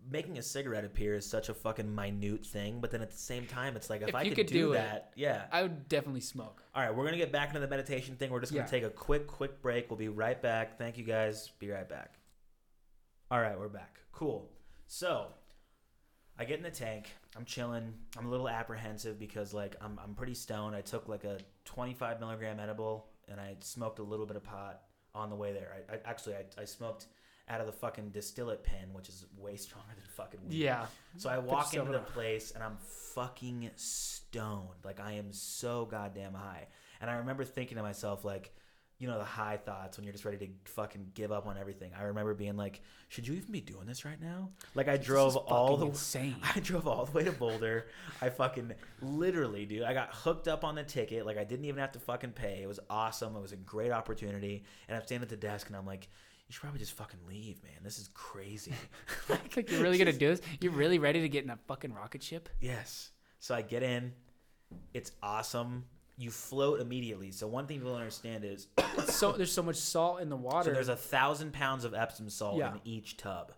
[0.09, 3.45] making a cigarette appear is such a fucking minute thing, but then at the same
[3.45, 5.43] time, it's like if, If I could, could do, do it, that, yeah.
[5.51, 6.61] I would definitely smoke.
[6.75, 8.29] All right, we're gonna get back into the meditation thing.
[8.31, 8.69] We're just gonna Yeah.
[8.69, 9.89] take a quick, quick break.
[9.89, 10.77] We'll be right back.
[10.77, 11.49] Thank you guys.
[11.59, 12.15] Be right back.
[13.31, 13.99] All right, we're back.
[14.11, 14.49] Cool.
[14.87, 15.27] So,
[16.37, 17.09] I get in the tank.
[17.35, 17.93] I'm chilling.
[18.17, 20.75] I'm a little apprehensive because like I'm I'm pretty stoned.
[20.75, 24.81] I took like a 25 milligram edible and I smoked a little bit of pot
[25.15, 25.75] on the way there.
[25.89, 27.07] I, I actually I, I smoked
[27.49, 30.55] out of the fucking distillate pen, which is way stronger than fucking weed.
[30.55, 30.85] Yeah.
[31.17, 32.77] So I walk into the place and I'm
[33.13, 34.79] fucking stoned.
[34.83, 36.67] Like I am so goddamn high.
[37.01, 38.53] And I remember thinking to myself, like,
[38.97, 41.91] you know, the high thoughts when you're just ready to fucking give up on everything.
[41.99, 44.51] I remember being like, should you even be doing this right now?
[44.75, 46.35] Like I This drove all fucking the insane.
[46.55, 47.87] I drove all the way to Boulder.
[48.21, 48.71] I fucking
[49.01, 51.25] literally, dude, I got hooked up on the ticket.
[51.25, 52.61] Like I didn't even have to fucking pay.
[52.63, 53.35] It was awesome.
[53.35, 54.63] It was a great opportunity.
[54.87, 56.07] And I'm standing at the desk and I'm like,
[56.53, 57.73] you should probably just fucking leave, man.
[57.83, 58.73] This is crazy.
[59.57, 60.41] like you're really gonna do this?
[60.61, 62.47] You're really ready to get in a fucking rocket ship?
[62.61, 63.09] Yes.
[63.39, 64.13] So I get in.
[64.93, 65.85] It's awesome.
[66.15, 67.31] You float immediately.
[67.31, 68.67] So one thing people don't understand is
[69.07, 70.73] so there's so much salt in the so water.
[70.73, 72.73] there's a thousand pounds of Epsom salt Yeah.
[72.73, 73.51] in each tub.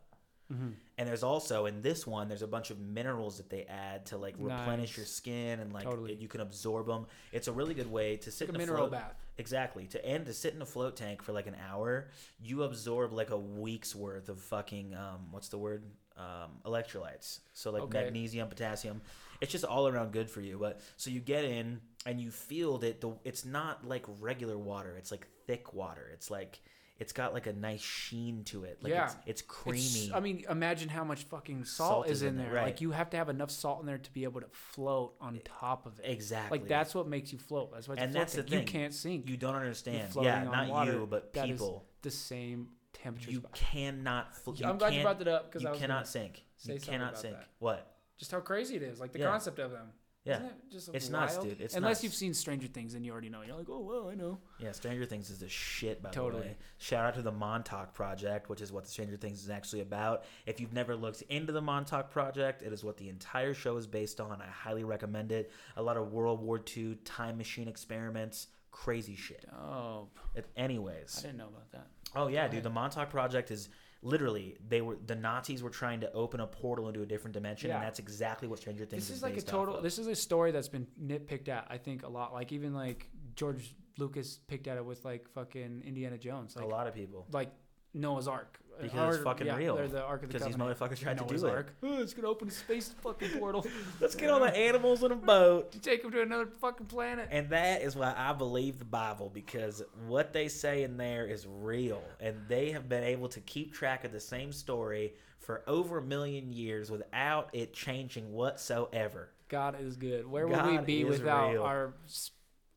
[0.49, 0.75] Mhm.
[0.97, 4.17] And there's also in this one, there's a bunch of minerals that they add to
[4.17, 4.97] like replenish Nice.
[4.97, 6.15] your skin and like Totally.
[6.15, 7.07] you can absorb them.
[7.33, 8.91] It's a really good way to sit like a in a mineral float.
[8.91, 9.24] bath.
[9.37, 9.85] Exactly.
[9.87, 12.07] To and to sit in a float tank for like an hour,
[12.41, 15.83] you absorb like a week's worth of fucking um what's the word?
[16.17, 17.39] Um electrolytes.
[17.53, 18.03] So like Okay.
[18.03, 19.01] magnesium, potassium.
[19.41, 20.57] It's just all around good for you.
[20.57, 24.95] But so you get in and you feel that the it's not like regular water.
[24.97, 26.09] It's like thick water.
[26.13, 26.61] It's like
[26.97, 28.79] it's got like a nice sheen to it.
[28.81, 29.05] Like Yeah.
[29.05, 29.79] it's, it's creamy.
[29.83, 32.55] It's, I mean, imagine how much fucking salt, Salt is in there, there.
[32.55, 32.65] right.
[32.65, 35.39] Like you have to have enough salt in there to be able to float on
[35.43, 36.05] top of it.
[36.09, 36.59] exactly.
[36.59, 37.71] Like that's what makes you float.
[37.73, 38.67] That's why And that's the tank.
[38.73, 39.29] You can't sink.
[39.29, 40.07] you don't understand.
[40.19, 41.85] Yeah, not water you, but that people.
[42.01, 43.31] the same temperature.
[43.31, 44.33] You cannot.
[44.35, 46.43] Fl- you I'm glad you brought that up because you I was cannot sink.
[46.63, 47.33] You cannot about sink.
[47.35, 47.47] that.
[47.59, 47.91] What?
[48.17, 49.01] just how crazy it is.
[49.01, 49.25] Like the Yeah.
[49.31, 49.87] concept of them.
[50.25, 50.37] Yeah.
[50.37, 51.21] Isn't it just It's wild?
[51.21, 51.61] nuts, dude.
[51.61, 52.03] It's Unless nuts.
[52.03, 53.43] you've seen Stranger Things and you already know.
[53.43, 54.39] You're like, oh well, I know.
[54.59, 56.41] Yeah, Stranger Things is the shit, by the Totally.
[56.41, 56.57] way.
[56.79, 60.23] Shout out to the Montauk Project, which is what the Stranger Things is actually about.
[60.47, 63.85] If you've never looked into the Montauk Project, it is what the entire show is
[63.85, 64.41] based on.
[64.41, 65.51] I highly recommend it.
[65.77, 69.45] A lot of World War II time machine experiments, crazy shit.
[69.53, 71.87] Oh, It- I anyways, didn't know about that.
[72.15, 73.69] oh yeah, dude, the Montauk Project is
[74.05, 77.71] literally they were the Nazis were trying to open a portal into a different dimension,
[77.71, 79.77] and that's exactly what Stranger Things This is is like a total.
[79.77, 79.83] of.
[79.83, 81.67] This is a story that's been nitpicked at.
[81.69, 82.33] I think a lot.
[82.33, 86.55] Like even like George Lucas picked at it with like fucking Indiana Jones.
[86.55, 87.25] Like a lot of people.
[87.31, 87.51] like
[87.93, 88.59] Noah's Ark.
[88.81, 89.77] Because it's fucking yeah, real.
[89.77, 91.49] Or the Ark of the Because these motherfuckers tried to do it.
[91.49, 91.73] Ark.
[91.83, 93.65] Oh, it's gonna open a space fucking portal.
[93.99, 95.71] Let's get all the animals in a boat.
[95.71, 97.29] to take them to another fucking planet.
[97.31, 101.47] And that is why I believe the Bible because what they say in there is
[101.47, 102.03] real.
[102.19, 106.01] And they have been able to keep track of the same story for over a
[106.01, 109.29] million years without it changing whatsoever.
[109.47, 110.25] God is good.
[110.25, 111.63] Where would we be without real.
[111.63, 111.93] our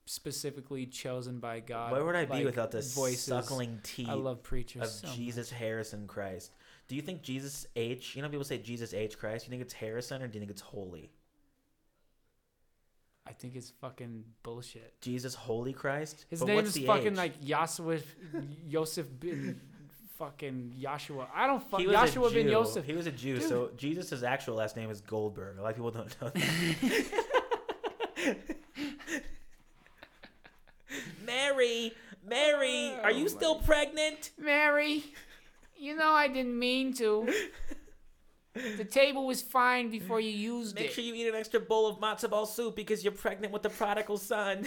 [0.09, 1.93] specifically chosen by God?
[1.93, 3.25] Where would I be without the voices?
[3.25, 4.83] suckling teeth I love preachers.
[4.83, 6.53] of so Jesus Harrison Christ?
[6.89, 9.75] Do you think Jesus H, you know, people say Jesus H Christ, you think it's
[9.75, 11.11] Harrison or do you think it's holy?
[13.27, 14.99] I think it's fucking bullshit.
[15.03, 16.25] Jesus Holy Christ?
[16.31, 17.17] His But name is fucking H?
[17.19, 18.17] like Yosef,
[18.67, 19.61] Yosef bin
[20.19, 21.29] fucking Joshua.
[21.35, 22.49] I don't fuck He was Joshua a bin.
[22.49, 22.87] Yosef.
[22.87, 23.49] He was a Jew, Dude.
[23.49, 25.59] so Jesus' actual last name is Goldberg.
[25.59, 26.33] A lot of people don't know
[31.59, 31.93] Mary,
[32.27, 34.31] Mary, oh are you Oh still my- pregnant?
[34.39, 35.05] Mary,
[35.77, 37.33] you know I didn't mean to.
[38.77, 40.87] The table was fine before you used Make it.
[40.89, 43.63] Make sure you eat an extra bowl of matzo ball soup because you're pregnant with
[43.63, 44.67] the prodigal son.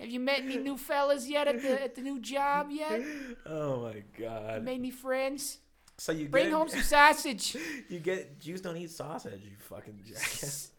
[0.00, 3.02] Have you met any new fellas yet at the at the new job yet?
[3.46, 4.62] oh my god.
[4.64, 5.58] Made any friends?
[5.98, 7.56] So you Bring get home some sausage.
[7.88, 10.70] you get Jews don't eat sausage, you fucking jackass.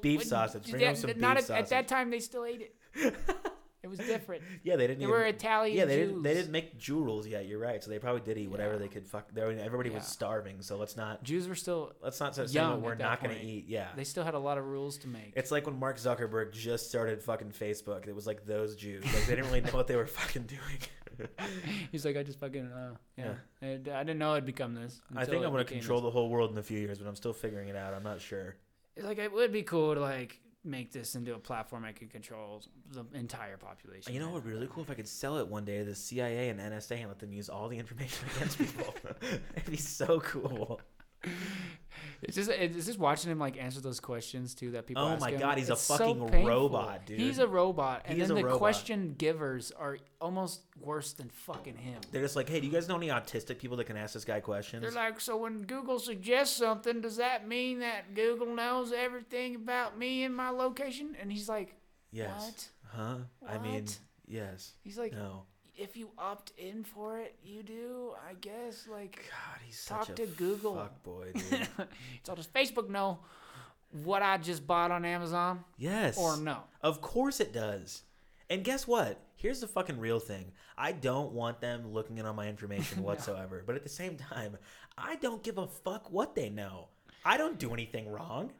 [0.00, 0.70] Beef sausage.
[0.70, 3.14] Bring that- home some beef at, at that time they still ate it.
[3.82, 4.42] It was different.
[4.62, 6.08] Yeah, they didn't They even were Italian Yeah, they Jews.
[6.08, 6.22] didn't.
[6.22, 7.46] They didn't make Jew rules yet.
[7.46, 7.82] You're right.
[7.82, 8.78] So they probably did eat whatever Yeah.
[8.78, 9.06] they could.
[9.06, 9.32] Fuck.
[9.32, 10.62] They, everybody was starving.
[10.62, 11.22] So let's not.
[11.24, 11.92] Jews were still.
[12.00, 13.66] Let's not say Young we're not going to eat.
[13.68, 13.88] Yeah.
[13.96, 15.32] They still had a lot of rules to make.
[15.34, 18.06] It's like when Mark Zuckerberg just started fucking Facebook.
[18.06, 19.04] It was like those Jews.
[19.04, 21.28] Like they didn't really know what they were fucking doing.
[21.92, 23.34] He's like, I just fucking, uh, yeah.
[23.60, 25.00] And I didn't know it'd become this.
[25.14, 26.06] I think I'm going to control this.
[26.08, 27.94] the whole world in a few years, but I'm still figuring it out.
[27.94, 28.56] I'm not sure.
[28.96, 32.10] It's like it would be cool to like make this into a platform I could
[32.10, 32.62] control
[32.92, 34.12] the entire population.
[34.12, 35.84] You know what would be really cool if I could sell it one day to
[35.84, 38.94] the CIA and NSA and let them use all the information against people.
[39.56, 40.80] It'd be so cool.
[42.22, 45.02] It's just it's just watching him like answer those questions too that people.
[45.02, 45.40] Oh my him.
[45.40, 46.48] God, he's a It's so fucking painful.
[46.48, 47.18] robot, dude.
[47.18, 48.58] He's a robot, and He then the robot.
[48.58, 52.00] question givers are almost worse than fucking him.
[52.12, 54.24] They're just like, hey, do you guys know any autistic people that can ask this
[54.24, 54.82] guy questions?
[54.82, 59.98] They're like, so when Google suggests something, does that mean that Google knows everything about
[59.98, 61.16] me and my location?
[61.20, 61.74] And he's like,
[62.12, 62.30] yes.
[62.40, 62.68] what?
[63.02, 63.16] Huh?
[63.48, 63.86] I mean,
[64.28, 64.74] yes.
[64.84, 65.46] He's like, No.
[65.76, 68.86] If you opt in for it, you do, I guess.
[68.90, 70.76] Like, God, he's Talk such to a Google.
[70.76, 71.68] fuck boy, dude.
[72.22, 73.18] so does Facebook know
[74.04, 76.16] what I just bought on Amazon yes.
[76.16, 76.58] or no?
[76.82, 78.02] Of course it does.
[78.50, 79.18] And guess what?
[79.36, 80.52] Here's the fucking real thing.
[80.76, 83.62] I don't want them looking in on my information whatsoever.
[83.66, 84.56] But at the same time,
[84.96, 86.88] I don't give a fuck what they know.
[87.24, 88.52] I don't do anything wrong.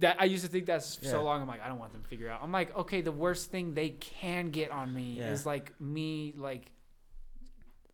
[0.00, 1.10] That I used to think that's Yeah.
[1.10, 1.40] so long.
[1.42, 2.40] I'm like, I don't want them to figure out.
[2.42, 5.30] I'm like, okay, the worst thing they can get on me Yeah.
[5.30, 6.70] is like me, like,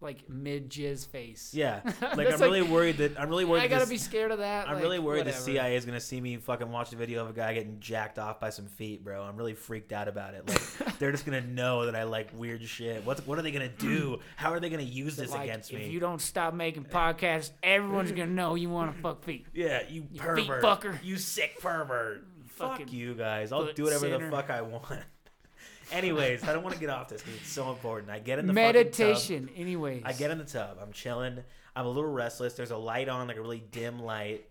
[0.00, 1.52] like mid jizz face.
[1.54, 1.80] Yeah.
[2.02, 4.38] Like I'm like- really worried that I'm really worried I gotta this- be scared of
[4.38, 4.68] that.
[4.68, 5.32] I'm like, really worried the.
[5.32, 8.38] CIA is gonna see me fucking watch the video of a guy getting jacked off
[8.38, 9.22] by some feet, bro.
[9.22, 10.46] I'm really freaked out about it.
[10.48, 10.60] Like
[10.98, 13.04] they're just gonna know that I like weird shit.
[13.04, 14.20] What what are they gonna do?
[14.36, 15.82] How are they gonna use this Like, against me?
[15.82, 19.46] if you don't stop making podcasts, everyone's gonna know you want to fuck feet.
[19.54, 20.98] yeah, you You feet pervert, fucker.
[21.04, 22.24] you sick pervert.
[22.46, 23.52] Fuck fucking you guys.
[23.52, 24.30] I'll do whatever sinner.
[24.30, 24.84] the fuck I want.
[25.92, 28.10] Anyways, I don't want to get off this because it's so important.
[28.10, 28.74] I get in the fucking tub.
[28.84, 30.02] Meditation, anyways.
[30.04, 30.78] I get in the tub.
[30.82, 31.38] I'm chilling.
[31.76, 32.54] I'm a little restless.
[32.54, 34.46] There's a light on, like a really dim light.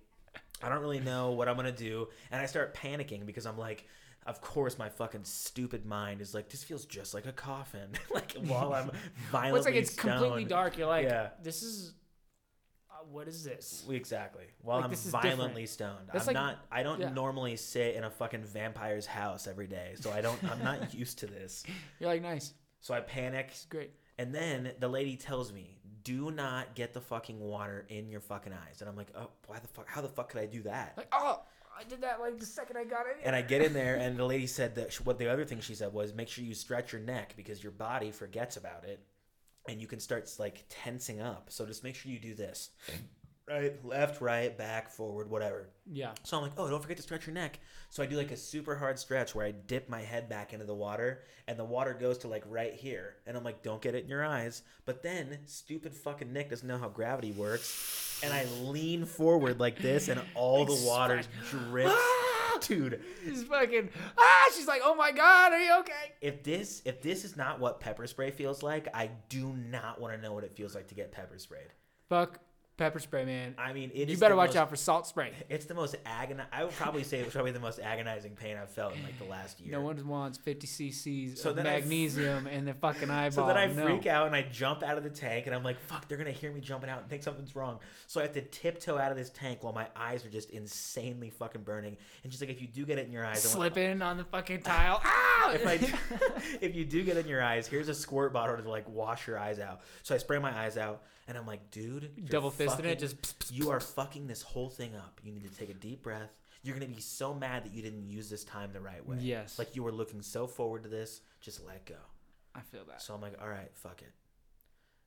[0.63, 3.85] I don't really know what I'm gonna do, and I start panicking because I'm like,
[4.25, 7.89] of course, my fucking stupid mind is like, this feels just like a coffin.
[8.13, 8.91] like while I'm
[9.31, 10.77] violently Well, it's like it's completely dark.
[10.77, 11.29] You're like, Yeah.
[11.43, 11.93] this is,
[12.89, 13.85] uh, what is this?
[13.89, 14.45] Exactly.
[14.61, 15.69] While Like, I'm violently different.
[15.69, 16.09] stoned.
[16.11, 16.65] That's I'm like- not.
[16.71, 17.09] I don't yeah.
[17.09, 20.41] normally sit in a fucking vampire's house every day, so I don't.
[20.49, 21.63] I'm not used to this.
[21.99, 23.91] You're like, nice, So I panic, it's great.
[24.17, 28.53] and then the lady tells me, "Do not get the fucking water in your fucking
[28.53, 29.87] eyes." And I'm like, "Oh, why the fuck?
[29.87, 31.41] How the fuck could I do that?" Like, oh,
[31.77, 33.23] I did that like the second I got in.
[33.23, 35.59] And I get in there, and the lady said that sh- what the other thing
[35.59, 39.05] she said was, "Make sure you stretch your neck because your body forgets about it,
[39.67, 41.49] and you can start like tensing up.
[41.49, 42.69] So just make sure you do this."
[43.47, 45.69] Right, left, right, back, forward, whatever.
[45.85, 47.59] yeah, So I'm like, oh, don't forget to stretch your neck.
[47.91, 50.65] So I do like a super hard stretch where I dip my head back into
[50.65, 53.17] the water and the water goes to like right here.
[53.27, 54.63] And I'm like, don't get it in your eyes.
[54.85, 58.19] But then stupid fucking Nick doesn't know how gravity works.
[58.23, 61.93] And I lean forward like this and all the water drips.
[62.61, 64.51] Dude, She's fucking ah.
[64.55, 66.13] She's like, oh my god, are you okay?
[66.21, 70.15] if this if this is not what pepper spray feels like, I do not want
[70.15, 71.67] to know what it feels like to get pepper sprayed.
[72.09, 72.39] Fuck
[72.77, 73.55] pepper spray, man.
[73.57, 75.31] I mean, it you better watch most- out for salt spray.
[75.49, 76.41] It's the most agon.
[76.51, 79.17] I would probably say it was probably the most agonizing pain I've felt in like
[79.17, 79.71] the last year.
[79.71, 83.31] No one wants 50 cc's So of I f- magnesium in their fucking eyeball.
[83.31, 83.85] So then I no.
[83.85, 86.31] freak out and I jump out of the tank and I'm like, fuck, they're gonna
[86.31, 87.79] hear me jumping out and think something's wrong.
[88.07, 91.29] So I have to tiptoe out of this tank while my eyes are just insanely
[91.29, 91.97] fucking burning.
[92.23, 94.17] And she's like, if you do get it in your eyes, I want- Slipping on
[94.17, 95.01] the fucking tile.
[95.03, 95.34] Ah!
[95.53, 95.73] If I
[96.61, 99.37] if you do get in your eyes, here's a squirt bottle to like wash your
[99.37, 99.81] eyes out.
[100.03, 103.21] So I spray my eyes out and I'm like, dude, Double fucking- it, just.
[103.21, 105.19] pss, pss, you are fucking this whole thing up.
[105.23, 106.37] You need to take a deep breath.
[106.63, 109.17] You're gonna be so mad that you didn't use this time the right way.
[109.19, 109.59] Yes.
[109.59, 111.95] Like you were looking so forward to this, just let go.
[112.55, 113.01] I feel that.
[113.01, 114.11] So I'm like, all right, fuck it.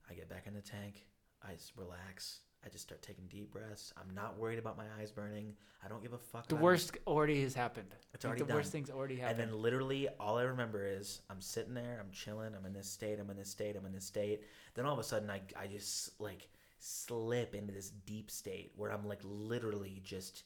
[0.09, 1.07] I get back in the tank.
[1.43, 2.41] I relax.
[2.69, 3.95] I just start taking deep breaths.
[3.97, 5.55] I'm not worried about my eyes burning.
[5.83, 6.49] I don't give a fuck.
[6.49, 6.61] The it.
[6.61, 7.95] worst already has happened.
[8.13, 9.41] It's already the worst things already happened.
[9.41, 12.91] And then literally all I remember is I'm sitting there, I'm chilling, I'm in this
[12.91, 14.43] state, I'm in this state, I'm in this state.
[14.75, 18.93] Then all of a sudden I, I just like slip into this deep state where
[18.93, 20.43] I'm like literally just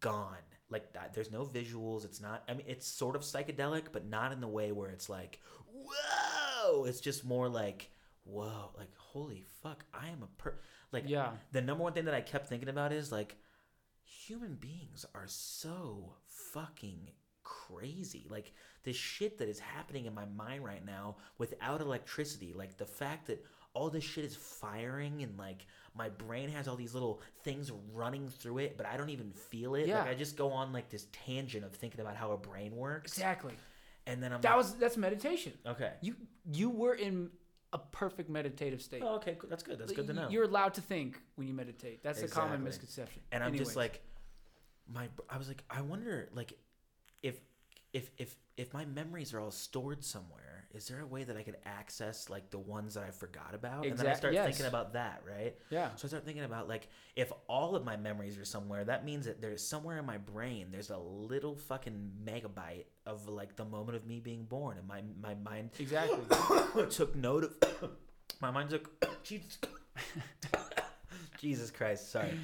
[0.00, 0.34] gone.
[0.70, 2.04] Like that, there's no visuals.
[2.04, 5.08] It's not, I mean, it's sort of psychedelic, but not in the way where it's
[5.08, 5.40] like,
[5.72, 6.84] whoa.
[6.86, 7.90] It's just more like,
[8.24, 10.54] whoa, like, holy fuck, I am a per.
[10.94, 11.32] Like, Yeah.
[11.52, 13.36] the number one thing that I kept thinking about is like,
[14.04, 17.10] human beings are so fucking
[17.42, 18.26] crazy.
[18.30, 18.52] Like
[18.84, 23.26] the shit that is happening in my mind right now without electricity, like the fact
[23.26, 23.44] that
[23.74, 25.66] all this shit is firing and like
[25.96, 29.74] my brain has all these little things running through it, but I don't even feel
[29.74, 29.86] it.
[29.88, 30.00] Yeah.
[30.00, 33.12] Like I just go on like this tangent of thinking about how a brain works.
[33.12, 33.54] exactly.
[34.06, 35.52] And then I'm That like, was that's meditation.
[35.66, 35.92] okay.
[36.02, 36.14] You
[36.52, 37.30] you were in
[37.74, 39.02] a perfect meditative state.
[39.04, 39.50] Oh, okay, cool.
[39.50, 39.78] that's good.
[39.78, 40.28] That's good to know.
[40.30, 42.02] You're allowed to think when you meditate.
[42.02, 42.64] That's a common Exactly.
[42.64, 43.22] misconception.
[43.32, 43.66] and I'm Anyways.
[43.66, 44.00] just like
[44.86, 46.52] my I was like I wonder like
[47.22, 47.36] if
[47.92, 51.42] if if if my memories are all stored somewhere is there a way that I
[51.42, 54.46] could access like the ones that I forgot about and then I start yes.
[54.46, 55.90] thinking about that right yeah.
[55.96, 59.26] so I start thinking about like if all of my memories are somewhere that means
[59.26, 63.96] that there's somewhere in my brain there's a little fucking megabyte of like the moment
[63.96, 66.18] of me being born and my my mind Exactly.
[66.90, 67.90] took note of
[68.40, 68.90] my mind took
[69.22, 69.58] Jesus
[71.38, 72.38] Jesus Christ sorry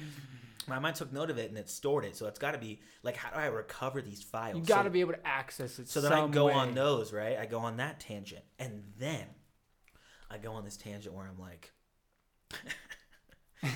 [0.67, 2.15] my mind took note of it and it stored it.
[2.15, 4.57] So it's got to be like, how do I recover these files?
[4.57, 5.87] You got to So- be able to access it.
[5.89, 6.53] So then I go way.
[6.53, 7.37] on those, right?
[7.37, 8.43] I go on that tangent.
[8.59, 9.25] And then
[10.29, 11.71] I go on this tangent where I'm like,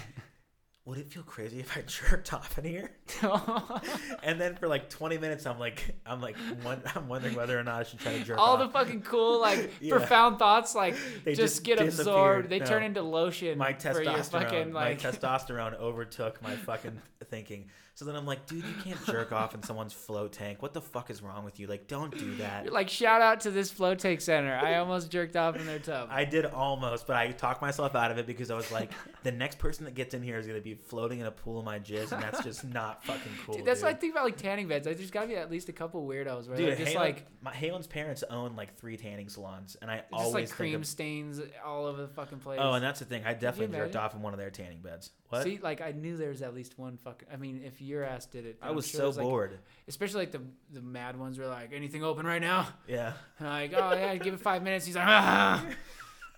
[0.85, 2.91] would it feel crazy if I jerked off in here?
[4.23, 7.63] and then for like 20 minutes, I'm like, I'm like, won- I'm wondering whether or
[7.63, 8.47] not I should try to jerk off.
[8.47, 8.59] All off.
[8.59, 9.97] the fucking cool, like Yeah.
[9.97, 12.49] profound thoughts, like They just, just get absorbed.
[12.49, 12.65] They No.
[12.65, 15.03] turn into lotion my testosterone, fucking like.
[15.03, 17.69] my testosterone overtook my fucking thinking.
[17.95, 20.61] So then I'm like, dude, you can't jerk off in someone's float tank.
[20.61, 21.67] What the fuck is wrong with you?
[21.67, 22.71] Like, don't do that.
[22.71, 24.53] like shout out to this float tank center.
[24.53, 26.09] I almost jerked off in their tub.
[26.11, 28.91] I did almost, but I talked myself out of it because I was like,
[29.23, 31.63] the next person that gets in here is gonna be floating in a pool of
[31.65, 33.55] my jizz, and that's just not fucking cool.
[33.55, 33.85] Dude, that's dude.
[33.87, 34.85] what I think about like tanning beds.
[34.85, 36.95] Like, there's got to be at least a couple weirdos where Dude, they're just Halen-
[36.95, 40.81] like my Halen's parents own like three tanning salons, and I just always like cream
[40.81, 42.59] of- stains all over the fucking place.
[42.61, 43.23] Oh, and that's the thing.
[43.25, 45.11] I definitely jerked off in one of their tanning beds.
[45.29, 45.43] What?
[45.43, 47.29] See, like I knew there was at least one fucking.
[47.31, 49.59] I mean, if your ass did it, I was sure so there's, like- bored.
[49.87, 50.41] especially like the
[50.73, 52.67] the mad ones were like, anything open right now?
[52.87, 53.13] Yeah.
[53.39, 54.85] And like, oh yeah, give it five minutes.
[54.85, 55.65] He's like, ah,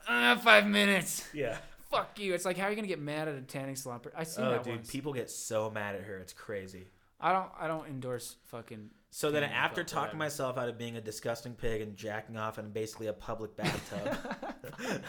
[0.07, 1.27] ah, five minutes.
[1.33, 1.57] Yeah.
[1.89, 2.33] Fuck you.
[2.33, 4.01] It's like, how are you gonna get mad at a tanning salon?
[4.15, 4.91] I seen Oh, that dude, once.
[4.91, 6.17] people get so mad at her.
[6.17, 6.85] It's crazy.
[7.19, 7.49] I don't.
[7.59, 8.89] I don't endorse fucking.
[9.09, 10.17] So then, after talking whatever.
[10.17, 14.17] myself out of being a disgusting pig and jacking off in basically a public bathtub,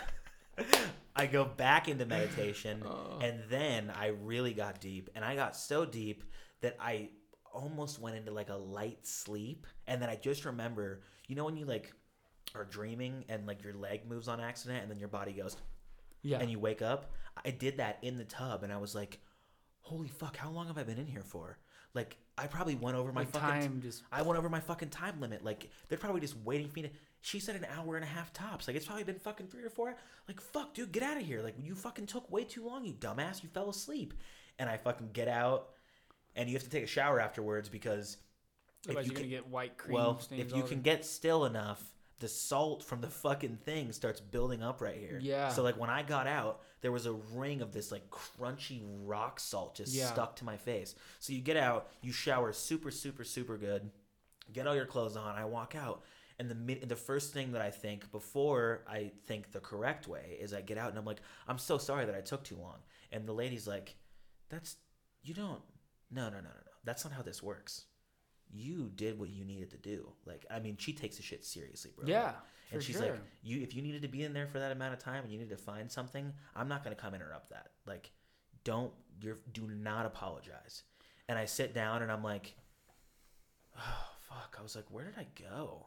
[1.18, 3.18] I go back into meditation, Oh.
[3.20, 6.22] and then I really got deep, and I got so deep
[6.60, 7.10] that I
[7.52, 11.56] almost went into like a light sleep, and then I just remember, you know, when
[11.56, 11.92] you like
[12.54, 15.56] are dreaming and like your leg moves on accident, and then your body goes,
[16.22, 16.38] Yeah.
[16.38, 17.10] and you wake up.
[17.44, 19.18] I did that in the tub, and I was like,
[19.80, 20.36] "Holy fuck!
[20.36, 21.58] How long have I been in here for?"
[21.94, 23.48] Like, I probably went over my like fucking.
[23.48, 24.04] time just.
[24.12, 25.42] I went over my fucking time limit.
[25.42, 26.90] Like, they're probably just waiting for me to.
[27.20, 28.66] She said an hour and a half tops.
[28.68, 29.96] Like, it's probably been fucking three or four.
[30.28, 31.42] Like, fuck, dude, get out of here.
[31.42, 33.42] Like, you fucking took way too long, you dumbass.
[33.42, 34.14] You fell asleep.
[34.58, 35.70] And I fucking get out,
[36.36, 38.16] and you have to take a shower afterwards because
[38.84, 41.82] if Otherwise, you you're can- get white cream well, if you can get still enough,
[42.20, 45.20] the salt from the fucking thing starts building up right here.
[45.22, 45.50] Yeah.
[45.50, 49.38] So like when I got out, there was a ring of this like crunchy rock
[49.38, 50.06] salt just Yeah.
[50.12, 50.96] stuck to my face.
[51.20, 53.88] So you get out, you shower super super super good,
[54.52, 55.36] get all your clothes on.
[55.36, 56.02] I walk out,
[56.38, 60.54] and the the first thing that I think before I think the correct way is
[60.54, 62.78] I get out and I'm like, I'm so sorry that I took too long.
[63.12, 63.96] And the lady's like,
[64.48, 64.76] That's
[65.22, 65.62] you don't.
[66.10, 66.72] No no no no no.
[66.84, 67.86] That's not how this works
[68.52, 70.08] you did what you needed to do.
[70.26, 72.06] Like, I mean, she takes the shit seriously, bro.
[72.06, 72.32] yeah,
[72.68, 73.06] for and she's sure.
[73.06, 75.32] like, you if you needed to be in there for that amount of time and
[75.32, 77.68] you needed to find something, I'm not gonna come interrupt that.
[77.86, 78.10] Like,
[78.64, 80.82] don't you're do not apologize.
[81.28, 82.54] And I sit down and I'm like,
[83.76, 84.56] oh fuck.
[84.58, 85.86] I was like, where did I go?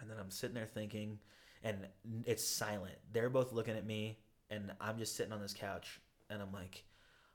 [0.00, 1.18] And then I'm sitting there thinking,
[1.62, 1.86] and
[2.24, 2.94] it's silent.
[3.12, 4.18] They're both looking at me,
[4.50, 6.00] and I'm just sitting on this couch,
[6.30, 6.84] and I'm like,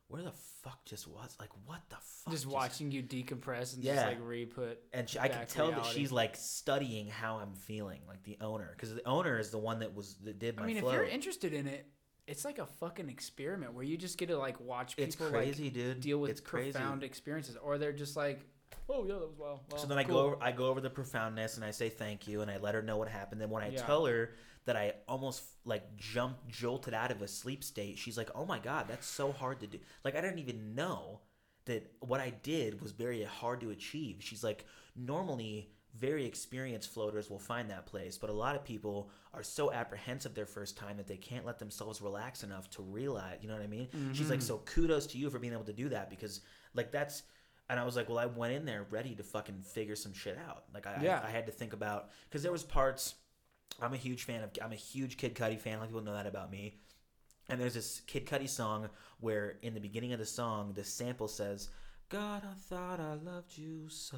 [0.07, 0.31] where the
[0.61, 1.35] fuck just was?
[1.39, 2.33] Like, what the fuck?
[2.33, 3.95] just watching you decompress and Yeah.
[3.95, 4.79] just like re-put.
[4.93, 8.69] and she, I can tell that she's like studying how I'm feeling, like the owner,
[8.75, 10.89] because the owner is the one that was that did my I mean, flow.
[10.89, 11.87] if you're interested in it,
[12.27, 15.63] it's like a fucking experiment where you just get to like watch people it's crazy,
[15.65, 16.01] like dude.
[16.01, 16.73] deal with it's crazy.
[16.73, 18.45] profound experiences, or they're just like,
[18.89, 19.61] oh yeah, that was well.
[19.69, 21.89] well so then I cool." go over, I go over the profoundness and I say
[21.89, 23.41] thank you and I let her know what happened.
[23.41, 23.85] Then when I Yeah.
[23.85, 24.31] tell her
[24.65, 28.59] that I almost like jumped jolted out of a sleep state, she's like, "Oh my
[28.59, 31.21] god, that's so hard to do." Like I didn't even know
[31.65, 34.17] that what I did was very hard to achieve.
[34.19, 34.65] She's like,
[34.95, 39.73] "Normally very experienced floaters will find that place, but a lot of people are so
[39.73, 43.55] apprehensive their first time that they can't let themselves relax enough to realize, you know
[43.55, 43.89] what I mean?
[44.13, 44.47] She's like, mm-hmm.
[44.47, 46.41] "So kudos to you for being able to do that because
[46.73, 47.23] like that's
[47.71, 50.37] and I was like, well, I went in there ready to fucking figure some shit
[50.45, 50.65] out.
[50.73, 51.21] Like I, Yeah.
[51.23, 53.15] I, I had to think about because there was parts.
[53.81, 54.49] I'm a huge fan of.
[54.61, 55.75] I'm a huge Kid Cudi fan.
[55.75, 56.75] A lot of people know that about me.
[57.47, 58.89] And there's this Kid Cudi song
[59.21, 61.69] where in the beginning of the song, the sample says,
[62.09, 64.17] "God, I thought I loved you so."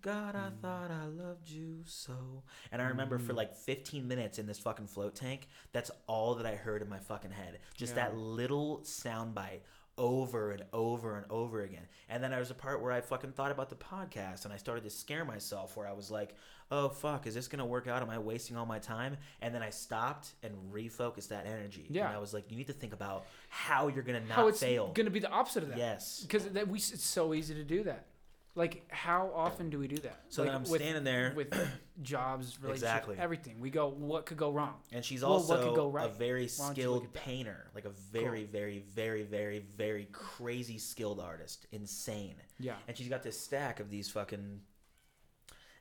[0.00, 0.60] God, I mm.
[0.60, 2.44] thought I loved you so.
[2.70, 3.38] And I remember for mm.
[3.38, 7.00] like 15 minutes in this fucking float tank, that's all that I heard in my
[7.00, 7.58] fucking head.
[7.74, 8.04] Just Yeah.
[8.04, 9.64] that little sound bite
[9.98, 11.82] over and over and over again.
[12.08, 14.56] And then there was a part where I fucking thought about the podcast and I
[14.56, 16.34] started to scare myself where I was like,
[16.70, 18.00] oh fuck, is this gonna work out?
[18.00, 19.16] Am I wasting all my time?
[19.42, 21.86] And then I stopped and refocused that energy.
[21.90, 22.06] Yeah.
[22.06, 24.60] And I was like, you need to think about how you're gonna not how it's
[24.60, 24.92] fail.
[24.94, 25.78] gonna be the opposite of that.
[25.78, 26.20] Yes.
[26.22, 28.06] because that we it's so easy to do that.
[28.54, 30.20] Like, how often do we do that?
[30.30, 31.54] So like, then I'm with, standing there with
[32.02, 33.16] jobs, relationships, Exactly.
[33.18, 33.60] everything.
[33.60, 34.74] We go, what could go wrong?
[34.92, 36.06] And she's Well, also right?
[36.06, 40.08] a very Why don't you look skilled painter, like a very, very, very, very, very
[40.12, 41.66] crazy skilled artist.
[41.70, 42.34] Insane.
[42.58, 42.74] Yeah.
[42.88, 44.60] And she's got this stack of these fucking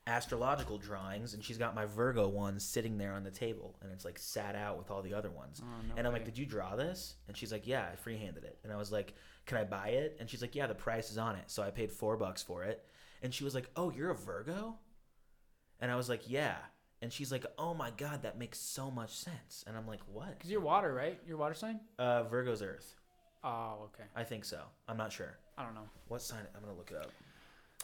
[0.06, 4.06] astrological drawings, and she's got my Virgo one sitting there on the table, and it's
[4.06, 5.62] like sat out with all the other ones.
[5.64, 8.44] Oh, no and I'm like, "Did you draw this?" And she's like, "Yeah, I freehanded
[8.46, 9.16] it." And I was like,
[9.48, 11.72] "Can I buy it?" And she's like, "Yeah, the price is on it." So I
[11.72, 12.86] paid four bucks for it,
[13.24, 14.76] and she was like, "Oh, you're a Virgo?"
[15.80, 16.58] And I was like, "Yeah."
[17.02, 20.38] And she's like, "Oh my god, that makes so much sense." And I'm like, "What?"
[20.38, 21.20] Because you're water, right?
[21.28, 21.80] You're water sign?
[21.98, 22.96] Uh, Virgo's Earth.
[23.44, 24.04] Oh, okay.
[24.16, 24.62] I think so.
[24.88, 25.38] I'm not sure.
[25.58, 25.90] I don't know.
[26.08, 26.42] What sign?
[26.56, 27.12] I'm gonna look it up.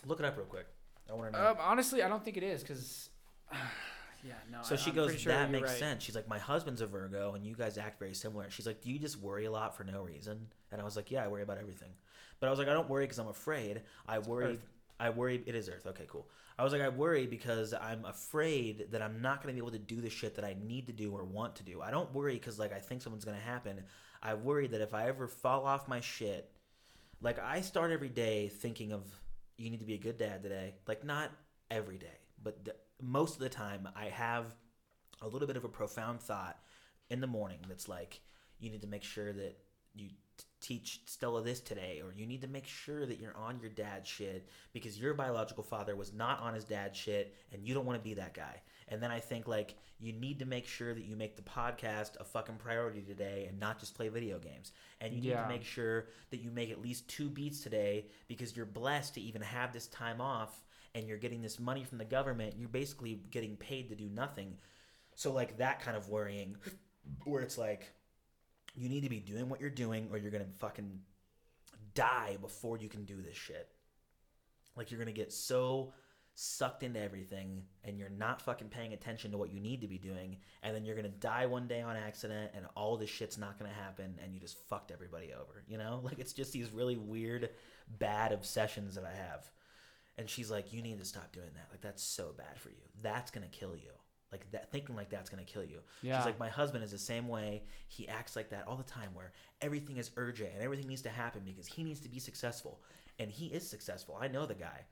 [0.06, 0.68] Look it up real quick.
[1.10, 1.48] I want to know.
[1.50, 3.10] Um, honestly, I don't think it is because,
[4.24, 4.60] yeah, no.
[4.62, 5.80] so I, she I'm goes, sure "That makes right.
[5.80, 8.82] sense." She's like, "My husband's a Virgo, and you guys act very similar." She's like,
[8.82, 11.28] "Do you just worry a lot for no reason?" And I was like, "Yeah, I
[11.28, 11.92] worry about everything."
[12.40, 13.82] But I was like, "I don't worry because I'm afraid.
[14.08, 14.54] I worry.
[14.54, 14.66] Earth.
[15.00, 15.44] I worry.
[15.46, 15.86] It is Earth.
[15.88, 16.28] Okay, cool."
[16.58, 19.78] I was like, "I worry because I'm afraid that I'm not going to be able
[19.78, 21.82] to do the shit that I need to do or want to do.
[21.82, 23.84] I don't worry because like I think something's going to happen.
[24.22, 26.50] I worry that if I ever fall off my shit,
[27.22, 29.04] like I start every day thinking of
[29.58, 30.76] you need to be a good dad today.
[30.88, 31.32] Like not
[31.70, 34.46] every day, but the, most of the time I have
[35.22, 36.58] a little bit of a profound thought
[37.10, 38.22] in the morning that's like
[38.60, 39.58] you need to make sure that
[39.94, 43.60] you t- teach Stella this today or you need to make sure that you're on
[43.60, 47.74] your dad's shit because your biological father was not on his dad's shit and you
[47.74, 48.62] don't want to be that guy.
[48.88, 52.20] And then I think like you need to make sure that you make the podcast
[52.20, 54.72] a fucking priority today and not just play video games.
[55.02, 55.44] And you need Yeah.
[55.44, 59.22] to make sure that you make at least two beats today because you're blessed to
[59.22, 60.64] even have this time off
[60.96, 62.56] and you're getting this money from the government.
[62.58, 64.58] You're basically getting paid to do nothing.
[65.16, 66.58] So like that kind of worrying
[67.26, 67.94] where it's like
[68.76, 71.00] you need to be doing what you're doing or you're going to fucking
[71.94, 73.70] die before you can do this shit.
[74.76, 75.94] Like you're going to get so
[76.36, 80.00] sucked into everything and you're not fucking paying attention to what you need to be
[80.00, 83.38] doing and then you're going to die one day on accident and all this shit's
[83.38, 86.02] not going to happen and you just fucked everybody over, you know?
[86.14, 87.52] Like it's just these really weird
[88.00, 89.50] bad obsessions that I have.
[90.18, 91.68] And she's like, "You need to stop doing that.
[91.72, 92.84] Like that's so bad for you.
[93.02, 93.92] That's going to kill you."
[94.32, 95.80] Like that thinking like that's going to kill you.
[96.02, 96.18] Yeah.
[96.18, 97.64] She's like, my husband is the same way.
[97.88, 99.32] He acts like that all the time, where
[99.62, 102.82] everything is urgent and everything needs to happen because he needs to be successful.
[103.20, 104.18] And he is successful.
[104.20, 104.86] I know the guy.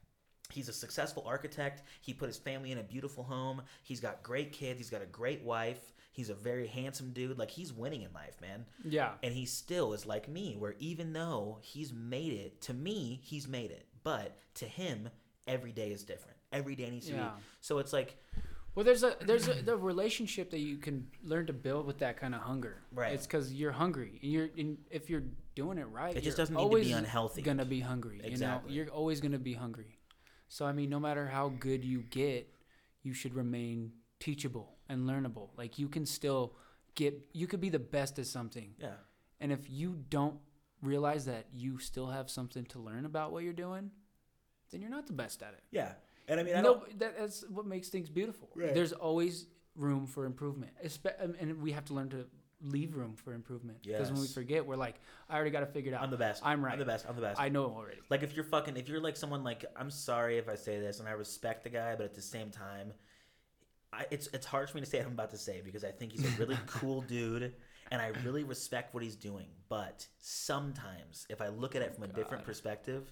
[0.51, 1.81] He's a successful architect.
[2.01, 3.63] He put his family in a beautiful home.
[3.81, 4.77] He's got great kids.
[4.77, 5.91] He's got a great wife.
[6.11, 7.39] He's a very handsome dude.
[7.39, 8.65] Like, he's winning in life, man.
[8.83, 9.13] yeah.
[9.23, 13.47] And he still is like me, where even though he's made it, to me, he's
[13.47, 13.87] made it.
[14.03, 15.09] But to him,
[15.47, 16.37] every day is different.
[16.51, 17.29] Every day needs to Yeah.
[17.35, 17.43] be.
[17.61, 18.17] So it's like,
[18.73, 22.15] Well, there's a there's a the relationship that you can learn to build with that
[22.17, 22.81] kind of hunger.
[22.93, 23.13] Right.
[23.13, 24.19] It's because you're hungry.
[24.23, 25.23] And you're and if you're
[25.55, 27.41] doing it right, It just you're doesn't need to be always unhealthy.
[27.41, 28.21] Gonna be hungry.
[28.23, 28.71] Exactly.
[28.73, 29.99] You know, you're always gonna be hungry.
[30.47, 32.47] So I mean, no matter how good you get,
[33.03, 35.49] you should remain teachable and learnable.
[35.57, 36.55] Like you can still
[36.95, 37.13] get.
[37.33, 38.95] You could be the best at something, yeah.
[39.41, 40.39] and if you don't
[40.81, 43.91] realize that you still have something to learn about what you're doing,
[44.71, 45.63] then you're not the best at it.
[45.71, 45.93] Yeah.
[46.27, 48.49] And I mean, I no, that, that's what makes things beautiful.
[48.55, 48.73] Right.
[48.73, 50.71] There's always room for improvement,
[51.21, 52.25] um, and we have to learn to
[52.63, 53.79] leave room for improvement.
[53.83, 54.95] Because when we forget, we're like,
[55.29, 56.01] I already got it figured out.
[56.01, 56.41] I'm the best.
[56.45, 56.73] I'm right.
[56.73, 57.05] I'm the best.
[57.07, 57.39] I'm the best.
[57.39, 57.97] I know already.
[58.09, 60.99] like if you're fucking, if you're like someone like, I'm sorry if I say this,
[60.99, 62.93] and I respect the guy, but at the same time,
[63.93, 65.91] I, it's it's hard for me to say what I'm about to say because I
[65.91, 67.53] think he's a really cool dude,
[67.91, 69.47] and I really respect what he's doing.
[69.69, 73.11] But sometimes, if I look at it oh, from a different perspective,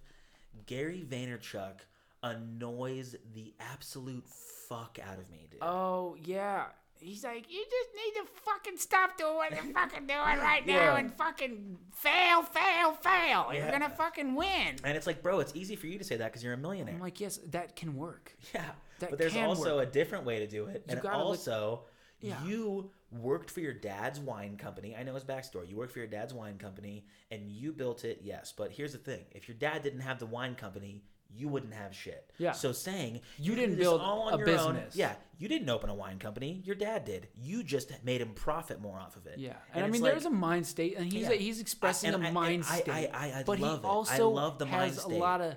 [0.65, 1.81] Gary Vaynerchuk
[2.23, 4.25] annoys the absolute
[4.67, 5.59] fuck out of me, dude.
[5.61, 6.65] Oh yeah.
[7.01, 10.97] He's like, you just need to fucking stop doing what you're fucking doing right now
[10.97, 13.53] and fucking fail, fail, fail.
[13.53, 14.75] You're gonna fucking win.
[14.83, 16.95] and it's like, bro, it's easy for you to say that because you're a millionaire.
[16.95, 18.35] I'm like, yes, that can work.
[18.53, 18.65] Yeah,
[18.99, 19.87] That but there's also work.
[19.87, 21.85] a different way to do it, You and gotta look- also
[22.19, 22.35] Yeah.
[22.43, 24.95] you worked for your dad's wine company.
[24.95, 25.69] I know his backstory.
[25.69, 28.21] You worked for your dad's wine company, and you built it.
[28.23, 31.73] Yes, but here's the thing: if your dad didn't have the wine company, you wouldn't
[31.73, 32.31] have shit.
[32.39, 32.53] Yeah.
[32.53, 34.95] So saying You do didn't build all on a your own- business.
[34.95, 36.61] yeah, you didn't open a wine company.
[36.65, 37.27] Your dad did.
[37.35, 39.37] You just made him profit more off of it.
[39.37, 41.33] Yeah, and, I mean, like- there's a mind state, and he's Yeah.
[41.33, 42.89] he's expressing and a I- mind I- state.
[42.89, 44.21] I- I- I but love he it.
[44.21, 45.19] I love the mind has a state.
[45.19, 45.55] lot of.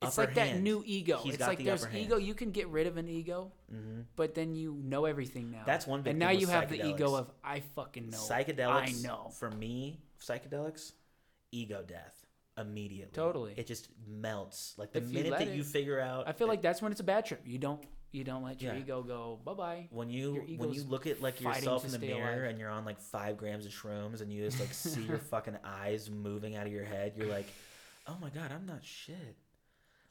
[0.00, 1.18] It's like that new ego.
[1.24, 1.96] He's it's got like the there's hand.
[1.98, 2.16] ego.
[2.18, 4.04] You can get rid of an ego, Mhm.
[4.14, 5.64] but then you know everything now.
[5.66, 8.18] That's one big And now you have the ego of I fucking know.
[8.18, 9.30] Psychedelics, I know.
[9.38, 10.92] For me, psychedelics,
[11.50, 12.24] ego death
[12.56, 13.12] immediately.
[13.12, 13.54] Totally.
[13.56, 14.74] It just melts.
[14.78, 15.56] Like the If minute let that it.
[15.56, 16.28] you figure out.
[16.28, 17.40] I feel like that's when it's a bad trip.
[17.44, 18.80] You don't you don't let your Yeah.
[18.80, 19.38] ego go.
[19.44, 19.88] Bye bye.
[19.90, 22.50] when you when you look at like yourself in the mirror alive.
[22.50, 25.58] and you're on like five grams of shrooms and you just like see your fucking
[25.64, 27.46] eyes moving out of your head, you're like,
[28.06, 29.36] oh my god, I'm not shit.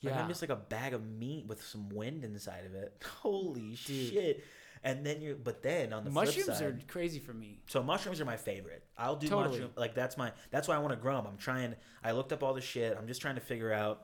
[0.03, 0.21] Like, Yeah.
[0.21, 3.03] I'm just like a bag of meat with some wind inside of it.
[3.21, 4.13] Holy Dude.
[4.13, 4.43] shit!
[4.83, 7.61] And then you, but then on the Mushrooms flip side, are crazy for me.
[7.67, 8.83] So mushrooms are my favorite.
[8.97, 9.49] I'll do Totally.
[9.55, 11.25] mushroom like that's my that's why I want to grow them.
[11.27, 11.75] I'm trying.
[12.03, 12.95] I looked up all the shit.
[12.97, 14.03] I'm just trying to figure out.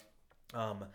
[0.54, 0.86] Um,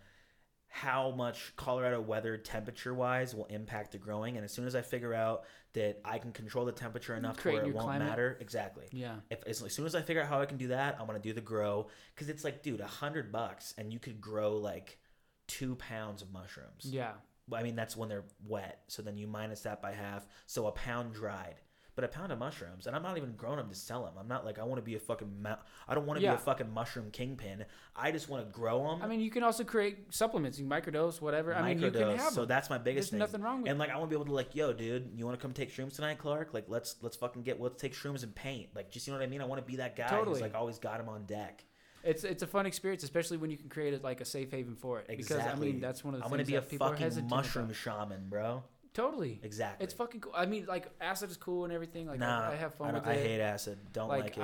[0.71, 4.37] how much Colorado weather temperature wise will impact the growing.
[4.37, 7.43] And as soon as I figure out that I can control the temperature enough to
[7.43, 8.09] Create where it won't climate.
[8.09, 8.87] matter, exactly.
[8.91, 9.17] Yeah.
[9.31, 11.19] If as, as soon as I figure out how I can do that, I'm gonna
[11.19, 14.99] do the grow because it's like, dude, a hundred bucks and you could grow like
[15.47, 16.85] two pounds of mushrooms.
[16.85, 17.13] Yeah.
[17.53, 18.81] I mean, that's when they're wet.
[18.89, 20.27] So then you minus that by half.
[20.47, 21.55] So a pound dried.
[21.99, 24.13] But a pound of mushrooms, and I'm not even growing them to sell them.
[24.21, 25.43] I'm not like I want to be a fucking.
[25.43, 25.57] mu-
[25.89, 26.31] I don't want to Yeah.
[26.31, 27.65] be a fucking mushroom kingpin.
[27.97, 29.03] I just want to grow them.
[29.03, 30.61] I mean, you can also create supplements.
[30.61, 31.53] You can microdose, whatever.
[31.53, 32.17] I mean, you can microdose.
[32.19, 32.51] have so them.
[32.51, 33.19] that's my biggest There's thing.
[33.19, 35.27] nothing wrong with And like I want to be able to like, yo, dude, you
[35.27, 36.55] want to come take shrooms tonight, Clark?
[36.55, 38.69] Like let's let's fucking get let's take shrooms and paint.
[38.77, 39.41] Like, just you know what I mean?
[39.43, 40.35] I want to be that guy Totally.
[40.35, 41.65] who's like always got him on deck.
[42.05, 44.77] It's it's a fun experience, especially when you can create it like a safe haven
[44.77, 45.07] for it.
[45.09, 45.37] Exactly.
[45.43, 47.75] Because I mean, that's one of the I'm gonna be a fucking mushroom about.
[47.77, 48.63] shaman, bro.
[48.99, 49.39] Totally.
[49.45, 49.85] Exactly.
[49.85, 50.33] It's fucking cool.
[50.35, 52.09] I mean, like acid is cool and everything.
[52.09, 53.79] Like nah, I, I have fun I, with don't- I hate acid.
[53.93, 54.43] Don't like, like it.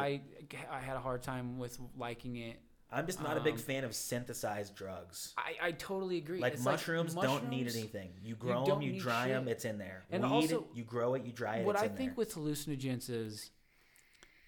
[0.70, 2.60] I I had a hard time with liking it.
[2.92, 5.34] I'm just not a big um, fan of synthesized drugs.
[5.36, 6.38] I, I totally agree.
[6.38, 8.10] Like It's mushrooms, don't need anything.
[8.22, 10.04] You grow them, you dry them, it's in there.
[10.12, 11.66] And Weed, also, you grow it, you dry it.
[11.66, 12.14] What I in think there.
[12.18, 13.50] with hallucinogens is,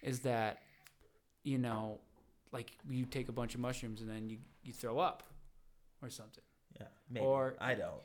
[0.00, 0.58] is that,
[1.42, 1.98] you know,
[2.52, 5.24] like you take a bunch of mushrooms and then you you throw up,
[6.00, 6.44] or something.
[6.78, 7.26] yeah, maybe.
[7.26, 8.00] or- I don't.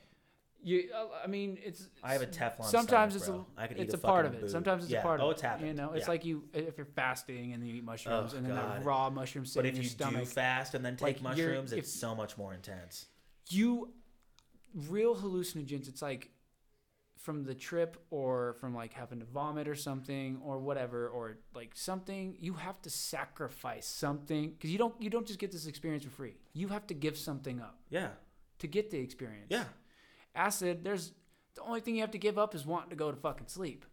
[0.63, 1.87] You, uh, I mean, it's.
[2.03, 2.65] I have a Teflon.
[2.65, 3.45] Sometimes stomach, it's bro.
[3.63, 4.41] I could a it's eat a part of it.
[4.41, 4.51] boot.
[4.51, 4.99] Sometimes it's yeah.
[4.99, 5.45] a part oh, of it's it.
[5.47, 5.67] happened.
[5.69, 6.11] You know, it's Yeah.
[6.11, 9.51] like you if you're fasting and you eat mushrooms Oh, and then the raw mushrooms
[9.51, 10.19] sit But in if you stomach.
[10.21, 13.07] do fast and then take you're- mushrooms, it's if- so much more intense.
[13.49, 13.91] you
[14.73, 16.29] real hallucinogens it's like
[17.17, 21.71] from the trip or from like having to vomit or something or whatever or like
[21.75, 26.03] something you have to sacrifice something because you don't you don't just get this experience
[26.03, 28.09] for free you have to give something up Yeah.
[28.59, 29.65] to get the experience Yeah.
[30.35, 31.11] Acid there's
[31.55, 33.85] the only thing you have to give up is wanting to go to fucking sleep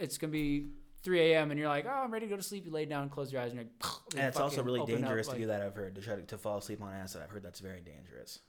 [0.00, 0.66] it's gonna be
[1.02, 3.08] 3 a.m and you're like oh i'm ready to go to sleep you lay down
[3.08, 5.40] close your eyes and you're like And it's also really open up, dangerous to like-
[5.42, 5.62] do that.
[5.62, 7.20] I've heard to try to, to fall asleep on acid.
[7.22, 8.40] I've heard that's very dangerous.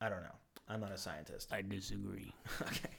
[0.00, 0.36] I don't know.
[0.68, 1.52] I'm not a scientist.
[1.52, 2.32] i disagree
[2.62, 2.90] okay.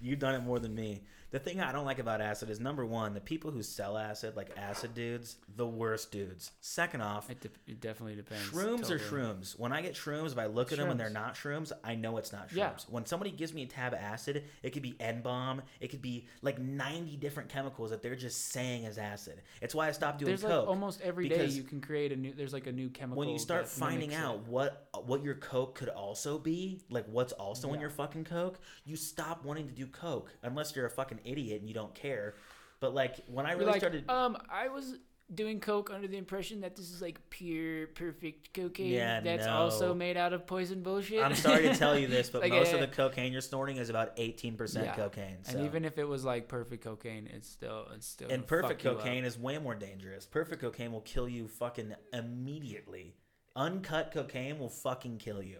[0.00, 1.02] You've done it more than me.
[1.30, 4.36] The thing I don't like about acid is number one, the people who sell acid,
[4.36, 6.52] like acid dudes, the worst dudes.
[6.60, 9.58] Second off, it, de- it definitely depends Shrooms are shrooms.
[9.58, 12.16] When I get shrooms, if I look at them and they're not shrooms, I know
[12.16, 12.56] it's not shrooms.
[12.56, 12.70] Yeah.
[12.88, 16.02] When somebody gives me a tab of acid, it could be N bomb, it could
[16.02, 19.42] be like 90 different chemicals that they're just saying is acid.
[19.60, 20.50] It's why I stopped doing there's coke.
[20.50, 23.28] like almost every day you can create a new there's like a new chemical when
[23.28, 24.40] you start finding out it.
[24.48, 28.96] what what your coke could also be, like what's also in your fucking coke, you
[28.96, 32.34] stop wanting to do coke unless you're a fucking idiot and you don't care.
[32.80, 34.96] But like when I really like, started um i was
[35.34, 39.52] doing coke under the impression that this is like pure perfect cocaine Yeah, that's no.
[39.54, 42.68] also made out of poison bullshit I'm sorry to tell you this, but Like, most
[42.72, 44.94] eh, of the cocaine you're snorting is about 18% Yeah.
[44.94, 45.38] cocaine.
[45.42, 45.56] So.
[45.58, 48.84] and even if it was like perfect cocaine it's still it's still And perfect fuck
[48.84, 48.98] you up.
[48.98, 50.26] cocaine is way more dangerous.
[50.26, 53.16] Perfect cocaine will kill you fucking immediately.
[53.56, 55.58] Uncut cocaine will fucking kill you.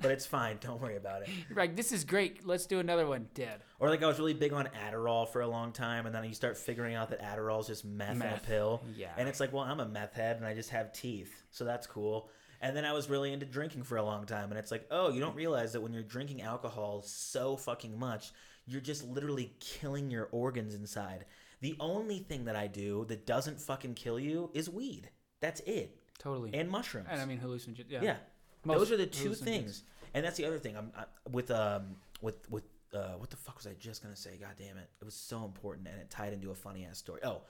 [0.00, 0.58] But it's fine.
[0.60, 1.28] Don't worry about it.
[1.48, 4.34] You're like this is great let's do another one dead Or like I was really
[4.34, 7.60] big on Adderall for a long time, and then you start figuring out that Adderall
[7.60, 8.82] is just meth, in a pill.
[8.96, 9.08] Yeah.
[9.16, 11.86] And it's like, well, I'm a meth head, and I just have teeth, so that's
[11.86, 12.28] cool.
[12.60, 15.10] And then I was really into drinking for a long time, and it's like, oh,
[15.10, 18.32] you don't realize that when you're drinking alcohol so fucking much,
[18.66, 21.24] you're just literally killing your organs inside.
[21.60, 25.10] The only thing that I do that doesn't fucking kill you is weed.
[25.40, 27.08] That's it, totally and mushrooms.
[27.10, 27.86] and i mean hallucinogens.
[27.88, 28.16] yeah, Yeah,
[28.64, 29.82] Most those are the two things,
[30.14, 30.76] and that's the other thing.
[30.76, 32.64] I'm I, with um with with
[32.94, 34.36] uh what the fuck was I just gonna say?
[34.38, 34.88] God damn it!
[35.00, 37.20] It was so important, and it tied into a funny ass story.
[37.24, 37.42] Oh,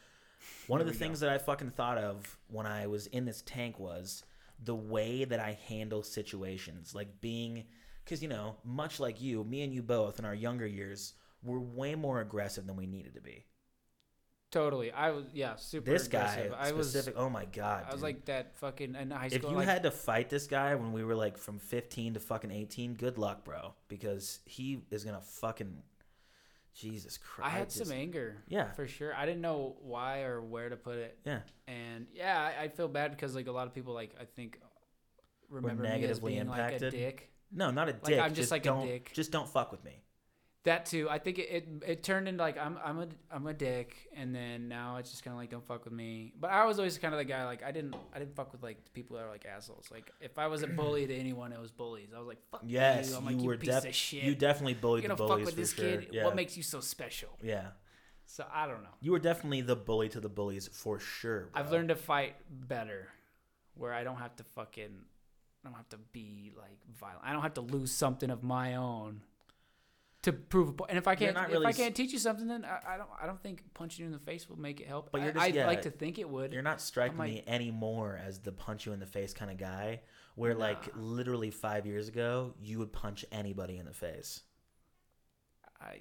[0.66, 3.78] one of the things that I fucking thought of when I was in this tank
[3.78, 4.24] was
[4.64, 7.64] the way that I handle situations, like being,
[8.05, 11.60] because you know, much like you, me and you both in our younger years were
[11.60, 13.44] way more aggressive than we needed to be.
[14.53, 16.55] Totally i was yeah super This guy aggressive.
[16.59, 17.15] i was specific.
[17.16, 17.85] oh my god!
[17.89, 18.03] i was dude.
[18.03, 19.37] like that fucking in high school.
[19.39, 22.20] if you like, had to fight this guy when we were like from 15 to
[22.20, 25.83] fucking 18 good luck bro because he is gonna fucking
[26.74, 28.37] jesus christ I had some anger.
[28.49, 28.73] Yeah.
[28.73, 29.15] For sure.
[29.15, 31.19] I didn't know why or where to put it.
[31.27, 34.24] yeah And yeah, I, I feel bad because like a lot of people like I
[34.24, 34.59] think
[35.51, 36.93] remember me as negatively being like a impacted?
[36.93, 37.31] dick.
[37.53, 39.12] no not a dick I'm just like a dick.
[39.12, 40.03] just don't fuck with me
[40.64, 41.09] That too.
[41.10, 44.32] I think it, it, it turned into like I'm I'm a I'm a dick and
[44.32, 46.32] then now it's just kind of like don't fuck with me.
[46.40, 48.62] But I was always kind of the guy like I didn't I didn't fuck with
[48.62, 49.89] like people that are like assholes.
[49.90, 52.10] Like if I was a bully to anyone, it was bullies.
[52.14, 53.16] I was like fuck yes you.
[53.16, 54.22] I'm you like were you piece def- of shit.
[54.22, 55.84] you definitely bullied You're gonna fuck bullies with for this sure.
[55.84, 56.09] kid.
[56.12, 57.30] yeah What makes you so special?
[57.43, 57.68] yeah
[58.26, 58.94] So I don't know.
[59.01, 61.60] you were definitely the bully to the bullies for sure bro.
[61.60, 63.09] I've learned to fight better,
[63.74, 64.94] where I don't have to fucking,
[65.64, 67.22] I don't have to be like violent.
[67.24, 69.22] I don't have to lose something of my own
[70.23, 70.90] to prove a point.
[70.90, 72.97] And if I can't, not if really I can't teach you something, then I, I
[72.97, 75.11] don't, I don't think punching you in the face will make it help.
[75.11, 76.53] But I, you're just- I'd yeah, like to think it would.
[76.53, 79.59] You're not striking I'm me anymore as the punch you in the face kind of
[79.59, 80.01] guy.
[80.35, 84.40] Where like literally five years ago, you would punch anybody in the face,
[85.78, 85.99] I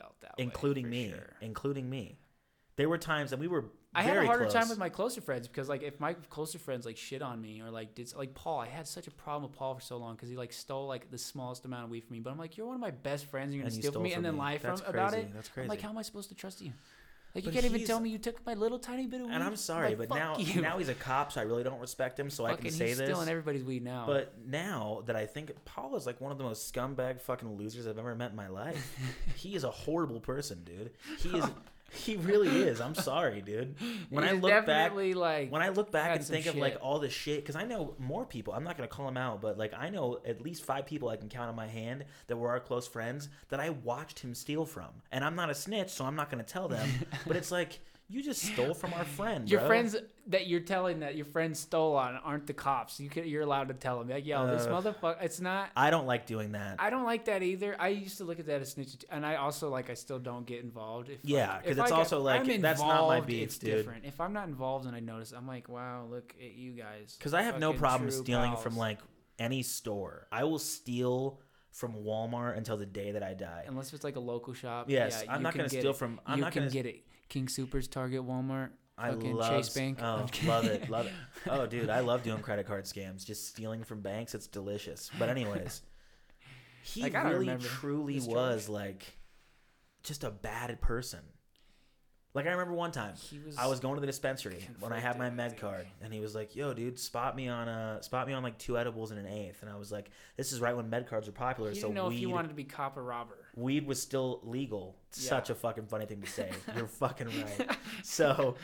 [0.00, 1.36] felt that, way, including me, sure.
[1.42, 2.16] including me.
[2.76, 3.66] There were times that we were.
[3.94, 4.52] I had a harder close.
[4.54, 7.60] time with my closer friends because like if my closer friends like shit on me
[7.62, 10.14] or like did like Paul, I had such a problem with Paul for so long
[10.16, 12.20] because he like stole like the smallest amount of weed from me.
[12.20, 13.46] But I'm like, you're one of my best friends.
[13.46, 14.38] and You're gonna you steal from me from and then me.
[14.40, 15.32] lie from about it.
[15.34, 15.64] That's crazy.
[15.64, 16.72] I'm like, how am I supposed to trust you?
[17.34, 19.32] Like you But can't even tell me you took my little tiny bit of weed.
[19.34, 20.60] And I'm sorry, Like, but now you.
[20.60, 22.30] now he's a cop, so I really don't respect him.
[22.30, 22.88] So I can say this.
[22.90, 23.08] he's this.
[23.08, 24.04] stealing everybody's weed now.
[24.06, 27.88] But now that I think Paul is like one of the most scumbag fucking losers
[27.88, 28.96] I've ever met in my life.
[29.34, 30.92] he is a horrible person, dude.
[31.18, 31.44] He is.
[31.94, 32.80] He really is.
[32.80, 33.76] I'm sorry, dude.
[34.10, 37.08] When I look back, like when I look back and think of like all the
[37.08, 38.52] shit, because I know more people.
[38.52, 41.16] I'm not gonna call them out, but like I know at least five people I
[41.16, 44.64] can count on my hand that were our close friends that I watched him steal
[44.64, 44.88] from.
[45.12, 46.88] And I'm not a snitch, so I'm not gonna tell them.
[47.26, 49.48] but it's like you just stole from our friend.
[49.50, 49.68] your bro.
[49.68, 49.96] friends
[50.28, 53.00] that you're telling that your friends stole on aren't the cops.
[53.00, 55.22] You can, you're allowed to tell them like, yo, this Uh, motherfucker.
[55.22, 55.70] It's not.
[55.76, 56.76] I don't like doing that.
[56.78, 57.76] I don't like that either.
[57.78, 58.76] I used to look at that as
[59.10, 61.08] and I also like I still don't get involved.
[61.08, 63.58] If Yeah, because if it's I also, like, I'm that's not my involved, beef, It's
[63.58, 63.76] dude.
[63.76, 64.04] different.
[64.04, 67.14] If I'm not involved and I notice, I'm like, wow, look at you guys.
[67.18, 68.62] Because I have no problem stealing pals.
[68.62, 69.00] from like
[69.38, 70.26] any store.
[70.30, 71.40] I will steal
[71.72, 73.64] from Walmart until the day that I die.
[73.66, 74.88] unless it's like a local shop.
[74.88, 75.96] Yes, yeah, I'm not can gonna steal it.
[75.96, 77.04] from- I'm you not can gonna- get it.
[77.28, 79.98] King Supers, Target, Walmart, I fucking love Chase Bank.
[80.00, 81.12] Oh, love it, love it.
[81.48, 83.24] Oh, dude, I love doing credit card scams.
[83.24, 85.10] Just stealing from banks, it's delicious.
[85.18, 85.82] But anyways,
[86.82, 89.18] he Like, really truly was like
[90.02, 91.20] just a bad person.
[92.34, 93.14] Like I remember one time,
[93.46, 93.56] was.
[93.56, 96.34] I was going to the dispensary when I had my med card, and he was
[96.34, 99.26] like, "Yo, dude, spot me on a spot me on like two edibles and an
[99.26, 99.62] eighth.
[99.62, 102.16] And I was like, "This is right when med cards were popular, so know weed
[102.16, 103.38] if you wanted to be cop or robber.
[103.54, 104.96] weed was still legal.
[105.10, 106.50] Such a fucking funny thing to say.
[106.76, 107.76] You're fucking right.
[108.02, 108.56] So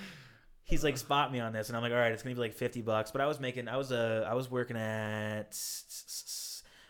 [0.65, 2.55] he's like, spot me on this, and I'm like, all right, it's gonna be like
[2.55, 3.13] fifty bucks.
[3.13, 5.57] But I was making, I was uh, I was working at,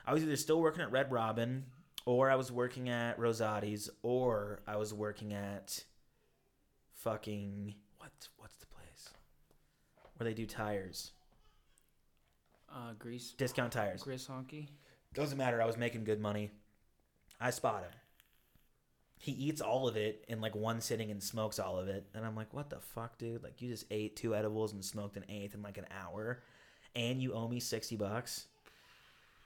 [0.07, 1.66] I was either still working at Red Robin,
[2.07, 5.85] or I was working at Rosati's, or I was working at
[7.02, 8.10] fucking what?
[8.39, 9.10] What's the place
[10.16, 11.12] where they do tires?
[12.72, 14.02] Uh, grease, Discount tires.
[14.02, 14.68] Grease Monkey.
[15.12, 15.60] Doesn't matter.
[15.60, 16.51] I was making good money.
[17.40, 17.90] I spot him.
[19.18, 22.06] He eats all of it in like one sitting and smokes all of it.
[22.14, 23.43] And I'm like, what the fuck, dude?
[23.43, 26.43] Like, you just ate two edibles and smoked an eighth in like an hour,
[26.94, 28.47] and you owe me 60 bucks?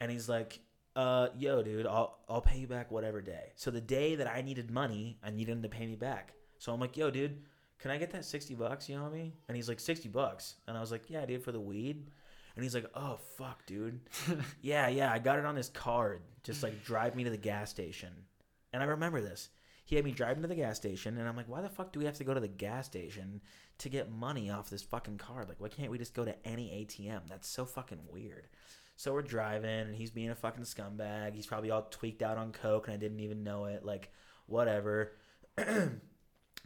[0.00, 0.60] And he's like,
[0.94, 3.52] uh, yo, dude, I'll, I'll pay you back whatever day.
[3.56, 6.34] So the day that I needed money, I needed him to pay me back.
[6.58, 7.42] So I'm like, yo, dude,
[7.78, 9.34] can I get that 60 bucks you owe me?
[9.48, 10.54] And he's like, 60 bucks.
[10.66, 12.06] And I was like, yeah, dude, for the weed.
[12.56, 14.00] And he's like, oh, fuck, dude.
[14.62, 16.22] yeah, yeah, I got it on this card.
[16.44, 18.10] Just like drive me to the gas station.
[18.72, 19.48] And I remember this.
[19.84, 21.92] He had me drive him to the gas station, and I'm like, why the fuck
[21.92, 23.42] do we have to go to the gas station
[23.78, 25.46] to get money off this fucking card?
[25.46, 27.28] Like, why can't we just go to any ATM?
[27.28, 28.48] That's so fucking weird.
[28.96, 31.34] So we're driving, and he's being a fucking scumbag.
[31.34, 33.84] He's probably all tweaked out on coke, and I didn't even know it.
[33.84, 34.10] Like,
[34.46, 35.12] whatever.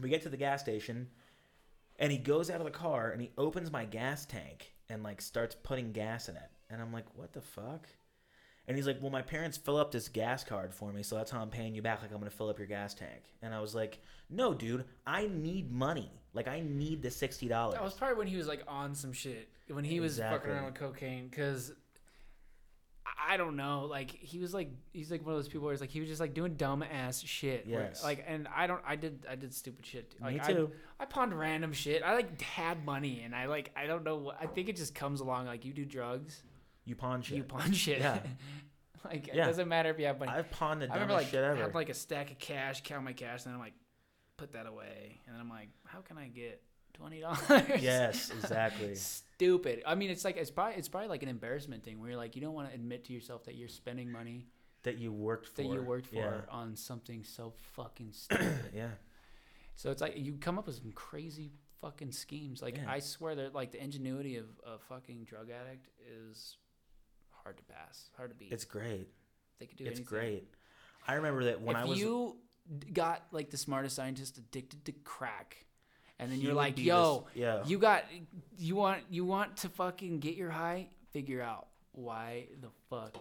[0.00, 1.08] we get to the gas station,
[1.98, 5.20] and he goes out of the car, and he opens my gas tank, and like
[5.20, 6.50] starts putting gas in it.
[6.70, 7.86] And I'm like, what the fuck?
[8.66, 11.30] And he's like, well, my parents fill up this gas card for me, so that's
[11.30, 12.02] how I'm paying you back.
[12.02, 13.22] Like, I'm gonna fill up your gas tank.
[13.40, 16.12] And I was like, no, dude, I need money.
[16.34, 17.74] Like, I need the sixty dollars.
[17.76, 19.48] That was probably when he was like on some shit.
[19.68, 20.38] When he was Exactly.
[20.38, 21.72] fucking around with cocaine, because
[23.20, 23.86] I don't know.
[23.90, 26.08] Like he was like he's like one of those people where it's like he was
[26.08, 27.66] just like doing dumb ass shit.
[27.66, 28.02] where- Yes.
[28.04, 28.80] like and I don't.
[28.86, 29.26] I did.
[29.28, 30.14] I did stupid shit.
[30.20, 30.70] Like, Me I- too.
[31.00, 32.02] I, pawned random shit.
[32.02, 34.16] I like had money and I like I don't know.
[34.16, 35.46] what I think it just comes along.
[35.46, 36.42] Like you do drugs,
[36.84, 37.36] You pawn shit.
[37.38, 37.98] you pawn shit.
[38.00, 38.18] Yeah.
[39.04, 40.32] like it doesn't matter if you have money.
[40.32, 41.56] I've pawned the I remember like shit ever.
[41.56, 43.74] have like a stack of cash, count my cash, and then I'm like,
[44.36, 46.62] put that away, and then I'm like, how can I get
[46.98, 47.40] twenty dollars?
[47.80, 48.94] yes, exactly.
[48.94, 49.82] Stupid.
[49.86, 52.34] I mean, it's like it's probably it's probably like an embarrassment thing where you're like
[52.36, 54.46] you don't want to admit to yourself that you're spending money
[54.82, 55.54] that you worked for.
[55.62, 56.40] that you worked for Yeah.
[56.50, 58.70] on something so fucking stupid.
[58.74, 58.88] yeah.
[59.74, 61.50] so it's like you come up with some crazy
[61.80, 62.62] fucking schemes.
[62.62, 62.90] Like Yeah.
[62.90, 65.88] I swear that like the ingenuity of a fucking drug addict
[66.28, 66.56] is
[67.42, 68.52] hard to pass, hard to beat.
[68.52, 69.08] It's great.
[69.58, 70.04] they could do It's anything.
[70.04, 70.48] great.
[71.06, 72.36] I remember that when if I was If you
[72.92, 75.64] got like the smartest scientist addicted to crack,
[76.18, 77.62] and then he you're like, "Yo, this- yeah.
[77.66, 78.04] you got,
[78.58, 80.88] you want, you want to fucking get your high?
[81.12, 83.16] Figure out why the fuck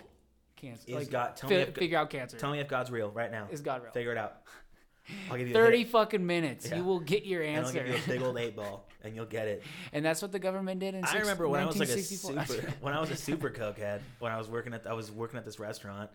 [0.56, 0.84] cancer?
[0.88, 2.38] Is like, God- tell fi- me if- figure out cancer.
[2.38, 3.48] Tell me if God's real right now.
[3.52, 3.91] is God real?
[3.91, 4.38] Figure it out.
[5.32, 6.78] I'll give you Thirty fucking minutes, Yeah.
[6.78, 7.80] you will get your and I'll answer.
[7.82, 9.64] give you a big old eight ball, and you'll get it.
[9.94, 11.03] and that's what the government did in.
[11.06, 12.44] I six- remember when I was like a super
[12.82, 15.45] when I was a super cokehead when I was working at I was working at
[15.45, 16.10] this restaurant.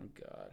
[0.00, 0.50] oh God.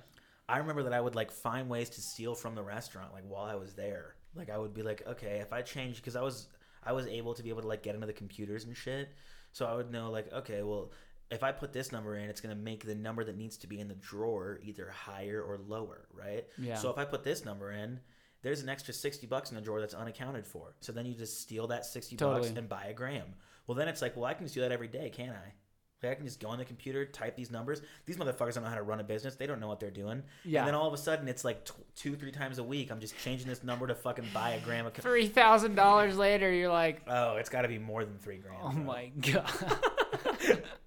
[0.48, 3.46] I remember that I would like find ways to steal from the restaurant like while
[3.46, 4.14] I was there.
[4.36, 6.48] Like I would be like, okay, if I change because I was
[6.84, 9.10] I was able to be able to like get into the computers and shit.
[9.52, 10.92] So I would know like, okay, well,
[11.32, 13.80] if I put this number in, it's gonna make the number that needs to be
[13.80, 16.46] in the drawer either higher or lower, right?
[16.58, 16.76] Yeah.
[16.76, 18.00] So if I put this number in,
[18.42, 20.76] there's an extra sixty bucks in the drawer that's unaccounted for.
[20.80, 23.34] So then you just steal that sixty bucks and buy a gram.
[23.68, 25.54] Well, then it's like, well, I can just do that every day, can't I?
[26.02, 27.82] Like I can just go on the computer, type these numbers.
[28.06, 29.36] These motherfuckers don't know how to run a business.
[29.36, 30.24] They don't know what they're doing.
[30.46, 30.60] Yeah.
[30.60, 32.90] And then all of a sudden, it's like tw- two, three times a week.
[32.92, 34.94] I'm just changing this number to fucking buy a gram of.
[34.94, 38.38] co- Three thousand dollars later, you're like, Oh, it's got to be more than three
[38.38, 38.60] grams.
[38.64, 38.84] oh bro.
[38.84, 40.64] my god.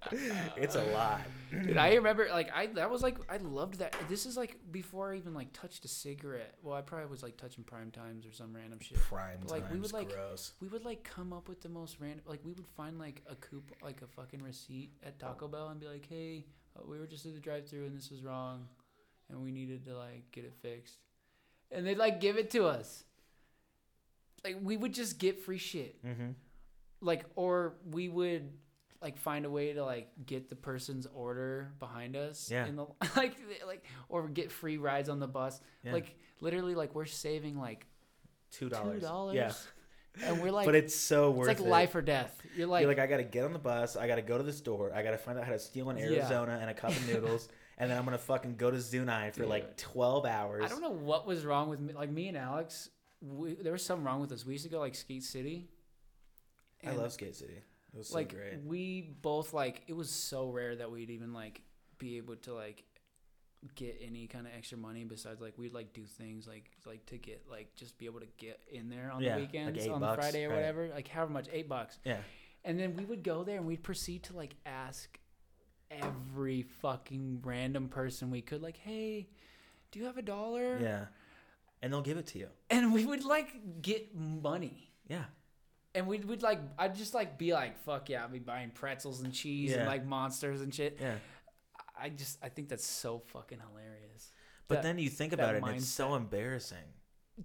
[0.57, 1.21] It's a lot.
[1.51, 3.95] Dude, I remember like I that was like I loved that.
[4.09, 6.55] This is like before I even like touched a cigarette.
[6.63, 8.97] Well, I probably was like touching prime times or some random shit.
[8.97, 10.53] Prime But, like, we times, would, like- gross.
[10.61, 13.35] We would like come up with the most random like we would find like a
[13.35, 16.45] coup like a fucking receipt at Taco Bell and be like, "Hey,
[16.75, 18.67] uh, we were just at the drive-through and this was wrong
[19.29, 20.97] and we needed to like get it fixed."
[21.71, 23.03] And they'd like give it to us.
[24.43, 26.03] Like we would just get free shit.
[26.05, 26.31] Mm-hmm.
[27.01, 28.51] Like or we would
[29.03, 32.65] like find a way to like get the person's order behind us Yeah.
[32.65, 32.85] in the
[33.15, 33.35] like
[33.67, 35.59] like or get free rides on the bus.
[35.83, 35.91] Yeah.
[35.93, 37.85] Like literally like we're saving like
[38.49, 39.01] two dollars.
[39.01, 39.35] two dollars.
[39.35, 39.51] Yeah.
[40.23, 41.53] And we're like but it's so worth it.
[41.53, 41.71] it's like it.
[41.71, 42.39] life or death.
[42.55, 43.95] You're like, You're like, I got to get on the bus.
[43.95, 44.93] I got to go to the store.
[44.93, 46.03] I got to find out how to steal in Yeah.
[46.05, 47.49] Arizona and a cup of noodles.
[47.79, 50.61] and then I'm going to fucking go to Zunai for like 12 hours.
[50.63, 51.93] I don't know what was wrong with me.
[51.93, 54.45] Like me and Alex, we, there was something wrong with us.
[54.45, 55.67] We used to go like Skate City.
[56.85, 57.63] I love Skate City.
[57.93, 58.63] It was so like great.
[58.65, 61.61] we both like it was so rare that we'd even like
[61.99, 62.83] be able to like
[63.75, 67.17] get any kind of extra money besides like we'd like do things like like to
[67.17, 70.01] get like just be able to get in there on Yeah, the weekends eight on
[70.01, 70.55] bucks, Friday or right.
[70.55, 72.17] whatever like however much eight bucks Yeah.
[72.65, 75.17] and then we would go there and we'd proceed to like ask
[75.91, 79.29] every fucking random person we could like hey
[79.91, 81.05] do you have a dollar Yeah.
[81.81, 82.47] And they'll give it to you.
[82.69, 85.25] and we would like get money Yeah.
[85.95, 89.21] And we'd, we'd like i'd just like be like fuck yeah i'd be buying pretzels
[89.21, 89.77] and cheese Yeah.
[89.79, 91.15] and like monsters and shit Yeah.
[91.99, 94.31] i just i think that's so fucking hilarious
[94.67, 96.77] But That- then you think about it, and it's so embarrassing.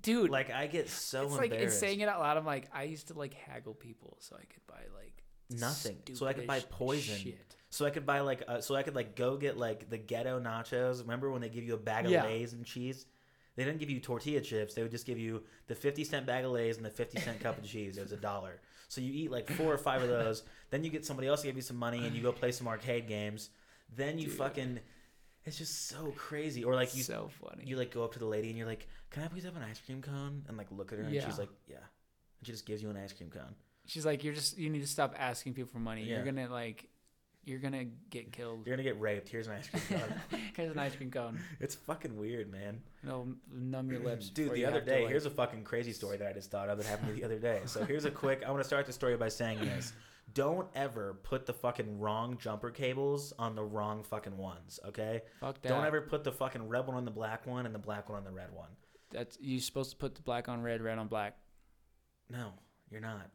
[0.03, 2.85] dude Like I get so it's like it's saying it out loud i'm like i
[2.85, 5.15] used to like haggle people so i could buy like
[5.51, 5.97] Nothing.
[6.13, 7.17] So I could buy poison.
[7.17, 7.57] shit.
[7.71, 10.39] So I could buy like, uh, so I could like go get like the ghetto
[10.39, 11.01] nachos.
[11.01, 12.25] Remember when they give you a bag of Yeah.
[12.25, 13.07] Lay's and cheese?
[13.59, 14.75] They didn't give you tortilla chips.
[14.75, 17.41] They would just give you the fifty cent bag of Lay's and the fifty cent
[17.41, 17.99] cup of cheese.
[17.99, 18.61] It was a dollar.
[18.89, 20.45] So you eat like four or five of those.
[20.71, 22.69] Then you get somebody else to give you some money and you go play some
[22.69, 23.51] arcade games.
[23.97, 24.37] Then you Dude.
[24.37, 24.79] fucking,
[25.45, 26.63] it's just so crazy.
[26.65, 28.87] Or like you, so funny you like go up to the lady and you're like,
[29.11, 31.27] "Can I please have an ice cream cone?" And like look at her and Yeah.
[31.27, 33.55] she's like, "Yeah." And she just gives you an ice cream cone.
[33.87, 36.89] she's like you're just you need to stop asking people for money you're gonna like
[37.49, 39.29] you're gonna get killed You're gonna get raped.
[39.29, 40.41] Here's an ice cream cone.
[40.57, 42.81] here's an ice cream cone it's fucking weird, man.
[43.03, 46.29] it'll numb your lips Dude, the other day, like- here's a fucking crazy story that
[46.29, 47.63] I just thought of that happened to me the other day.
[47.67, 48.43] So here's a quick.
[48.47, 49.93] I want to start the story by saying this:
[50.35, 54.79] Don't ever put the fucking wrong jumper cables on the wrong fucking ones.
[54.87, 55.23] Okay?
[55.41, 57.79] fuck that Don't ever put the fucking red one on the black one and the
[57.79, 58.69] black one on the red one.
[59.11, 61.37] that's you're supposed to put the black on red red on black
[62.31, 62.53] No,
[62.91, 63.31] you're not.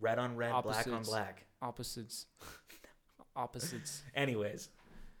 [0.00, 1.44] Red on red, black on black.
[1.60, 2.26] opposites
[3.36, 4.68] opposites Anyways,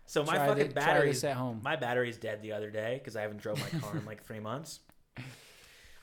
[0.06, 2.70] so my Try fucking thi- try battery's this at home My battery's dead the other
[2.70, 4.80] day because I haven't drove my car in like three months.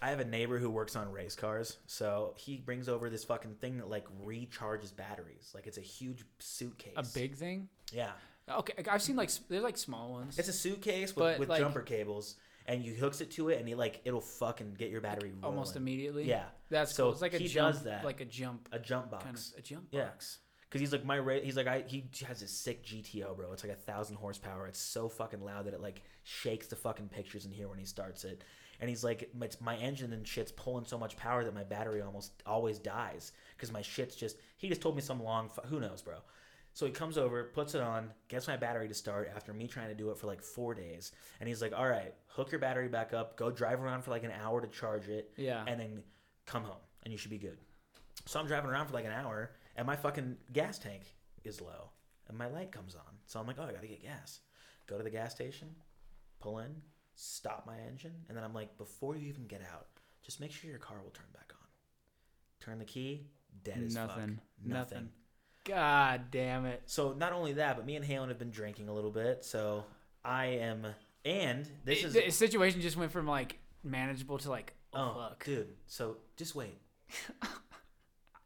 [0.02, 3.56] I have a neighbor who works on race cars, so he brings over this fucking
[3.56, 5.52] thing that like recharges batteries.
[5.53, 6.94] Like it's a huge suitcase.
[6.95, 8.11] a big thing yeah.
[8.49, 11.49] okay i've seen like s- they're like small ones It's a suitcase with, But, with
[11.49, 14.90] like- jumper cables, and you hooks it to it, and it like it'll fucking get
[14.90, 15.44] your battery rolling.
[15.44, 18.06] almost immediately Yeah, that's So cool it's like a he jump does that.
[18.06, 19.23] like a jump a jump box.
[19.26, 20.06] kind of a jump Yeah.
[20.06, 20.38] box
[20.72, 23.52] Cause he's like my ra- he's like I he has this sick GTO bro.
[23.54, 24.68] It's like a thousand horsepower.
[24.68, 27.86] It's so fucking loud that it like shakes the fucking pictures in here when he
[27.86, 28.44] starts it.
[28.80, 32.02] And he's like, it's my engine and shit's pulling so much power that my battery
[32.02, 34.38] almost always dies because my shit's just.
[34.58, 35.50] He just told me some long.
[35.50, 36.16] Fu- who knows, bro?
[36.74, 39.90] So he comes over, puts it on, gets my battery to start after me trying
[39.90, 41.12] to do it for like four days.
[41.40, 44.24] And he's like, all right, hook your battery back up, go drive around for like
[44.24, 46.04] an hour to charge it, yeah and then
[46.46, 47.58] come home and you should be good.
[48.28, 51.15] So I'm driving around for like an hour and my fucking gas tank
[51.45, 51.89] is low
[52.27, 53.15] and my light comes on.
[53.27, 54.41] So I'm like, oh, I gotta get gas.
[54.88, 55.69] Go to the gas station,
[56.41, 56.76] pull in,
[57.15, 59.88] stop my engine, and then I'm like, before you even get out,
[60.22, 61.68] just make sure your car will turn back on.
[62.60, 63.27] Turn the key,
[63.64, 64.10] dead as fuck.
[64.10, 64.22] Nothing.
[64.22, 64.68] Nothing.
[64.68, 65.10] Nothing.
[65.64, 68.93] god damn it So not only that, but me and Halen have been drinking a
[68.93, 69.45] little bit.
[69.45, 69.85] So
[70.26, 70.88] I am,
[71.23, 75.45] and this is the situation just went from like manageable to like oh, Oh, fuck
[75.45, 75.69] dude.
[75.88, 76.81] So just wait.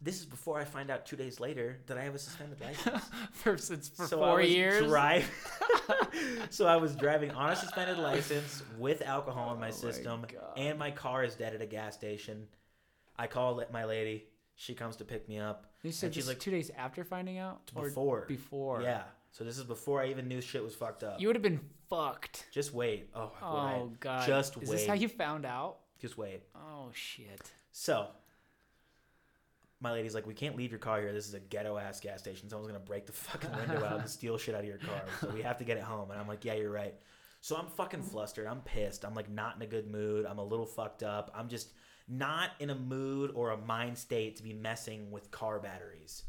[0.03, 3.03] this is before I find out two days later that I have a suspended license.
[3.31, 4.85] for since for So I four was years.
[4.87, 5.31] Drive-
[6.49, 10.25] so I was driving on a suspended license with alcohol in Oh my my system,
[10.31, 10.53] God.
[10.57, 12.47] and my car is dead at a gas station.
[13.17, 14.25] I call my lady.
[14.55, 15.65] She comes to pick me up.
[15.81, 18.25] You said and she's this like, two days after finding out, before.
[18.27, 18.81] before.
[18.81, 19.03] Yeah.
[19.31, 21.19] So this is before I even knew shit was fucked up.
[21.19, 21.59] You would have been
[21.89, 22.45] fucked.
[22.51, 23.09] Just wait.
[23.15, 24.27] Oh, would I- Oh god.
[24.27, 24.77] Just Is wait.
[24.77, 25.77] this how you found out?
[25.99, 26.41] Just wait.
[26.55, 27.41] Oh shit.
[27.71, 28.07] So,
[29.83, 31.11] my lady's like, we can't leave your car here.
[31.11, 32.49] This is a ghetto ass gas station.
[32.49, 35.03] Someone's gonna break the fucking window out and steal shit out of your car.
[35.19, 36.09] So we have to get it home.
[36.09, 36.95] And I'm like, yeah, you're right.
[37.41, 38.47] So I'm fucking flustered.
[38.47, 39.03] I'm pissed.
[39.03, 40.25] I'm like not in a good mood.
[40.25, 41.29] I'm a little fucked up.
[41.35, 41.73] I'm just
[42.07, 46.23] not in a mood or a mind state to be messing with car batteries.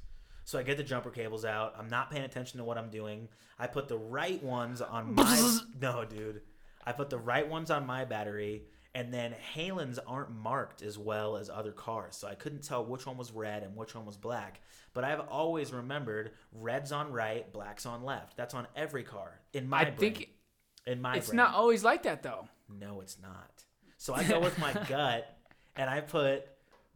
[0.44, 1.76] So I get the jumper cables out.
[1.78, 3.28] I'm not paying attention to what I'm doing.
[3.56, 6.42] I put the right ones on my No, dude.
[6.84, 8.64] I put the right ones on my battery
[8.94, 12.16] and then Halen's aren't marked as well as other cars.
[12.16, 14.60] So I couldn't tell which one was red and which one was black.
[14.92, 18.36] But I've always remembered red's on right, black's on left.
[18.36, 19.96] That's on every car in my I brain.
[19.96, 20.28] think
[20.86, 21.36] in my it's brain.
[21.38, 22.48] not always like that though.
[22.68, 23.64] No, it's not.
[23.96, 25.26] So I go with my gut
[25.76, 26.46] and I put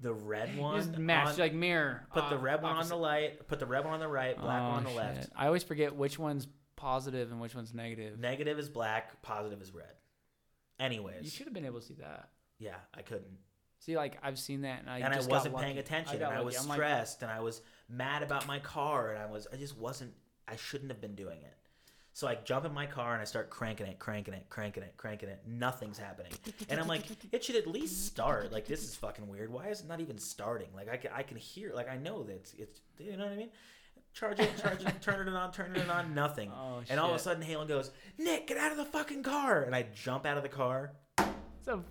[0.00, 2.06] the red one just match on, like mirror.
[2.12, 4.36] put the uh, red one on the light, put the red one on the right,
[4.40, 5.30] black one on the Oh, left.
[5.36, 6.46] I always forget which one's
[6.76, 8.20] positive and which one's negative.
[8.20, 9.90] Negative is black, positive is red.
[10.78, 12.30] Anyways, You should have been able to see that.
[12.58, 13.38] yeah, I couldn't.
[13.80, 16.42] See, like I've seen that, and I and I wasn't paying attention, got and I
[16.42, 16.56] was.
[16.56, 19.78] I'm like, stressed, and I was mad about my car, and I was, I just
[19.78, 20.12] wasn't,
[20.48, 21.54] I shouldn't have been doing it.
[22.12, 24.94] So I jump in my car and I start cranking it, cranking it, cranking it,
[24.96, 25.40] cranking it.
[25.46, 26.32] Nothing's happening,
[26.68, 28.50] and I'm like, it should at least start.
[28.50, 29.52] Like this is fucking weird.
[29.52, 30.68] Why is it not even starting?
[30.74, 33.32] Like I can, I can hear, like I know that it's, it's you know what
[33.32, 33.50] I mean.
[34.18, 36.50] Charge it, charge it, turn it on, turn it on, nothing.
[36.52, 39.62] Oh, and all of a sudden, Halen goes, Nick, get out of the fucking car!
[39.62, 40.92] And I jump out of the car,
[41.64, 41.84] so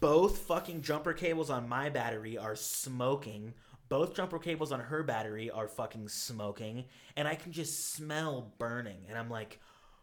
[0.00, 3.54] both fucking jumper cables on my battery are smoking.
[3.88, 6.84] Both jumper cables on her battery are fucking smoking,
[7.16, 9.06] and I can just smell burning.
[9.08, 9.58] And I'm like,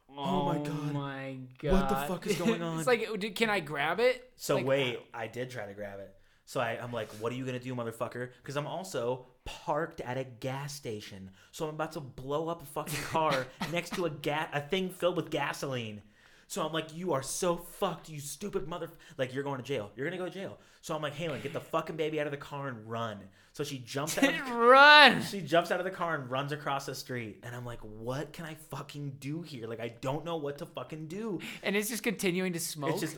[0.09, 0.93] oh, my oh god.
[0.93, 2.79] my god, What the fuck is going on?
[2.79, 4.31] it's like, can I grab it?
[4.35, 6.11] So Like, wait, I did try to grab it.
[6.45, 8.29] So I, I'm like, what are you gonna do, motherfucker?
[8.41, 11.31] Because I'm also parked at a gas station.
[11.51, 14.89] So I'm about to blow up a fucking car next to a gas a thing
[14.89, 16.01] filled with gasoline.
[16.47, 18.89] So I'm like, you are so fucked, you stupid mother.
[19.17, 19.89] Like you're going to jail.
[19.95, 20.57] You're gonna go to jail.
[20.81, 23.19] So I'm like, Halen, get the fucking baby out of the car and run.
[23.53, 24.25] So she jumps out.
[24.25, 25.21] Of the, Run!
[25.23, 27.39] she jumps out of the car and runs across the street.
[27.43, 29.67] And I'm like, what can I fucking do here?
[29.67, 31.39] Like I don't know what to fucking do.
[31.63, 32.91] And it's just continuing to smoke.
[32.91, 33.17] It's just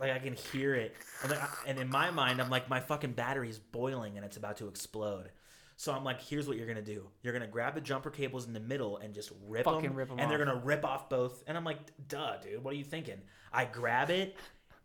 [0.00, 3.12] like I can hear it, and, then, and in my mind, I'm like, my fucking
[3.12, 5.30] battery is boiling and it's about to explode.
[5.76, 7.06] So I'm like, here's what you're gonna do.
[7.22, 10.10] You're gonna grab the jumper cables in the middle and just rip Fucking them, rip
[10.10, 10.46] 'em and they're off.
[10.48, 11.44] gonna rip off both.
[11.46, 13.20] And I'm like, duh, dude, what are you thinking?
[13.52, 14.36] I grab it,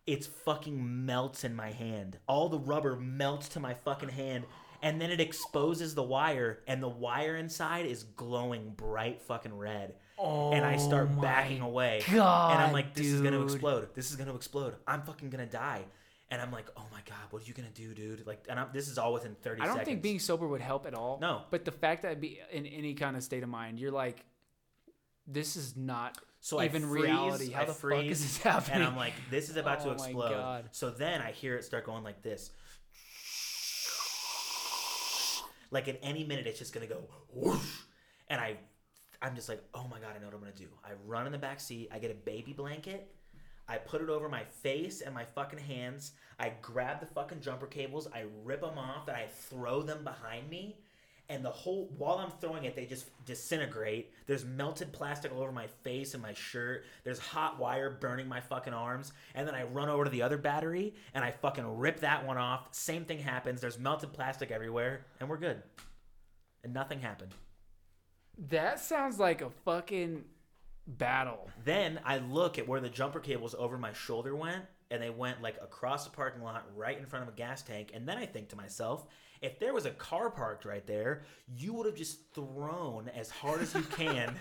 [0.06, 2.20] it's fucking melts in my hand.
[2.28, 4.46] All the rubber melts to my fucking hand.
[4.84, 9.96] And then it exposes the wire, and the wire inside is glowing bright fucking red.
[10.20, 12.02] And I start Oh backing away.
[12.12, 13.90] God, and I'm like, this is gonna explode.
[13.96, 14.76] This is gonna explode.
[14.88, 15.86] I'm fucking gonna die.
[16.32, 18.26] And I'm like, oh my god, what are you gonna do, dude?
[18.26, 19.88] Like, and I'm, this is all within 30 seconds." I don't seconds.
[19.88, 21.20] think being sober would help at all.
[21.22, 21.44] No.
[21.52, 24.26] But the fact that I'd be in any kind of state of mind, you're like,
[25.28, 27.52] this is not So even freeze, reality.
[27.52, 28.78] How I the fuck is this happening?
[28.78, 30.64] And I'm like, this is about to Oh my explode.
[30.72, 32.50] So then I hear it start going like this.
[35.72, 37.04] Like at any minute, it's just gonna go
[37.34, 37.60] whoosh.
[38.28, 38.58] And I,
[39.24, 40.68] I'm just like, oh my god, I know what I'm gonna do.
[40.84, 41.90] I run in the back seat.
[41.94, 43.10] I get a baby blanket.
[43.70, 46.12] I put it over my face and my fucking hands.
[46.38, 48.10] I grab the fucking jumper cables.
[48.14, 50.76] I rip them off and I throw them behind me.
[51.30, 54.12] And the whole while I'm throwing it, they just disintegrate.
[54.28, 56.84] There's melted plastic all over my face and my shirt.
[57.06, 59.14] There's hot wire burning my fucking arms.
[59.34, 62.38] And then I run over to the other battery and I fucking rip that one
[62.38, 62.68] off.
[62.72, 63.62] Same thing happens.
[63.62, 65.64] There's melted plastic everywhere, and we're good.
[66.66, 67.34] And nothing happened.
[68.50, 70.24] That sounds like a fucking
[70.88, 71.50] battle.
[71.64, 75.42] Then I look at where the jumper cables over my shoulder went, and they went
[75.42, 77.92] like across the parking lot right in front of a gas tank.
[77.94, 79.08] And then I think to myself,
[79.44, 81.24] if there was a car parked right there,
[81.58, 84.34] you would have just thrown as hard as you can.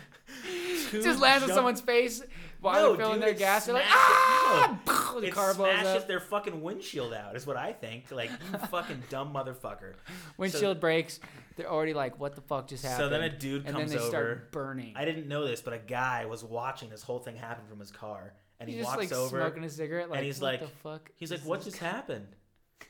[0.91, 2.23] to Just lands on someone's face
[2.61, 3.67] while No, they're filling dude, their gas.
[3.67, 4.73] They're like, ah!
[4.73, 4.87] it.
[4.87, 5.21] No.
[5.21, 6.09] the it car blows smashes up.
[6.09, 7.35] their fucking windshield out.
[7.37, 8.11] Is what I think.
[8.13, 9.95] Like you fucking dumb motherfucker.
[10.39, 11.19] Windshield breaks.
[11.57, 13.05] They're already like, what the fuck just happened?
[13.05, 14.11] So then a dude and comes then they over.
[14.11, 14.95] start burning.
[14.97, 17.91] I didn't know this, but a guy was watching this whole thing happen from his
[17.91, 19.39] car, and he He's walks like over.
[19.41, 20.09] smoking a cigarette.
[20.09, 21.11] Like, and he's what like, the fuck?
[21.17, 22.29] He's like, what just happened?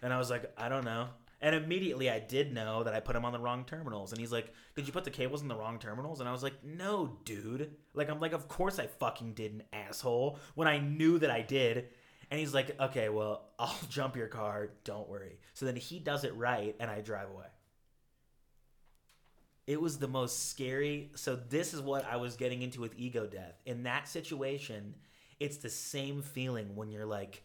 [0.02, 1.08] And I was like, I don't know.
[1.42, 4.12] And immediately I did know that I put him on the wrong terminals.
[4.12, 6.20] And he's like, Did you put the cables in the wrong terminals?
[6.20, 7.74] And I was like, No, dude.
[7.94, 10.38] Like, I'm like, Of course I fucking didn't, asshole.
[10.54, 11.88] When I knew that I did.
[12.30, 14.70] And he's like, Okay, well, I'll jump your car.
[14.84, 15.40] Don't worry.
[15.52, 17.46] So then he does it right, and I drive away.
[19.66, 21.10] It was the most scary.
[21.16, 23.60] So this is what I was getting into with ego death.
[23.66, 24.94] In that situation,
[25.40, 27.42] it's the same feeling when you're like,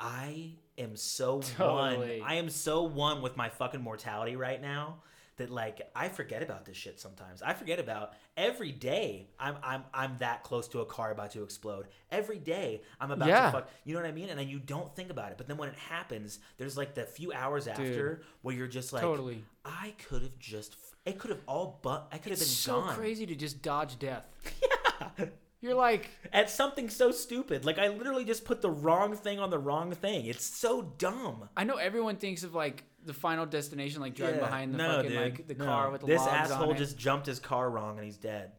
[0.00, 2.20] I am so Totally.
[2.20, 2.28] one.
[2.28, 5.02] I am so one with my fucking mortality right now
[5.36, 7.42] that like I forget about this shit sometimes.
[7.42, 11.42] I forget about every day I'm I'm I'm that close to a car about to
[11.42, 11.86] explode.
[12.10, 13.46] Every day I'm about Yeah.
[13.46, 14.30] to fuck you know what I mean?
[14.30, 15.38] And then you don't think about it.
[15.38, 19.02] But then when it happens, there's like the few hours after where you're just like
[19.02, 19.44] Totally.
[19.64, 22.94] I could have just it could have all but I could have been so gone.
[22.94, 24.24] crazy to just dodge death.
[24.62, 25.26] Yeah.
[25.62, 27.64] You're like, At something so stupid.
[27.66, 30.26] Like I literally just put the wrong thing on the wrong thing.
[30.26, 31.48] It's so dumb.
[31.56, 34.46] I know everyone thinks of like the final destination, like driving Yeah.
[34.46, 35.20] behind the No, fucking dude.
[35.20, 35.64] like the No.
[35.66, 36.78] car with the this logs asshole on it.
[36.78, 38.52] just jumped his car wrong and he's dead.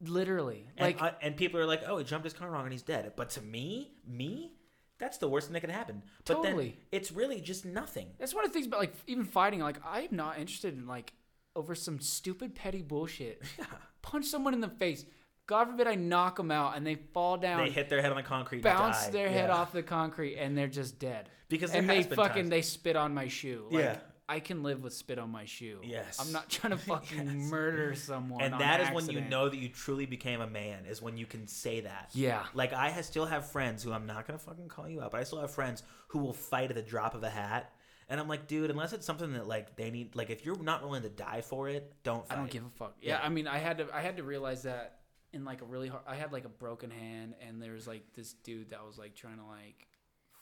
[0.00, 2.72] literally And, like I, and people are like, "Oh, he jumped his car wrong and
[2.72, 4.52] he's dead." But to me, me,
[4.98, 6.02] that's the worst thing that could happen.
[6.24, 6.76] But then Totally.
[6.90, 8.08] it's really just nothing.
[8.18, 9.60] that's one of the things about like even fighting.
[9.60, 11.12] Like I'm not interested in like
[11.54, 13.42] over some stupid petty bullshit.
[13.58, 13.66] Yeah.
[14.02, 15.04] Punch someone in the face.
[15.46, 18.16] God forbid I knock them out and they fall down, They hit their head on
[18.16, 21.28] the concrete, bounce their head off the concrete, and they're just dead.
[21.48, 23.66] because and they fucking times- they spit on my shoe.
[23.70, 23.98] Like, Yeah.
[24.28, 25.80] I can live with spit on my shoe.
[25.82, 26.18] Yes.
[26.18, 27.50] I'm not trying to fucking Yes.
[27.50, 28.40] murder someone.
[28.42, 31.26] and that is when you know that you truly became a man is when you
[31.26, 32.44] can say that Yeah.
[32.54, 35.24] like i still have friends who i'm not gonna fucking call you out but i
[35.24, 37.74] still have friends who will fight at the drop of a hat
[38.08, 40.82] and i'm like dude unless it's something that like they need like if you're not
[40.82, 42.96] willing to die for it don't fight I don't give a fuck.
[43.02, 43.26] Yeah, Yeah.
[43.26, 45.00] I mean, I had to I had to realize that
[45.32, 46.02] in like a really hard.
[46.06, 49.14] I had like a broken hand, and there was like this dude that was like
[49.14, 49.86] trying to like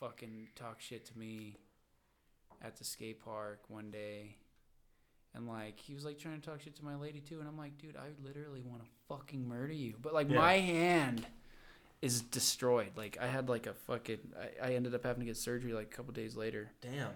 [0.01, 1.57] fucking talk shit to me
[2.63, 4.37] at the skate park one day.
[5.35, 7.57] And like he was like trying to talk shit to my lady too, and I'm
[7.59, 10.37] like, dude, I literally want to fucking murder you, but like Yeah.
[10.39, 11.25] my hand
[12.03, 12.91] is destroyed.
[12.97, 14.19] Like I had like a fucking,
[14.63, 16.71] I, I ended up having to get surgery like a couple days later.
[16.81, 17.11] damn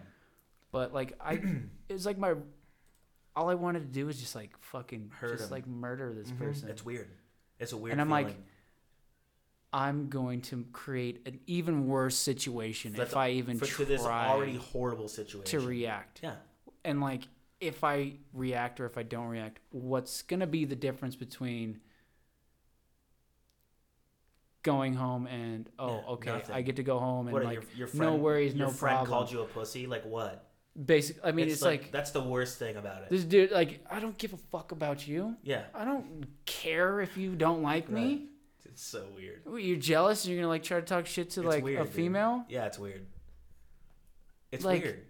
[0.70, 1.32] But like I,
[1.88, 2.34] it was like my,
[3.34, 5.50] all I wanted to do was just like fucking Hurt just him.
[5.50, 6.38] like murder this Mhm.
[6.38, 6.68] person.
[6.68, 7.08] it's weird
[7.58, 8.36] it's a weird And I'm like.
[9.76, 14.02] I'm going to create an even worse situation if I even for, try to this
[14.02, 16.20] already horrible situation to react.
[16.22, 16.36] yeah
[16.84, 17.22] And like,
[17.60, 21.80] if I react or if I don't react, what's gonna be the difference between
[24.62, 26.54] going home and oh, Yeah, okay, nothing.
[26.54, 28.72] I get to go home and what like your, your no friend, worries, your no
[28.72, 29.10] friend problem.
[29.12, 30.50] called you a pussy like what
[30.82, 31.16] basic.
[31.24, 33.50] I mean, it's, like, that's the worst thing about it this dude.
[33.52, 35.36] Like, I don't give a fuck about you.
[35.42, 38.26] yeah I don't care if you don't like me.
[38.64, 41.46] it's so weird You're jealous and you're gonna like try to talk shit to It's
[41.48, 41.92] like weird, a dude.
[41.92, 42.44] female.
[42.48, 43.06] Yeah, it's weird.
[44.52, 45.02] It's Like, weird.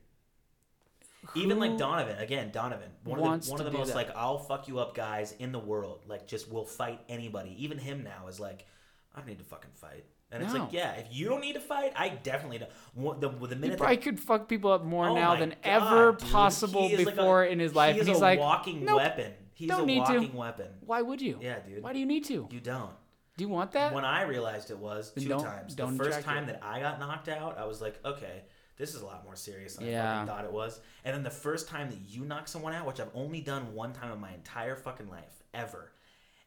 [1.34, 3.96] Even like Donovan, again, Donovan, one of the one of the most that?
[3.96, 6.02] like I'll fuck you up guys in the world.
[6.06, 7.56] Like just will fight anybody.
[7.64, 8.66] Even him now is like,
[9.14, 10.04] I don't need to fucking fight.
[10.34, 10.64] And it's No.
[10.64, 13.20] like, yeah, if you don't need to fight, I definitely don't.
[13.20, 15.58] The, the He minute probably that, could fuck people up more Oh now than God,
[15.62, 16.28] ever dude.
[16.30, 17.94] possible is like a- before in his life.
[17.94, 19.32] he is he's a like, walking "Nope, weapon.
[19.54, 20.68] He's don't a need to." walking weapon.
[20.84, 21.38] why would you?
[21.40, 21.82] Yeah, dude.
[21.84, 22.48] Why do you need to?
[22.50, 22.90] You don't.
[23.36, 23.92] Do you want that?
[23.94, 25.74] When I realized it was two don't- times.
[25.76, 26.46] don't the first time it.
[26.48, 28.42] that I got knocked out, I was like, okay,
[28.76, 30.14] this is a lot more serious than I Yeah.
[30.14, 30.80] fucking thought it was.
[31.04, 33.92] And then the first time that you knock someone out, which I've only done one
[33.92, 35.92] time in my entire fucking life, ever.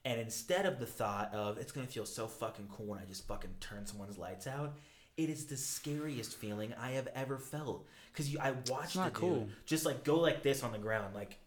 [0.07, 3.27] And instead of the thought of it's gonna feel so fucking cool when I just
[3.27, 4.77] fucking turn someone's lights out,
[5.17, 7.85] it is the scariest feeling I have ever felt.
[8.15, 9.41] Cause you, I watched the cool.
[9.41, 11.37] dude just like go like this on the ground, like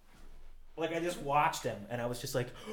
[0.77, 2.49] like I just watched him, and I was just like,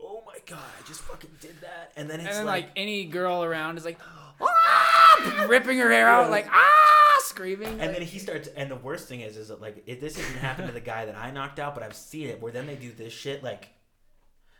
[0.00, 2.72] "Oh my god, I just fucking did that!" And then it's and then like, like,
[2.76, 3.98] any girl around is like,
[4.40, 7.68] ah, ripping her hair out, like ah, screaming.
[7.68, 8.48] and like- then he starts.
[8.56, 11.04] And the worst thing is, is that like it, this hasn't happened to the guy
[11.04, 13.68] that I knocked out, but I've seen it where then they do this shit like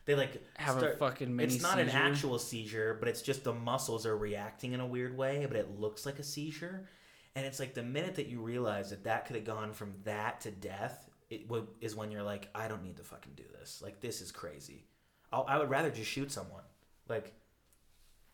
[0.07, 3.53] they like have a fucking mini It's not an actual seizure, but it's just the
[3.53, 6.89] muscles are reacting in a weird way, but it looks like a seizure.
[7.35, 10.41] And it's like the minute that you realize that that could have gone from that
[10.43, 13.83] to death, it would, is when you're like, I don't need to fucking do this.
[13.83, 14.87] Like this is crazy.
[15.33, 16.62] I'll, I would rather just shoot someone.
[17.09, 17.35] Like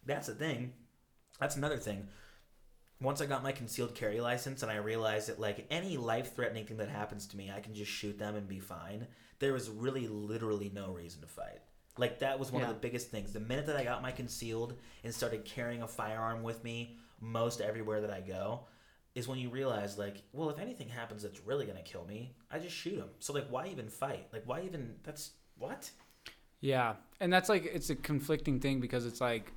[0.04, 0.74] that's the thing.
[1.40, 2.06] That's another thing.
[3.00, 6.66] Once I got my concealed carry license and I realized that like any life threatening
[6.66, 9.06] thing that happens to me, I can just shoot them and be fine.
[9.42, 11.58] There was really literally no reason to fight.
[11.98, 12.68] Like that was one Yeah.
[12.68, 13.32] of the biggest things.
[13.32, 17.60] The minute that I got my concealed and started carrying a firearm with me most
[17.60, 18.66] everywhere that I go,
[19.16, 22.60] is when you realize like, well, if anything happens that's really gonna kill me, I
[22.60, 23.08] just shoot them.
[23.18, 24.28] So like, why even fight?
[24.32, 24.94] Like, why even?
[25.02, 25.90] That's what?
[26.60, 29.50] Yeah, and that's like it's a conflicting thing because it's like,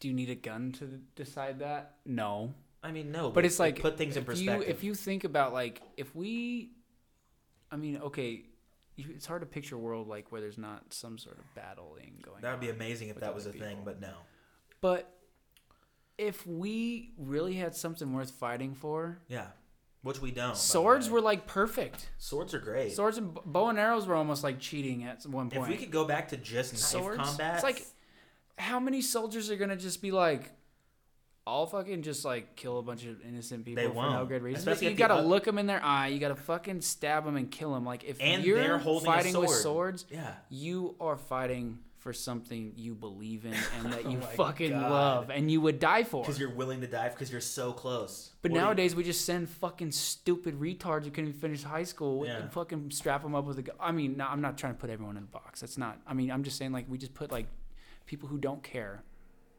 [0.00, 1.94] do you need a gun to decide that?
[2.04, 3.30] No, I mean, no.
[3.30, 4.68] but it's like put things in if you perspective.
[4.68, 6.72] if you think about like if we,
[7.70, 8.44] I mean, okay,
[8.96, 12.36] it's hard to picture a world like where there's not some sort of battling going.
[12.36, 12.42] On.
[12.42, 14.12] That would be amazing if that was a other thing, but no.
[14.80, 15.10] But
[16.18, 19.48] if we really had something worth fighting for, Yeah.
[20.02, 20.56] which we don't.
[20.56, 22.10] Swords were like perfect.
[22.18, 22.92] swords are great.
[22.92, 25.62] Swords and bow and arrows were almost like cheating at one point.
[25.64, 27.84] if we could go back to just knife Swords, combat, it's like
[28.58, 30.52] how many soldiers are gonna just be like,
[31.46, 34.28] I'll fucking just like kill a bunch of innocent people They for no won't.
[34.30, 34.58] good reason.
[34.58, 36.08] Especially you gotta oth- look them in their eye.
[36.08, 37.84] You gotta fucking stab them and kill them.
[37.84, 40.32] Like if you're they're holding fighting with swords, Yeah.
[40.48, 44.90] you are fighting for something you believe in and that Oh you my fucking God.
[44.90, 46.22] love and you would die for.
[46.22, 48.30] Because you're willing to die because you're so close.
[48.42, 52.24] But What nowadays we just send fucking stupid retards who couldn't even finish high school
[52.26, 52.38] Yeah.
[52.38, 53.76] and fucking strap them up with a gun.
[53.80, 55.60] I mean, no, I'm not trying to put everyone in a box.
[55.60, 55.98] That's not.
[56.06, 57.46] I mean, I'm just saying like we just put like
[58.06, 59.02] people who don't care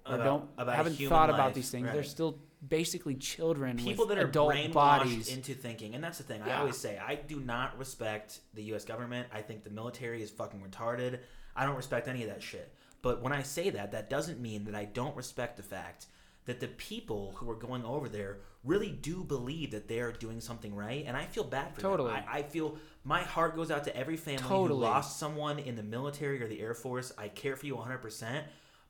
[0.07, 1.87] or About- don't about haven't thought about these things.
[1.91, 5.33] They're still basically children people that are adult brainwashed bodies.
[5.33, 6.41] into thinking, and that's the thing.
[6.41, 8.85] I always say I do not respect the U.S.
[8.85, 9.27] government.
[9.33, 11.19] I think the military is fucking retarded.
[11.55, 12.73] I don't respect any of that shit.
[13.01, 16.07] But when I say that, that doesn't mean that I don't respect the fact
[16.45, 20.39] that the people who are going over there really do believe that they are doing
[20.41, 22.11] something right, and I feel bad for Totally.
[22.13, 22.23] them.
[22.27, 25.83] I, I feel my heart goes out to every family who lost someone in the
[25.83, 27.11] military or the Air Force.
[27.17, 28.43] I care for you 100%.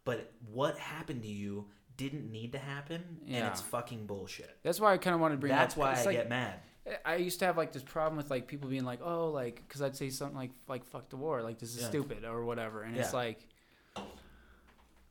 [0.06, 1.66] But what happened to you
[1.98, 4.58] didn't need to happen, and it's fucking bullshit.
[4.64, 5.52] That's why I kind of wanted to bring.
[5.52, 5.84] That's up.
[5.84, 6.60] That's why I like, get mad.
[7.04, 9.82] I used to have like this problem with like people being like, oh, like because
[9.82, 11.90] I'd say something like like fuck the war, like this is Yeah.
[11.90, 13.48] stupid or whatever, and it's like,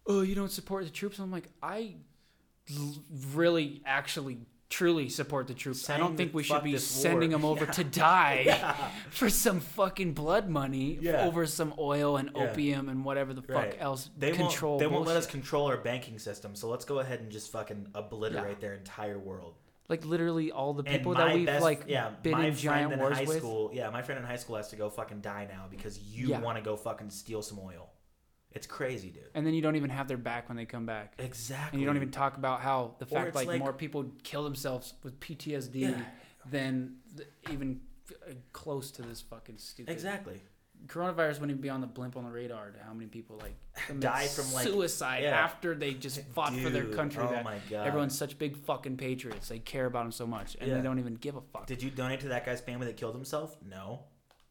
[0.06, 1.18] oh, you don't support the troops.
[1.18, 1.96] I'm like, I
[3.34, 4.38] really, actually,
[4.74, 5.88] truly support the troops.
[5.88, 7.38] I don't think we should be sending war.
[7.38, 7.70] them over Yeah.
[7.72, 8.74] to die Yeah.
[9.10, 11.24] for some fucking blood money Yeah.
[11.26, 13.76] over some oil and opium and whatever the fuck Right.
[13.78, 14.72] else They control.
[14.72, 14.80] won't.
[14.80, 16.56] They won't let us control our banking system.
[16.56, 19.54] So let's go ahead and just fucking obliterate their entire world.
[19.90, 23.18] like literally all the people that we've best, like yeah, been in giant in wars
[23.18, 23.36] high with.
[23.38, 23.70] school.
[23.72, 26.56] Yeah, my friend in high school has to go fucking die now because you want
[26.56, 27.90] to go fucking steal some oil.
[28.54, 29.24] It's crazy, dude.
[29.34, 31.14] And then you don't even have their back when they come back.
[31.18, 31.76] Exactly.
[31.76, 34.94] And you don't even talk about how the fact like, like- more people kill themselves
[35.02, 36.00] with PTSD Yeah.
[36.50, 36.96] than
[37.50, 37.80] even
[38.52, 39.90] close to this fucking stupid.
[39.92, 40.40] Exactly.
[40.86, 43.54] Coronavirus wouldn't even be on the blimp on the radar to how many people like
[44.00, 45.30] Die from, like- suicide yeah.
[45.30, 47.22] after they just fought for their country.
[47.26, 47.86] Oh that my god.
[47.86, 49.48] everyone's such big fucking patriots.
[49.48, 50.76] They care about them so much, and Yeah.
[50.76, 51.66] they don't even give a fuck.
[51.66, 53.56] Did you donate to that guy's family that killed himself?
[53.66, 54.00] No.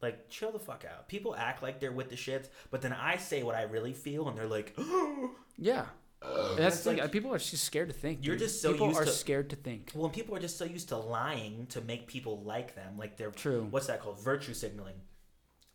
[0.04, 1.08] Like, chill the fuck out.
[1.08, 4.28] People act like they're with the shits, but then I say what I really feel,
[4.28, 4.78] and they're like,
[5.58, 5.86] yeah.
[6.22, 8.20] And that's the like- people are just scared to think.
[8.26, 8.48] You're dude.
[8.48, 9.92] just so people are to- scared to think.
[9.96, 13.32] Well, people are just so used to lying to make people like them, like they're
[13.32, 13.66] True.
[13.70, 14.20] What's that called?
[14.22, 14.96] Virtue signaling.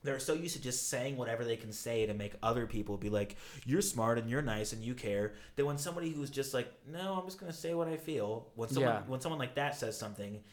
[0.05, 3.11] They're so used to just saying whatever they can say to make other people be
[3.11, 3.37] like,
[3.67, 7.15] "You're smart and you're nice and you care." That when somebody who's just like, "No,
[7.19, 9.03] I'm just gonna say what I feel," when someone Yeah.
[9.09, 10.45] when someone like that says something,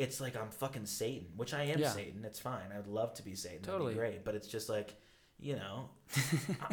[0.00, 1.90] it's like I'm fucking Satan, which I am Yeah.
[1.90, 2.24] Satan.
[2.24, 2.72] It's fine.
[2.76, 3.62] I'd love to be Satan.
[3.62, 3.94] Totally.
[3.94, 4.24] That'd be great.
[4.24, 4.94] But it's just like,
[5.38, 5.88] you know,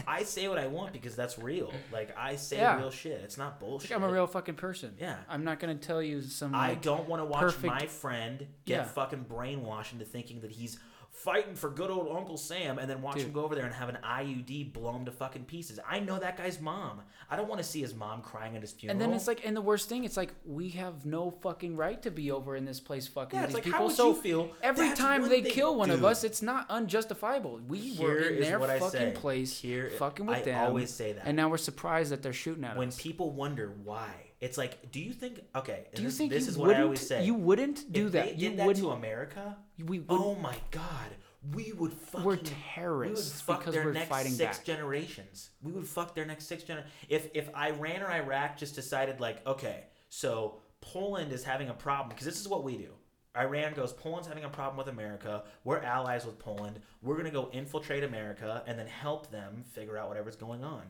[0.07, 1.71] I, I say what I want because that's real.
[1.91, 2.77] Like I say Yeah.
[2.77, 3.21] real shit.
[3.23, 3.91] It's not bullshit.
[3.91, 4.93] like I'm a real fucking person.
[4.99, 5.17] Yeah.
[5.29, 6.53] I'm not gonna tell you some.
[6.55, 8.83] I don't want to watch perfect- my friend get Yeah.
[8.85, 10.79] fucking brainwashed into thinking that he's
[11.18, 13.26] fighting for good old Uncle Sam and then watch Dude.
[13.26, 15.80] him go over there and have an IUD blow him to fucking pieces.
[15.89, 17.02] I know that guy's mom.
[17.30, 18.94] I don't want to see his mom crying at his funeral.
[18.94, 21.99] And then it's like, and the worst thing, it's like we have no fucking right
[22.03, 23.88] to be over in this place fucking yeah, with these like, how people.
[23.88, 24.52] would So you feel?
[24.61, 27.61] every That's time they kill one of us, it's not unjustifiable.
[27.68, 29.11] We were in their fucking say.
[29.15, 30.65] place, Here- fucking with I them.
[30.68, 31.26] always say that.
[31.26, 32.95] And now we're surprised that they're shooting at when us.
[32.98, 35.39] When people wonder why, it's like, do you think?
[35.55, 36.76] Okay, do you this, think this you is what?
[36.76, 37.26] I always say.
[37.26, 38.26] You wouldn't do if that.
[38.26, 38.85] They you did that wouldn't.
[38.85, 39.57] to America.
[39.84, 40.03] we.
[40.09, 41.09] Oh my god,
[41.53, 42.26] we would fucking.
[42.26, 44.65] we're we would terrorists fuck because their we're next fighting six back.
[44.65, 45.49] generations.
[45.64, 46.93] We would fuck their next six generations.
[47.09, 52.09] If if Iran or Iraq just decided like, okay, so Poland is having a problem
[52.09, 52.91] because this is what we do.
[53.35, 55.43] Iran goes, Poland's having a problem with America.
[55.64, 56.80] We're allies with Poland.
[57.01, 60.84] We're gonna go infiltrate America and then help them figure out whatever's going on.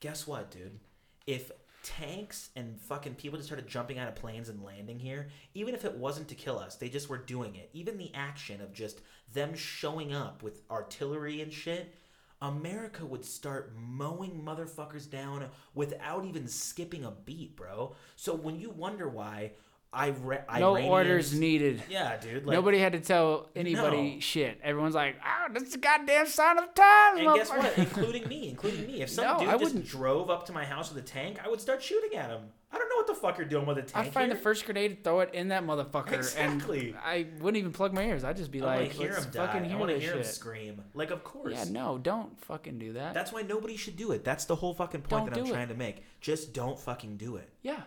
[0.00, 0.78] Guess what, dude?
[1.26, 1.50] If
[1.82, 5.84] tanks and fucking people just started jumping out of planes and landing here, even if
[5.84, 7.70] it wasn't to kill us, they just were doing it.
[7.72, 9.00] Even the action of just
[9.32, 11.94] them showing up with artillery and shit,
[12.42, 17.94] America would start mowing motherfuckers down without even skipping a beat, bro.
[18.16, 19.52] So when you wonder why
[19.92, 20.12] I
[20.60, 21.82] No orders needed.
[21.90, 22.46] Yeah, dude.
[22.46, 24.20] Like, Nobody had to tell anybody No.
[24.20, 24.60] shit.
[24.62, 27.78] Everyone's like, "Oh, that's the goddamn sign of the times." And guess motherfucker." what?
[27.78, 29.02] Including me, including me.
[29.02, 29.86] If some No, dude I just wouldn't.
[29.86, 32.42] drove up to my house with a tank, I would start shooting at him.
[32.72, 34.06] I don't know what the fuck you're doing with a tank.
[34.06, 34.36] I'd find here.
[34.36, 36.90] the first grenade, throw it in that motherfucker, Exactly.
[36.90, 38.22] and I wouldn't even plug my ears.
[38.22, 39.46] I'd just be I want like, to hear "Let's him die.
[39.48, 40.84] fucking I hear want to this hear him shit." scream.
[40.94, 41.52] Like, of course.
[41.52, 43.12] Yeah, no, don't fucking do that.
[43.12, 44.22] That's why nobody should do it.
[44.22, 45.52] That's the whole fucking point Don't that I'm do it.
[45.52, 46.04] trying to make.
[46.20, 47.48] Just don't fucking do it.
[47.62, 47.82] yeah,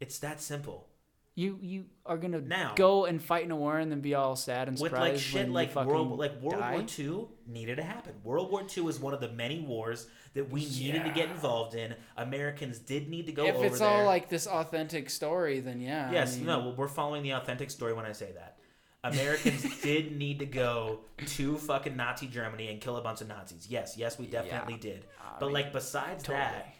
[0.00, 0.88] It's that simple.
[1.38, 4.36] You you are gonna Now- go and fight in a war and then be all
[4.36, 6.72] sad and with surprised like shit when like World like World die?
[6.72, 8.14] War II needed to happen.
[8.24, 11.74] World War II is one of the many wars that we needed to get involved
[11.74, 11.94] in.
[12.16, 13.88] Americans did need to go if it's there.
[13.88, 16.08] all like this authentic story, then yeah.
[16.08, 18.56] I yes, mean, no, we're following the authentic story when I say that.
[19.04, 23.66] Americans did need to go to fucking Nazi Germany and kill a bunch of Nazis.
[23.68, 24.80] Yes, yes, we definitely Yeah.
[24.80, 25.04] did.
[25.20, 26.72] I But mean, like besides that, totally.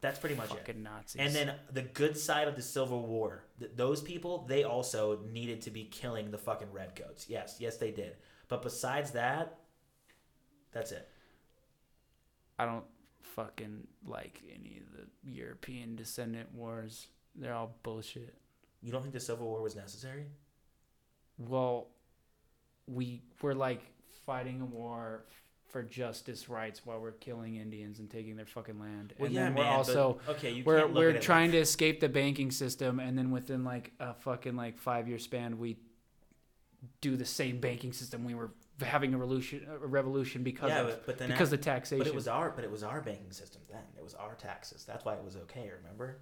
[0.00, 0.78] That's pretty much it.
[0.78, 1.20] Nazis.
[1.20, 5.62] And then the good side of the Civil War, th- those people, they also needed
[5.62, 7.28] to be killing the fucking redcoats.
[7.28, 8.16] Yes, yes, they did.
[8.48, 9.58] But besides that,
[10.72, 11.08] that's it.
[12.58, 12.84] I don't
[13.22, 17.08] fucking like any of the European descendant wars.
[17.34, 18.34] They're all bullshit.
[18.82, 20.26] You don't think the Civil War was necessary?
[21.38, 21.88] Well,
[22.86, 23.82] we we're like
[24.24, 25.24] fighting a war
[25.68, 29.12] for justice rights while we're killing Indians and taking their fucking land.
[29.18, 32.98] and then we're also but, okay, we're we're trying like, to escape the banking system
[33.00, 35.76] and then within like a fucking like 5 year span we
[37.00, 38.50] do the same banking system we were
[38.82, 41.98] having a revolution a revolution because yeah, of but, but then because of taxation.
[41.98, 43.82] but it was our but it was our banking system then.
[43.96, 44.84] It was our taxes.
[44.84, 45.70] That's why it was okay.
[45.82, 46.18] Remember?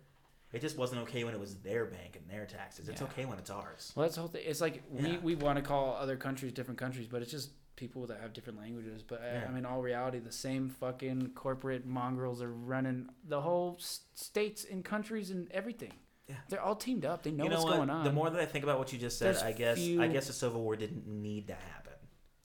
[0.52, 2.88] It just wasn't okay when it was their bank and their taxes.
[2.88, 3.08] It's Yeah.
[3.08, 3.92] okay when it's ours.
[3.94, 4.42] Well, that's the whole thing.
[4.46, 8.06] It's like we, we want to call other countries different countries, but it's just people
[8.06, 9.02] that have different languages.
[9.02, 9.46] But I, Yeah.
[9.48, 14.64] I mean, all reality, the same fucking corporate mongrels are running the whole s- states
[14.70, 15.92] and countries and everything.
[16.28, 16.36] Yeah.
[16.48, 17.22] They're all teamed up.
[17.22, 17.76] They know, you know what's what?
[17.76, 18.04] going on.
[18.04, 20.26] The more that I think about what you just said, There's I guess I guess
[20.26, 21.92] the Civil War didn't need to happen.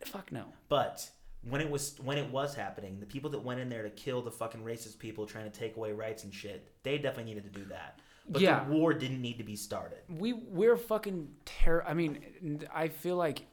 [0.06, 0.46] Fuck no.
[0.70, 1.10] But
[1.50, 4.22] when it was when it was happening, the people that went in there to kill
[4.22, 7.60] the fucking racist people trying to take away rights and shit, they definitely needed to
[7.60, 8.00] do that.
[8.30, 8.64] But Yeah.
[8.66, 10.00] the war didn't need to be started.
[10.08, 11.84] We we're fucking terror.
[11.88, 13.48] I mean, I feel like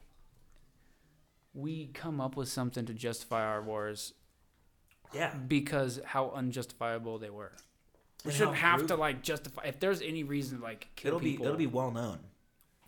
[1.55, 4.15] we come up with something to justify our wars
[5.13, 5.35] Yeah.
[5.35, 7.53] because how unjustifiable they were.
[8.25, 9.63] We And shouldn't have to like justify.
[9.65, 12.19] If there's any reason to like kill It'll be people, it'll be well known.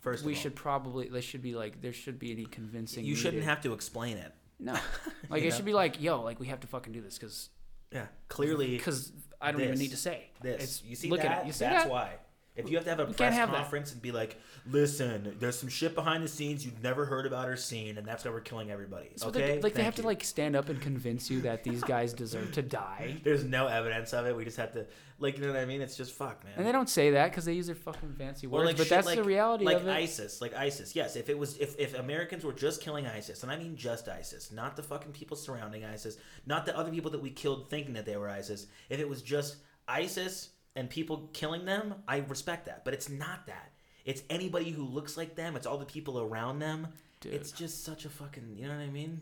[0.01, 0.41] First, we of all.
[0.43, 3.05] should probably there should be like there should be any convincing.
[3.05, 3.45] You shouldn't needed.
[3.45, 4.33] have to explain it.
[4.59, 4.73] no,
[5.29, 5.55] like it know?
[5.55, 7.49] should be like yo, like we have to fucking do this because
[7.91, 8.07] Yeah.
[8.27, 10.63] Clearly, because I don't even need to say this.
[10.63, 11.31] It's, you see look that?
[11.31, 11.47] at it.
[11.47, 11.91] You see That's that?
[11.91, 12.13] why.
[12.55, 13.57] If you have to have a We press have that.
[13.57, 14.37] conference and be like,
[14.69, 18.25] "Listen, there's some shit behind the scenes you've never heard about or seen, and that's
[18.25, 20.67] why we're killing everybody." So okay, they, like they Thank have to like stand up
[20.67, 24.35] and convince you that these guys deserve to die, There's no evidence of it.
[24.35, 24.85] We just have to,
[25.19, 25.79] like, you know what I mean?
[25.81, 26.53] It's just fuck, man.
[26.57, 28.65] and they don't say that because they use their fucking fancy Or words.
[28.65, 29.87] like but shit that's like, the reality like of it.
[29.87, 30.93] Like ISIS, like ISIS.
[30.93, 34.09] Yes, if it was, if, if Americans were just killing ISIS, and I mean just
[34.09, 37.93] ISIS, not the fucking people surrounding ISIS, not the other people that we killed thinking
[37.93, 38.67] that they were ISIS.
[38.89, 39.55] If it was just
[39.87, 42.83] ISIS and people killing them, I respect that.
[42.85, 43.71] But it's not that.
[44.05, 45.55] It's anybody who looks like them.
[45.55, 46.87] It's all the people around them.
[47.19, 47.33] Dude.
[47.33, 49.21] It's just such a fucking, you know what I mean?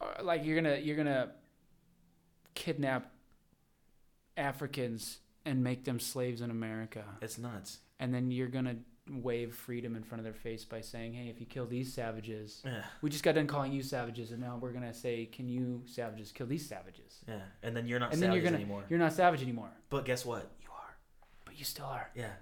[0.00, 1.30] Uh, like you're gonna you're gonna
[2.54, 3.12] kidnap
[4.36, 7.78] Africans and make them slaves in America, It's nuts.
[8.00, 8.76] and then you're gonna
[9.10, 12.62] wave freedom in front of their face by saying, "Hey, if you kill these savages,
[12.64, 15.82] Yeah, we just got done calling you savages, and now we're gonna say, can you
[15.86, 17.42] savages kill these savages?" yeah.
[17.62, 18.84] And then you're not and then you're gonna anymore.
[18.88, 20.50] you're not savage anymore, But guess what?
[20.62, 20.96] You are.
[21.44, 22.10] but you still are.
[22.14, 22.32] Yeah.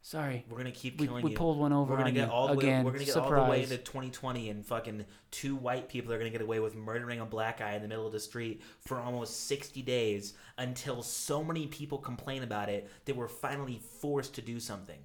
[0.00, 1.36] Sorry, We're gonna keep we, killing we you.
[1.36, 2.82] pulled one over We're gonna on get all the way.
[2.82, 3.38] We're gonna get Surprise.
[3.40, 6.74] all the way into 2020, and fucking two white people are gonna get away with
[6.74, 11.02] murdering a black guy in the middle of the street for almost 60 days until
[11.02, 15.04] so many people complain about it that we're finally forced to do something.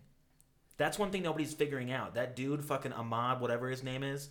[0.77, 2.15] That's one thing nobody's figuring out.
[2.15, 4.29] That dude, fucking Ahmaud, whatever his name is,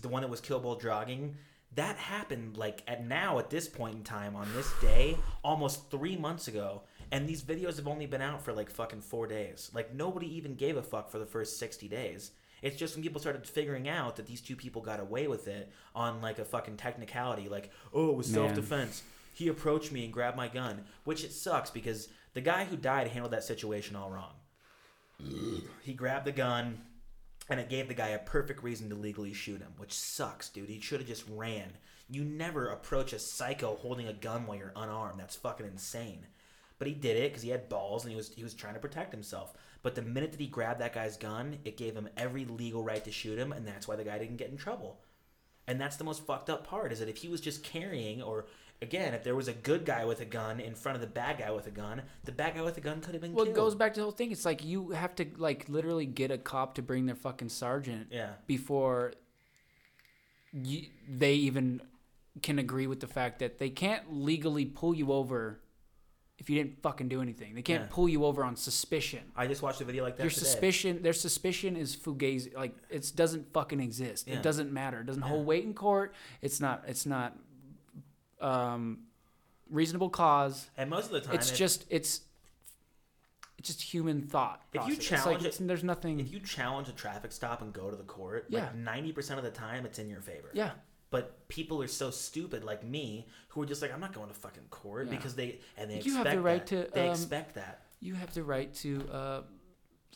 [0.00, 1.36] the one that was killed while jogging.
[1.74, 6.16] That happened like at now at this point in time on this day almost three
[6.16, 6.82] months ago,
[7.12, 9.70] and these videos have only been out for like fucking four days.
[9.74, 12.30] Like nobody even gave a fuck for the first sixty days.
[12.62, 15.70] It's just when people started figuring out that these two people got away with it
[15.94, 19.02] on like a fucking technicality, like oh it was self defense.
[19.34, 23.08] He approached me and grabbed my gun, which it sucks because the guy who died
[23.08, 24.32] handled that situation all wrong.
[25.82, 26.80] He grabbed the gun,
[27.48, 30.68] and it gave the guy a perfect reason to legally shoot him, which sucks, dude.
[30.68, 31.72] He should have just ran.
[32.08, 35.20] You never approach a psycho holding a gun while you're unarmed.
[35.20, 36.26] That's fucking insane.
[36.78, 38.80] But he did it because he had balls and he was he was trying to
[38.80, 39.52] protect himself.
[39.82, 43.04] But the minute that he grabbed that guy's gun, it gave him every legal right
[43.04, 45.00] to shoot him, and that's why the guy didn't get in trouble.
[45.66, 48.46] And that's the most fucked up part is that if he was just carrying, or
[48.80, 51.38] again, if there was a good guy with a gun in front of the bad
[51.38, 53.56] guy with a gun, the bad guy with a gun could have been Well, killed.
[53.56, 54.30] it goes back to the whole thing.
[54.30, 58.08] It's like you have to like literally get a cop to bring their fucking sergeant
[58.10, 58.34] Yeah.
[58.46, 59.12] before
[60.52, 61.80] you, they even
[62.42, 65.60] can agree with the fact that they can't legally pull you over
[66.38, 67.56] if you didn't fucking do anything.
[67.56, 67.88] They can't Yeah.
[67.90, 69.32] pull you over on suspicion.
[69.34, 70.44] I just watched a video like that Your today.
[70.44, 72.54] suspicion, their suspicion is fugazi.
[72.54, 74.28] Like it doesn't fucking exist.
[74.28, 74.36] Yeah.
[74.36, 75.00] It doesn't matter.
[75.00, 75.28] It doesn't Yeah.
[75.30, 76.14] hold weight in court.
[76.40, 76.84] It's not.
[76.86, 77.36] It's not.
[78.40, 79.00] Um,
[79.70, 80.68] reasonable cause.
[80.76, 81.84] And most of the time, It's just.
[81.90, 82.22] It's.
[83.58, 84.62] it's just human thought.
[84.72, 84.98] If you process.
[84.98, 86.20] It's like, challenge it- there's nothing.
[86.20, 88.60] If you challenge a traffic stop and go to the court, Yeah.
[88.64, 90.50] like ninety percent of the time, it's in your favor.
[90.54, 90.70] yeah,
[91.10, 94.34] But people are so stupid, like me, who are just like, I'm not going to
[94.34, 95.16] fucking court Yeah.
[95.16, 96.86] because they and they you expect have the right that.
[96.88, 97.82] to, They um, expect that.
[98.00, 99.42] you have the right to uh,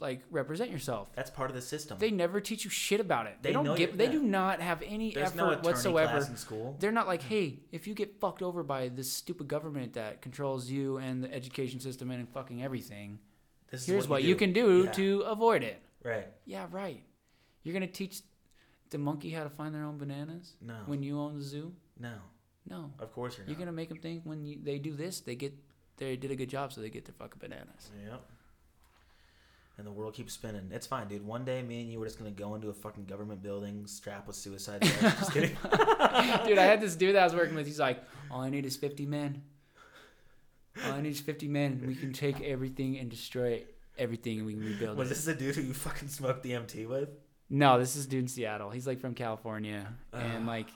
[0.03, 1.09] like represent yourself.
[1.15, 1.97] That's part of the system.
[1.99, 3.37] They never teach you shit about it.
[3.41, 3.97] They, They don't give.
[3.97, 6.11] They do not have any There's effort no whatsoever.
[6.19, 6.77] class in school.
[6.79, 10.69] They're not like, hey, if you get fucked over by this stupid government that controls
[10.69, 13.19] you and the education system and fucking everything,
[13.71, 14.39] This is here's what, you, you, do.
[14.39, 14.93] can do Yeah.
[14.93, 15.81] to avoid it.
[16.05, 16.27] Right.
[16.45, 17.03] Yeah, right.
[17.63, 18.21] You're gonna teach
[18.91, 20.75] the monkey how to find their own bananas No.
[20.87, 21.73] when you own the zoo?
[21.99, 22.15] no.
[22.69, 22.93] No.
[23.01, 23.51] Of course you're not.
[23.51, 25.53] You're gonna make them think when you, they do this, they get
[25.97, 27.91] they did a good job, so they get their fucking bananas.
[28.09, 28.23] Yep.
[29.79, 30.69] And the world keeps spinning.
[30.71, 31.27] It's fine, dude.
[31.27, 34.27] One day, me and you were just gonna go into a fucking government building, strapped
[34.27, 35.19] with suicide vest.
[35.19, 35.51] just kidding.
[36.47, 37.67] dude, I had this dude that I was working with.
[37.67, 39.43] He's like, all I need is 50 men.
[40.87, 41.83] All I need is 50 men.
[41.87, 43.63] We can take everything and destroy
[43.99, 45.15] everything, and we can rebuild Was it.
[45.15, 47.11] this the dude who you fucking smoked DMT with?
[47.51, 48.71] No, this is dude in Seattle.
[48.71, 50.69] He's like from California, and like,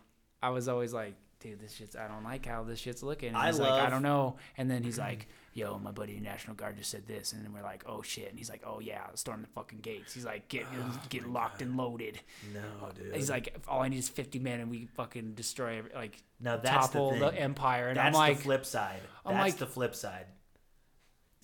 [0.43, 1.97] I was always like, dude, this shit's.
[1.97, 3.29] I don't like how this shit's looking.
[3.29, 4.37] And I he's like, I don't know.
[4.59, 7.53] And then he's like, yo, my buddy in National Guard just said this, and then
[7.53, 8.29] we're like, oh shit.
[8.29, 10.13] And he's like, oh yeah, storm the fucking gates.
[10.13, 11.69] He's like, get Oh get locked God.
[11.69, 12.21] and loaded.
[12.53, 13.17] No, dude.
[13.17, 16.59] He's like, all I need is 50 men, and we fucking destroy every, like now
[16.59, 17.89] that's topple the the, empire.
[17.89, 19.01] And that's I'm like, the flip side.
[19.25, 20.27] I'm That's like- the flip side.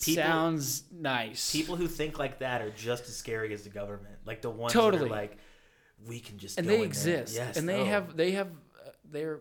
[0.01, 1.51] people- sounds nice.
[1.51, 4.19] People who think like that are just as scary as the government.
[4.27, 5.05] Like the ones Totally.
[5.05, 5.39] that are like,
[6.07, 7.35] we can just and they in there." exist.
[7.35, 7.85] Yes, and they oh.
[7.87, 9.41] have they have uh, they're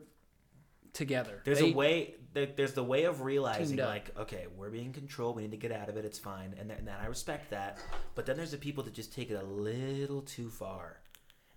[0.93, 1.41] together.
[1.43, 2.15] There's They- a way.
[2.33, 5.35] There- There's the way of realizing, like, okay, we're being controlled.
[5.35, 6.05] We need to get out of it.
[6.05, 7.79] It's fine, and, th- and I respect that.
[8.15, 11.01] But then there's the people that just take it a little too far,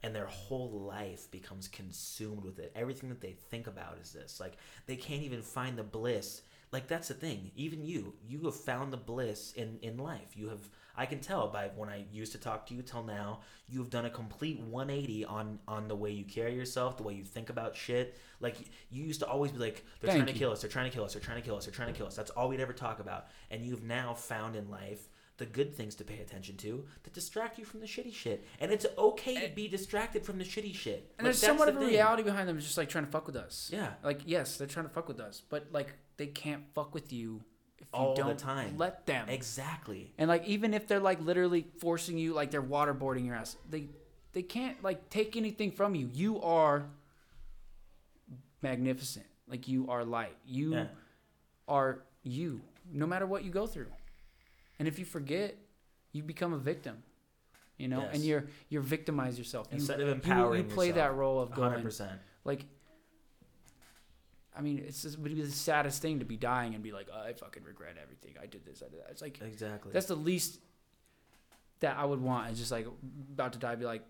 [0.02, 2.72] and their whole life becomes consumed with it.
[2.74, 4.40] Everything that they think about is this.
[4.40, 4.56] Like,
[4.86, 6.42] they can't even find the bliss.
[6.72, 7.52] Like that's the thing.
[7.54, 10.36] Even you, you have found the bliss in in life.
[10.36, 10.68] You have.
[10.96, 13.40] I can tell by when I used to talk to you till now.
[13.68, 17.14] You have done a complete 180 on on the way you carry yourself, the way
[17.14, 18.18] you think about shit.
[18.40, 18.56] Like
[18.90, 20.60] you used to always be like, they're Thank trying to kill us.
[20.60, 21.14] They're trying to kill us.
[21.14, 21.64] They're trying to kill us.
[21.64, 22.16] They're trying to kill us.
[22.16, 23.26] That's all we'd ever talk about.
[23.50, 27.58] And you've now found in life the good things to pay attention to that distract
[27.58, 28.46] you from the shitty shit.
[28.60, 29.54] And it's okay to eh.
[29.54, 31.12] be distracted from the shitty shit.
[31.18, 33.10] and Like, there's somewhat the of a reality behind them, is just like trying to
[33.10, 33.70] fuck with us.
[33.72, 33.94] Yeah.
[34.02, 37.42] Like yes, they're trying to fuck with us, but like they can't fuck with you
[37.92, 38.76] if you All the don't time.
[38.78, 39.28] let them.
[39.28, 40.12] Exactly.
[40.18, 43.88] And like even if they're like literally forcing you, like they're waterboarding your ass, they
[44.32, 46.10] they can't like take anything from you.
[46.12, 46.86] You are
[48.62, 49.26] magnificent.
[49.48, 50.36] Like you are light.
[50.46, 50.86] You Yeah.
[51.68, 53.88] are you, no matter what you go through.
[54.78, 55.56] And if you forget,
[56.12, 57.02] you become a victim.
[57.76, 59.66] You know, and you're you're victimize yourself.
[59.70, 62.08] You, Instead of you, empowering you play yourself, that role of going 100%.
[62.44, 62.66] like.
[64.56, 66.92] I mean, it's just, it would be the saddest thing to be dying and be
[66.92, 68.34] like, oh, I fucking regret everything.
[68.40, 68.82] I did this.
[68.86, 69.08] I did that.
[69.10, 69.92] It's like Exactly.
[69.92, 70.60] that's the least
[71.80, 72.50] that I would want.
[72.52, 72.86] Is just like
[73.32, 74.02] about to die, be like,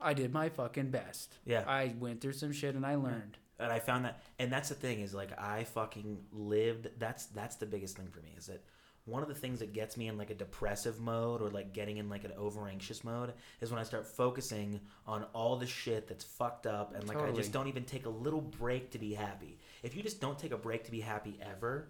[0.00, 1.34] I did my fucking best.
[1.46, 1.64] yeah.
[1.66, 3.38] I went through some shit and I learned.
[3.58, 6.88] and I found that, and that's the thing is like I fucking lived.
[6.98, 8.62] That's that's the biggest thing for me is that
[9.06, 11.98] one of the things that gets me in like a depressive mode or like getting
[11.98, 16.08] in like an over anxious mode is when I start focusing on all the shit
[16.08, 19.12] that's fucked up and like I just don't even take a little break to be
[19.12, 19.58] happy.
[19.82, 21.88] If you just don't take a break to be happy ever,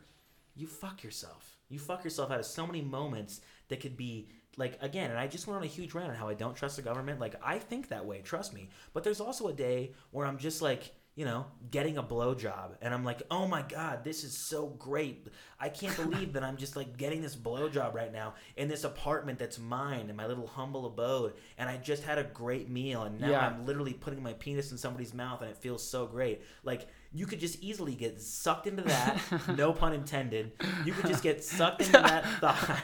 [0.57, 1.59] you fuck yourself.
[1.69, 5.27] You fuck yourself out of so many moments that could be like again, and I
[5.27, 7.20] just went on a huge rant on how I don't trust the government.
[7.20, 8.70] Like I think that way, trust me.
[8.93, 12.93] But there's also a day where I'm just like, you know, getting a blowjob, and
[12.93, 15.28] I'm like, oh my god, this is so great.
[15.61, 19.39] I can't believe that I'm just like getting this blowjob right now in this apartment
[19.39, 23.20] that's mine in my little humble abode, and I just had a great meal, and
[23.20, 23.47] now Yeah.
[23.47, 26.43] I'm literally putting my penis in somebody's mouth, and it feels so great.
[26.65, 29.20] Like you could just easily get sucked into that.
[29.57, 30.51] no pun intended.
[30.85, 32.81] You could just get sucked into that thought.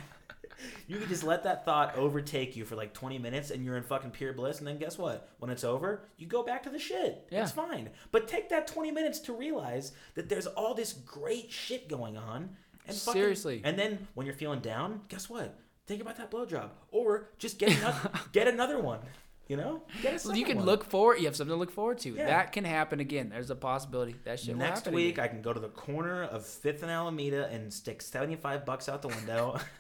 [0.87, 3.83] You could just let that thought overtake you for like 20 minutes and you're in
[3.83, 4.59] fucking pure bliss.
[4.59, 5.29] And then guess what?
[5.39, 7.27] When it's over, you go back to the shit.
[7.31, 7.43] Yeah.
[7.43, 7.91] It's fine.
[8.13, 12.51] But take that 20 minutes to realize that there's all this great shit going on.
[12.87, 13.61] And fucking- Seriously.
[13.65, 15.59] And then when you're feeling down, guess what?
[15.87, 16.71] Think about that blowjob.
[16.91, 19.01] Or just get another, get another one.
[19.49, 19.83] You know?
[20.01, 20.67] Get a Well, you can one.
[20.67, 21.19] look forward.
[21.19, 22.11] You have something to look forward to.
[22.11, 22.27] Yeah.
[22.27, 23.31] That can happen again.
[23.31, 25.25] There's a possibility that shit Next happen week, again.
[25.25, 29.03] I can go to the corner of Fifth and Alameda and stick seventy-five bucks out
[29.03, 29.59] the window,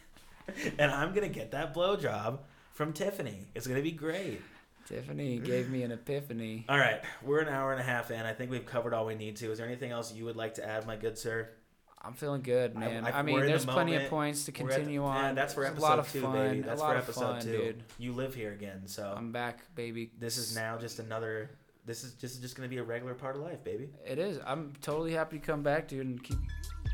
[0.78, 2.38] and I'm gonna get that blowjob
[2.72, 3.48] from Tiffany.
[3.54, 4.40] It's gonna be great.
[4.86, 6.64] Tiffany gave me an epiphany.
[6.68, 8.20] All right, we're an hour and a half in.
[8.26, 9.52] I think we've covered all we need to.
[9.52, 11.48] Is there anything else you would like to add, my good sir?
[12.02, 13.04] I'm feeling good, man.
[13.04, 15.34] I- I, mean, we're the there's plenty of points to the- continue yeah, on.
[15.34, 16.32] that's for episode a lot of two, fun.
[16.32, 16.60] baby.
[16.62, 17.52] That's a lot for of episode fun, two.
[17.52, 17.82] dude.
[17.98, 20.10] You live here again, so I'm back, baby.
[20.18, 21.50] this is now just another.
[21.86, 23.88] This is just just gonna be a regular part of life, baby.
[24.06, 24.38] It is.
[24.46, 26.38] I'm totally happy to come back, dude, and keep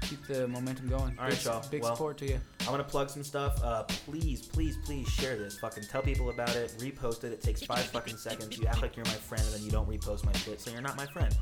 [0.03, 1.17] keep the momentum going.
[1.19, 1.65] All right, big, y'all.
[1.71, 2.41] Big Well, support to you.
[2.61, 3.63] I'm gonna plug some stuff.
[3.63, 5.59] Uh, please, please, please share this.
[5.59, 6.75] Fucking tell people about it.
[6.79, 7.33] Repost it.
[7.33, 8.57] It takes five fucking seconds.
[8.59, 10.81] You act like you're my friend, and then you don't repost my shit, so you're
[10.83, 11.37] not my friend.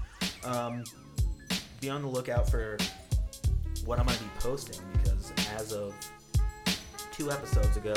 [0.45, 0.85] Um,
[1.81, 2.79] be on the lookout for
[3.85, 5.95] what I'm gonna be posting because as of
[7.13, 7.95] two episodes ago,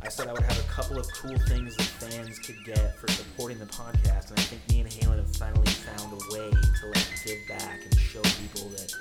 [0.00, 3.08] I said I would have a couple of cool things that fans could get for
[3.10, 6.86] supporting the podcast, and I think me and Halen have finally found a way to
[6.86, 8.92] like give back and show people that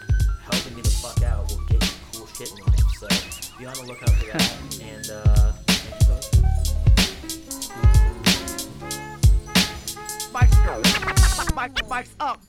[0.42, 2.82] helping me the fuck out will get you cool shit in life.
[3.00, 3.08] So
[3.60, 5.54] be on the lookout for that, and uh,
[11.88, 12.42] Mike's up.